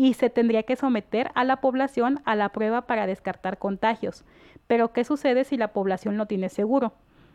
y 0.01 0.15
se 0.15 0.31
tendría 0.31 0.63
que 0.63 0.77
someter 0.77 1.31
a 1.35 1.45
la 1.45 1.61
población 1.61 2.23
a 2.25 2.35
la 2.35 2.49
prueba 2.49 2.87
para 2.87 3.07
descartar 3.07 3.59
contagios. 3.59 4.25
Pero 4.67 4.95
¿qué 4.95 5.05
sucede 5.05 5.45
si 5.45 5.59
la 5.59 5.75
población 5.75 6.17
no 6.17 6.25
tiene 6.25 6.49
seguro? 6.49 6.95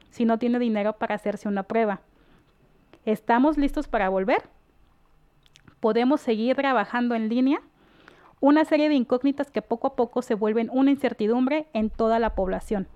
Si 0.09 0.25
no 0.25 0.39
tiene 0.39 0.57
dinero 0.57 0.93
para 0.93 1.13
hacerse 1.13 1.47
una 1.47 1.61
prueba. 1.61 2.01
¿Estamos 3.05 3.59
listos 3.59 3.87
para 3.87 4.09
volver? 4.09 4.49
¿Podemos 5.79 6.21
seguir 6.21 6.55
trabajando 6.55 7.13
en 7.13 7.29
línea? 7.29 7.61
Una 8.39 8.65
serie 8.65 8.89
de 8.89 8.95
incógnitas 8.95 9.51
que 9.51 9.61
poco 9.61 9.85
a 9.85 9.95
poco 9.95 10.23
se 10.23 10.33
vuelven 10.33 10.71
una 10.73 10.89
incertidumbre 10.89 11.67
en 11.73 11.91
toda 11.91 12.17
la 12.17 12.33
población. 12.33 12.87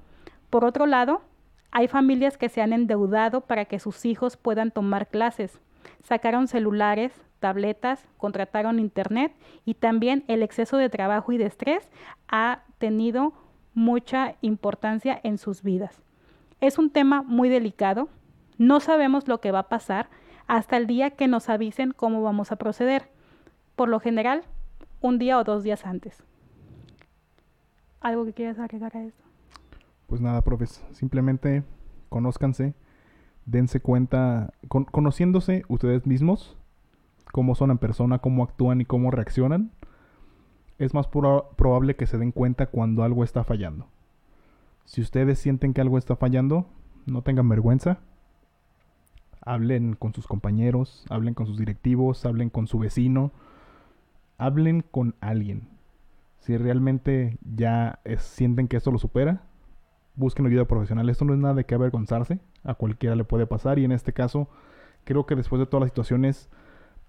Por 0.50 0.66
otro 0.66 0.88
lado, 0.88 1.22
hay 1.70 1.88
familias 1.88 2.40
que 2.40 2.50
se 2.50 2.64
han 2.64 2.74
endeudado 2.74 3.42
para 3.42 3.66
que 3.66 3.78
sus 3.78 4.04
hijos 4.06 4.36
puedan 4.36 4.72
tomar 4.72 5.10
clases. 5.10 5.60
Sacaron 6.02 6.48
celulares, 6.48 7.14
tabletas, 7.40 8.06
contrataron 8.18 8.80
internet 8.80 9.34
y 9.66 9.74
también 9.74 10.24
el 10.28 10.44
exceso 10.44 10.78
de 10.78 10.90
trabajo 10.90 11.32
y 11.32 11.38
de 11.38 11.46
estrés 11.46 11.90
ha 12.28 12.64
tenido 12.78 13.34
mucha 13.74 14.36
importancia 14.42 15.20
en 15.24 15.38
sus 15.38 15.64
vidas. 15.64 16.02
Es 16.62 16.78
un 16.78 16.90
tema 16.90 17.22
muy 17.22 17.50
delicado. 17.50 18.10
No 18.58 18.80
sabemos 18.80 19.28
lo 19.28 19.40
que 19.40 19.52
va 19.52 19.60
a 19.60 19.70
pasar 19.70 20.10
hasta 20.48 20.78
el 20.78 20.88
día 20.88 21.12
que 21.12 21.28
nos 21.28 21.50
avisen 21.50 21.92
cómo 21.92 22.22
vamos 22.22 22.52
a 22.52 22.58
proceder. 22.58 23.10
Por 23.76 23.88
lo 23.88 24.00
general, 24.00 24.44
un 25.02 25.18
día 25.18 25.38
o 25.38 25.44
dos 25.44 25.64
días 25.64 25.86
antes. 25.86 26.24
¿Algo 28.02 28.26
que 28.26 28.34
quieras 28.34 28.60
agregar 28.60 28.96
a 28.98 29.04
esto? 29.04 29.24
Pues 30.08 30.22
nada, 30.22 30.42
profes, 30.42 30.84
simplemente 30.92 31.64
conózcanse, 32.10 32.74
dense 33.46 33.80
cuenta, 33.80 34.54
conociéndose 34.68 35.64
ustedes 35.68 36.06
mismos, 36.06 36.58
cómo 37.32 37.56
son 37.56 37.72
en 37.72 37.78
persona, 37.78 38.20
cómo 38.20 38.44
actúan 38.44 38.82
y 38.82 38.86
cómo 38.86 39.12
reaccionan, 39.12 39.72
es 40.78 40.94
más 40.94 41.08
probable 41.08 41.96
que 41.96 42.08
se 42.08 42.18
den 42.18 42.32
cuenta 42.32 42.68
cuando 42.68 43.04
algo 43.04 43.24
está 43.24 43.44
fallando. 43.44 43.88
Si 44.86 45.02
ustedes 45.02 45.38
sienten 45.38 45.74
que 45.74 45.82
algo 45.82 45.98
está 45.98 46.16
fallando, 46.16 46.68
no 47.06 47.22
tengan 47.22 47.50
vergüenza. 47.50 48.00
Hablen 49.42 49.96
con 49.96 50.14
sus 50.14 50.26
compañeros, 50.26 51.06
hablen 51.10 51.34
con 51.34 51.46
sus 51.46 51.58
directivos, 51.58 52.26
hablen 52.26 52.50
con 52.50 52.68
su 52.68 52.80
vecino, 52.80 53.32
hablen 54.38 54.84
con 54.90 55.16
alguien. 55.22 55.68
Si 56.40 56.58
realmente 56.58 57.38
ya 57.56 58.00
sienten 58.18 58.68
que 58.68 58.78
esto 58.78 58.92
lo 58.92 59.00
supera, 59.00 59.44
busquen 60.16 60.46
ayuda 60.46 60.66
profesional. 60.66 61.10
Esto 61.10 61.26
no 61.26 61.34
es 61.34 61.40
nada 61.40 61.54
de 61.54 61.66
qué 61.66 61.76
avergonzarse, 61.76 62.40
a 62.64 62.74
cualquiera 62.74 63.16
le 63.16 63.26
puede 63.26 63.46
pasar 63.48 63.80
y 63.80 63.86
en 63.86 63.92
este 63.92 64.14
caso 64.14 64.48
creo 65.04 65.26
que 65.26 65.36
después 65.36 65.60
de 65.60 65.66
todas 65.66 65.82
las 65.82 65.90
situaciones 65.90 66.50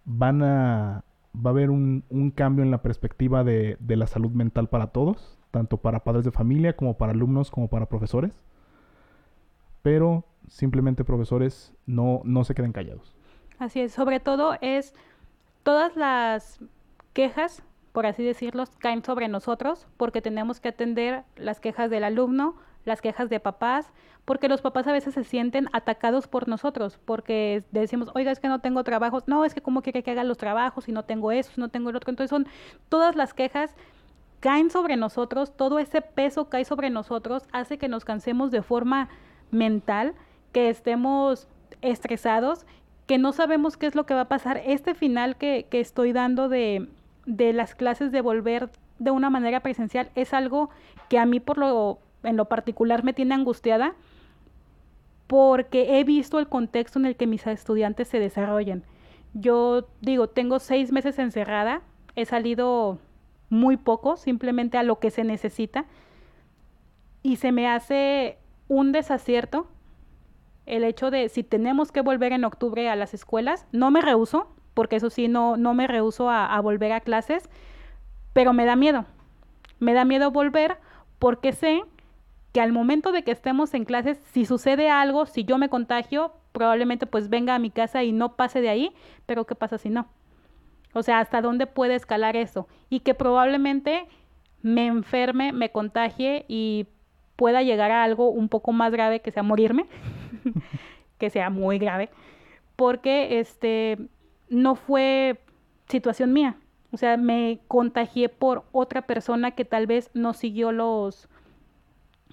van 0.05 0.42
a 0.42 1.05
va 1.34 1.51
a 1.51 1.53
haber 1.53 1.70
un, 1.70 2.32
cambio 2.34 2.64
en 2.64 2.70
la 2.70 2.82
perspectiva 2.82 3.44
de, 3.44 3.76
de, 3.78 3.96
la 3.96 4.07
salud 4.07 4.30
mental 4.32 4.68
para 4.68 4.88
todos, 4.88 5.38
tanto 5.51 5.76
para 5.76 6.03
padres 6.03 6.24
de 6.24 6.32
familia 6.32 6.74
como 6.76 6.94
para 6.94 7.12
alumnos 7.12 7.51
como 7.51 7.68
para 7.68 7.86
profesores. 7.86 8.44
Pero 9.82 10.24
simplemente 10.48 11.05
profesores 11.05 11.72
no, 11.86 12.20
no 12.24 12.44
se 12.44 12.55
queden 12.55 12.72
callados. 12.72 13.14
Así 13.59 13.80
es, 13.80 13.92
sobre 13.92 14.20
todo 14.20 14.57
es 14.61 14.94
todas 15.62 15.96
las 15.96 16.61
quejas, 17.12 17.62
por 17.92 18.07
así 18.07 18.24
decirlo, 18.24 18.64
caen 18.78 19.05
sobre 19.05 19.28
nosotros 19.28 19.86
porque 19.96 20.22
tenemos 20.22 20.61
que 20.61 20.68
atender 20.68 21.24
las 21.36 21.61
quejas 21.61 21.90
del 21.90 22.05
alumno, 22.05 22.57
las 22.84 23.00
quejas 23.00 23.28
de 23.28 23.40
papás, 23.40 23.92
porque 24.24 24.48
los 24.48 24.60
papás 24.60 24.86
a 24.86 24.92
veces 24.92 25.14
se 25.14 25.24
sienten 25.24 25.68
atacados 25.72 26.28
por 26.28 26.48
nosotros, 26.48 26.98
porque 27.04 27.64
decimos, 27.72 28.10
oiga, 28.14 28.30
es 28.30 28.40
que 28.40 28.48
no 28.48 28.60
tengo 28.60 28.84
trabajos, 28.84 29.24
no, 29.26 29.44
es 29.44 29.54
que 29.54 29.60
cómo 29.60 29.82
quiere 29.82 30.02
que 30.02 30.10
haga 30.10 30.24
los 30.24 30.38
trabajos 30.38 30.88
y 30.88 30.92
no 30.92 31.04
tengo 31.04 31.32
eso, 31.32 31.50
no 31.56 31.68
tengo 31.68 31.90
el 31.90 31.96
otro. 31.96 32.10
Entonces 32.10 32.30
son 32.30 32.46
todas 32.88 33.16
las 33.16 33.34
quejas 33.34 33.74
caen 34.40 34.70
sobre 34.70 34.96
nosotros, 34.96 35.54
todo 35.56 35.78
ese 35.78 36.00
peso 36.00 36.48
cae 36.48 36.64
sobre 36.64 36.90
nosotros, 36.90 37.44
hace 37.52 37.78
que 37.78 37.88
nos 37.88 38.04
cansemos 38.04 38.50
de 38.50 38.62
forma 38.62 39.08
mental, 39.50 40.14
que 40.52 40.70
estemos 40.70 41.46
estresados, 41.82 42.66
que 43.06 43.18
no 43.18 43.32
sabemos 43.32 43.76
qué 43.76 43.86
es 43.86 43.94
lo 43.94 44.06
que 44.06 44.14
va 44.14 44.22
a 44.22 44.28
pasar. 44.28 44.62
Este 44.64 44.94
final 44.94 45.36
que, 45.36 45.66
que 45.70 45.80
estoy 45.80 46.12
dando 46.12 46.48
de, 46.48 46.88
de 47.26 47.52
las 47.52 47.74
clases 47.74 48.12
de 48.12 48.20
volver 48.20 48.70
de 48.98 49.10
una 49.10 49.30
manera 49.30 49.60
presencial 49.60 50.10
es 50.14 50.32
algo 50.32 50.70
que 51.08 51.18
a 51.18 51.26
mí 51.26 51.40
por 51.40 51.58
lo 51.58 51.98
en 52.22 52.36
lo 52.36 52.46
particular 52.46 53.04
me 53.04 53.12
tiene 53.12 53.34
angustiada 53.34 53.94
porque 55.26 55.98
he 55.98 56.04
visto 56.04 56.38
el 56.38 56.48
contexto 56.48 56.98
en 56.98 57.06
el 57.06 57.16
que 57.16 57.26
mis 57.26 57.46
estudiantes 57.46 58.08
se 58.08 58.18
desarrollan. 58.18 58.82
Yo 59.32 59.88
digo, 60.00 60.28
tengo 60.28 60.58
seis 60.58 60.90
meses 60.90 61.18
encerrada, 61.18 61.82
he 62.16 62.24
salido 62.24 62.98
muy 63.48 63.76
poco, 63.76 64.16
simplemente 64.16 64.76
a 64.76 64.82
lo 64.82 64.98
que 64.98 65.10
se 65.10 65.22
necesita, 65.22 65.84
y 67.22 67.36
se 67.36 67.52
me 67.52 67.68
hace 67.68 68.38
un 68.66 68.90
desacierto 68.90 69.68
el 70.66 70.84
hecho 70.84 71.10
de 71.10 71.28
si 71.28 71.42
tenemos 71.42 71.92
que 71.92 72.00
volver 72.00 72.32
en 72.32 72.44
octubre 72.44 72.88
a 72.88 72.96
las 72.96 73.14
escuelas, 73.14 73.66
no 73.72 73.90
me 73.90 74.00
rehuso, 74.00 74.48
porque 74.74 74.96
eso 74.96 75.10
sí, 75.10 75.28
no, 75.28 75.56
no 75.56 75.74
me 75.74 75.86
rehuso 75.86 76.30
a, 76.30 76.46
a 76.46 76.60
volver 76.60 76.92
a 76.92 77.00
clases, 77.00 77.48
pero 78.32 78.52
me 78.52 78.64
da 78.64 78.76
miedo. 78.76 79.04
Me 79.78 79.94
da 79.94 80.04
miedo 80.04 80.30
volver 80.30 80.78
porque 81.18 81.52
sé 81.52 81.82
que 82.53 82.61
al 82.61 82.72
momento 82.72 83.12
de 83.12 83.22
que 83.22 83.30
estemos 83.30 83.74
en 83.74 83.84
clases, 83.84 84.18
si 84.32 84.44
sucede 84.44 84.90
algo, 84.90 85.26
si 85.26 85.44
yo 85.44 85.59
me 85.59 85.68
contagio, 85.68 86.32
probablemente 86.53 87.07
pues 87.07 87.28
venga 87.28 87.55
a 87.55 87.59
mi 87.59 87.70
casa 87.70 88.03
y 88.03 88.12
no 88.12 88.36
pase 88.36 88.61
de 88.61 88.68
ahí, 88.68 88.92
pero 89.26 89.46
¿qué 89.46 89.55
pasa 89.55 89.78
si 89.78 89.88
no? 89.88 90.09
O 90.92 91.03
sea, 91.03 91.20
¿hasta 91.20 91.40
dónde 91.40 91.66
puede 91.66 91.94
escalar 91.94 92.36
eso? 92.36 92.66
Y 92.88 93.01
que 93.01 93.14
probablemente 93.14 94.07
me 94.62 94.86
enferme, 94.86 95.53
me 95.53 95.70
contagie 95.70 96.44
y 96.48 96.86
pueda 97.36 97.62
llegar 97.62 97.90
a 97.90 98.03
algo 98.03 98.30
un 98.30 98.48
poco 98.48 98.72
más 98.72 98.92
grave 98.92 99.20
que 99.20 99.30
sea 99.30 99.42
morirme, 99.42 99.86
que 101.18 101.30
sea 101.30 101.51
muy 101.51 101.78
grave, 101.78 102.11
porque 102.76 103.38
este 103.38 103.98
no 104.48 104.74
fue 104.74 105.40
situación 105.88 106.32
mía. 106.32 106.57
O 106.92 106.96
sea, 106.96 107.16
me 107.16 107.61
contagié 107.68 108.28
por 108.28 108.64
otra 108.72 109.03
persona 109.03 109.53
que 109.53 109.64
tal 109.64 109.86
vez 109.86 110.11
no 110.12 110.34
siguió 110.34 110.72
los, 110.72 111.28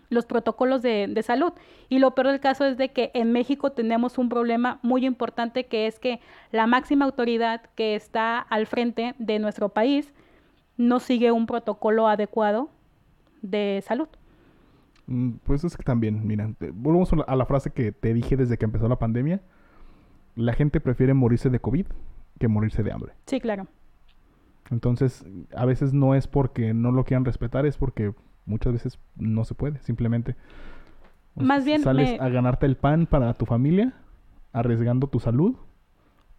los 0.10 0.26
protocolos 0.26 0.82
de, 0.82 1.08
de, 1.10 1.24
salud. 1.24 1.54
Y 1.90 2.00
lo 2.00 2.12
peor 2.16 2.28
del 2.28 2.40
caso 2.40 2.66
es 2.66 2.78
de 2.78 2.90
que 2.90 3.12
en 3.14 3.32
México 3.32 3.72
tenemos 3.72 4.18
un 4.18 4.30
problema 4.30 4.80
muy 4.82 5.06
importante 5.06 5.66
que 5.66 5.88
es 5.88 6.00
que 6.00 6.20
la 6.52 6.68
máxima 6.68 7.06
autoridad 7.06 7.62
que 7.76 7.96
está 7.96 8.40
al 8.40 8.68
frente 8.68 9.16
de 9.18 9.40
nuestro 9.40 9.70
país 9.70 10.14
no 10.78 11.00
sigue 11.00 11.32
un 11.32 11.46
protocolo 11.46 12.08
adecuado 12.08 12.70
de 13.42 13.84
salud. 13.86 14.08
Mm, 15.08 15.32
pues 15.44 15.64
es 15.64 15.76
que 15.76 15.84
también, 15.84 16.26
mira, 16.26 16.54
volvemos 16.74 17.12
a 17.26 17.36
la 17.36 17.46
frase 17.46 17.72
que 17.72 17.92
te 17.92 18.14
dije 18.14 18.38
desde 18.38 18.58
que 18.58 18.66
empezó 18.66 18.88
la 18.88 19.00
pandemia. 19.00 19.42
La 20.36 20.54
gente 20.54 20.80
prefiere 20.80 21.14
morirse 21.14 21.50
de 21.50 21.60
COVID 21.60 21.88
que 22.40 22.48
morirse 22.48 22.84
de 22.84 22.92
hambre. 22.92 23.14
Sí, 23.26 23.40
claro. 23.40 23.68
Entonces, 24.70 25.26
a 25.56 25.66
veces 25.66 25.94
no 25.94 26.14
es 26.14 26.28
porque 26.28 26.74
no 26.74 26.92
lo 26.92 27.06
quieran 27.06 27.26
respetar, 27.26 27.66
es 27.66 27.78
porque 27.78 28.14
muchas 28.48 28.74
veces 28.74 29.00
no 29.16 29.44
se 29.46 29.54
puede, 29.54 29.80
simplemente. 29.84 30.36
Más 31.36 31.66
bien 31.66 31.82
Sales 31.84 32.20
me- 32.20 32.26
a 32.26 32.30
ganarte 32.30 32.66
el 32.66 32.76
pan 32.78 33.06
para 33.06 33.34
tu 33.36 33.46
familia, 33.46 33.94
arriesgando 34.54 35.08
tu 35.08 35.20
salud, 35.20 35.56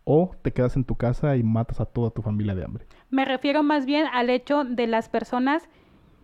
o 0.04 0.32
te 0.42 0.52
quedas 0.52 0.74
en 0.76 0.84
tu 0.84 0.96
casa 0.96 1.36
y 1.36 1.42
matas 1.42 1.80
a 1.80 1.84
toda 1.84 2.11
tu 2.11 2.22
familia 2.22 2.54
de 2.54 2.64
hambre. 2.64 2.86
Me 3.11 3.24
refiero 3.24 3.62
más 3.62 3.86
bien 3.86 4.06
al 4.12 4.30
hecho 4.30 4.64
de 4.64 4.86
las 4.86 5.09
personas 5.09 5.68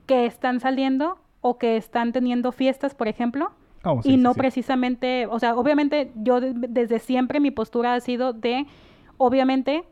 que 0.06 0.26
están 0.26 0.58
saliendo 0.58 1.18
o 1.40 1.58
que 1.58 1.76
están 1.76 2.12
teniendo 2.12 2.50
fiestas, 2.50 2.94
por 2.94 3.06
ejemplo, 3.08 3.52
Ah, 3.82 3.92
oh, 3.92 4.02
sí, 4.02 4.08
y 4.08 4.12
sí, 4.12 4.18
no 4.18 4.32
sí. 4.32 4.38
precisamente, 4.40 5.26
o 5.26 5.38
sea, 5.38 5.54
obviamente 5.54 6.10
yo 6.16 6.40
de- 6.40 6.54
desde 6.54 6.98
siempre 6.98 7.38
mi 7.38 7.50
postura 7.50 7.94
ha 7.94 8.00
sido 8.00 8.32
de, 8.32 8.66
obviamente, 9.18 9.84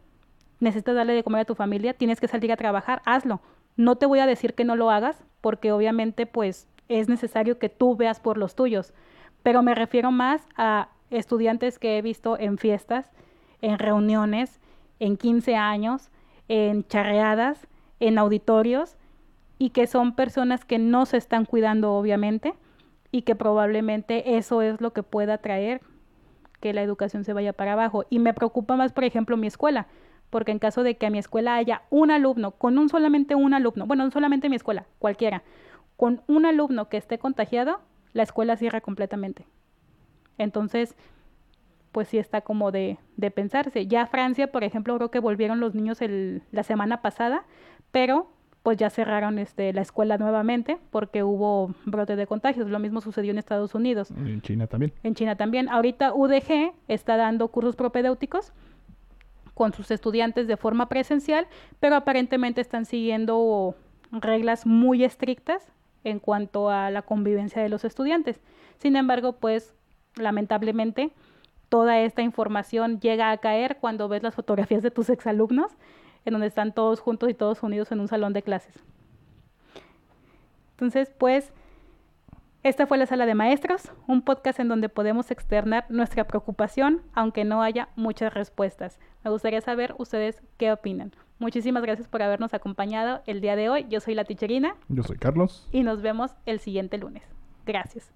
necesitas 0.60 0.94
darle 0.94 1.12
de 1.12 1.22
comer 1.22 1.42
a 1.42 1.44
tu 1.44 1.54
familia, 1.54 1.92
tienes 1.92 2.18
que 2.18 2.26
salir 2.26 2.50
a 2.52 2.56
trabajar, 2.56 3.02
hazlo. 3.04 3.40
No 3.76 3.96
te 3.96 4.06
voy 4.06 4.18
a 4.18 4.26
decir 4.26 4.54
que 4.54 4.64
no 4.64 4.76
lo 4.76 4.90
hagas, 4.90 5.22
porque 5.40 5.72
obviamente 5.72 6.26
pues 6.26 6.68
es 6.88 7.08
necesario 7.08 7.58
que 7.58 7.68
tú 7.68 7.96
veas 7.96 8.20
por 8.20 8.38
los 8.38 8.54
tuyos, 8.54 8.92
pero 9.42 9.62
me 9.62 9.74
refiero 9.74 10.10
más 10.10 10.46
a 10.56 10.88
estudiantes 11.10 11.78
que 11.78 11.98
he 11.98 12.02
visto 12.02 12.38
en 12.38 12.58
fiestas, 12.58 13.10
en 13.60 13.78
reuniones, 13.78 14.60
en 14.98 15.16
15 15.16 15.56
años, 15.56 16.10
en 16.48 16.86
charreadas, 16.86 17.66
en 18.00 18.18
auditorios, 18.18 18.96
y 19.58 19.70
que 19.70 19.86
son 19.86 20.14
personas 20.16 20.64
que 20.64 20.78
no 20.78 21.06
se 21.06 21.16
están 21.16 21.44
cuidando 21.44 21.92
obviamente 21.92 22.54
y 23.12 23.22
que 23.22 23.36
probablemente 23.36 24.36
eso 24.36 24.60
es 24.60 24.80
lo 24.80 24.92
que 24.92 25.04
pueda 25.04 25.38
traer 25.38 25.80
que 26.60 26.72
la 26.72 26.82
educación 26.82 27.24
se 27.24 27.32
vaya 27.32 27.52
para 27.52 27.74
abajo. 27.74 28.04
Y 28.10 28.18
me 28.18 28.34
preocupa 28.34 28.74
más, 28.74 28.92
por 28.92 29.04
ejemplo, 29.04 29.36
mi 29.36 29.46
escuela, 29.46 29.86
porque 30.32 30.50
en 30.50 30.58
caso 30.58 30.82
de 30.82 30.96
que 30.96 31.04
a 31.04 31.10
mi 31.10 31.18
escuela 31.18 31.54
haya 31.56 31.82
un 31.90 32.10
alumno, 32.10 32.52
con 32.52 32.78
un 32.78 32.88
solamente 32.88 33.34
un 33.34 33.52
alumno, 33.52 33.86
bueno, 33.86 34.02
no 34.06 34.10
solamente 34.10 34.48
mi 34.48 34.56
escuela, 34.56 34.86
cualquiera, 34.98 35.42
con 35.98 36.22
un 36.26 36.46
alumno 36.46 36.88
que 36.88 36.96
esté 36.96 37.18
contagiado, 37.18 37.80
la 38.14 38.22
escuela 38.22 38.56
cierra 38.56 38.80
completamente. 38.80 39.44
Entonces, 40.38 40.96
pues 41.92 42.08
sí 42.08 42.16
está 42.16 42.40
como 42.40 42.72
de, 42.72 42.96
de 43.18 43.30
pensarse. 43.30 43.86
Ya 43.86 44.06
Francia, 44.06 44.50
por 44.50 44.64
ejemplo, 44.64 44.96
creo 44.96 45.10
que 45.10 45.18
volvieron 45.20 45.60
los 45.60 45.74
niños 45.74 46.00
el- 46.00 46.42
la 46.50 46.62
semana 46.62 47.02
pasada, 47.02 47.44
pero 47.90 48.28
pues 48.62 48.78
ya 48.78 48.88
cerraron 48.88 49.38
este, 49.38 49.72
la 49.74 49.82
escuela 49.82 50.16
nuevamente 50.16 50.78
porque 50.90 51.22
hubo 51.24 51.74
brote 51.84 52.16
de 52.16 52.26
contagios. 52.26 52.70
Lo 52.70 52.78
mismo 52.78 53.02
sucedió 53.02 53.32
en 53.32 53.38
Estados 53.38 53.74
Unidos. 53.74 54.10
En 54.12 54.40
China 54.40 54.66
también. 54.66 54.94
En 55.02 55.14
China 55.14 55.36
también. 55.36 55.68
Ahorita 55.68 56.14
UDG 56.14 56.72
está 56.88 57.16
dando 57.18 57.48
cursos 57.48 57.76
propedéuticos 57.76 58.52
con 59.54 59.72
sus 59.72 59.90
estudiantes 59.90 60.46
de 60.46 60.56
forma 60.56 60.88
presencial, 60.88 61.46
pero 61.80 61.96
aparentemente 61.96 62.60
están 62.60 62.84
siguiendo 62.84 63.74
reglas 64.10 64.66
muy 64.66 65.04
estrictas 65.04 65.72
en 66.04 66.18
cuanto 66.18 66.70
a 66.70 66.90
la 66.90 67.02
convivencia 67.02 67.62
de 67.62 67.68
los 67.68 67.84
estudiantes. 67.84 68.40
Sin 68.78 68.96
embargo, 68.96 69.34
pues 69.34 69.74
lamentablemente 70.16 71.12
toda 71.68 72.00
esta 72.00 72.22
información 72.22 73.00
llega 73.00 73.30
a 73.30 73.38
caer 73.38 73.78
cuando 73.80 74.08
ves 74.08 74.22
las 74.22 74.34
fotografías 74.34 74.82
de 74.82 74.90
tus 74.90 75.08
exalumnos, 75.08 75.72
en 76.24 76.32
donde 76.32 76.46
están 76.46 76.72
todos 76.72 77.00
juntos 77.00 77.30
y 77.30 77.34
todos 77.34 77.62
unidos 77.62 77.90
en 77.92 78.00
un 78.00 78.08
salón 78.08 78.32
de 78.32 78.42
clases. 78.42 78.74
Entonces, 80.72 81.12
pues, 81.16 81.52
esta 82.62 82.86
fue 82.86 82.96
la 82.98 83.06
sala 83.06 83.26
de 83.26 83.34
maestros, 83.34 83.90
un 84.06 84.22
podcast 84.22 84.60
en 84.60 84.68
donde 84.68 84.88
podemos 84.88 85.30
externar 85.30 85.84
nuestra 85.88 86.24
preocupación, 86.28 87.02
aunque 87.12 87.44
no 87.44 87.62
haya 87.62 87.88
muchas 87.96 88.32
respuestas. 88.32 89.00
Me 89.24 89.30
gustaría 89.30 89.60
saber 89.60 89.94
ustedes 89.98 90.40
qué 90.58 90.70
opinan. 90.72 91.12
Muchísimas 91.40 91.82
gracias 91.82 92.06
por 92.06 92.22
habernos 92.22 92.54
acompañado 92.54 93.22
el 93.26 93.40
día 93.40 93.56
de 93.56 93.68
hoy. 93.68 93.86
Yo 93.88 93.98
soy 93.98 94.14
la 94.14 94.24
ticherina 94.24 94.76
Yo 94.88 95.02
soy 95.02 95.16
Carlos. 95.18 95.68
y 95.72 95.82
nos 95.82 96.02
vemos 96.02 96.36
el 96.46 96.60
siguiente 96.60 96.98
lunes. 96.98 97.24
Gracias. 97.66 98.12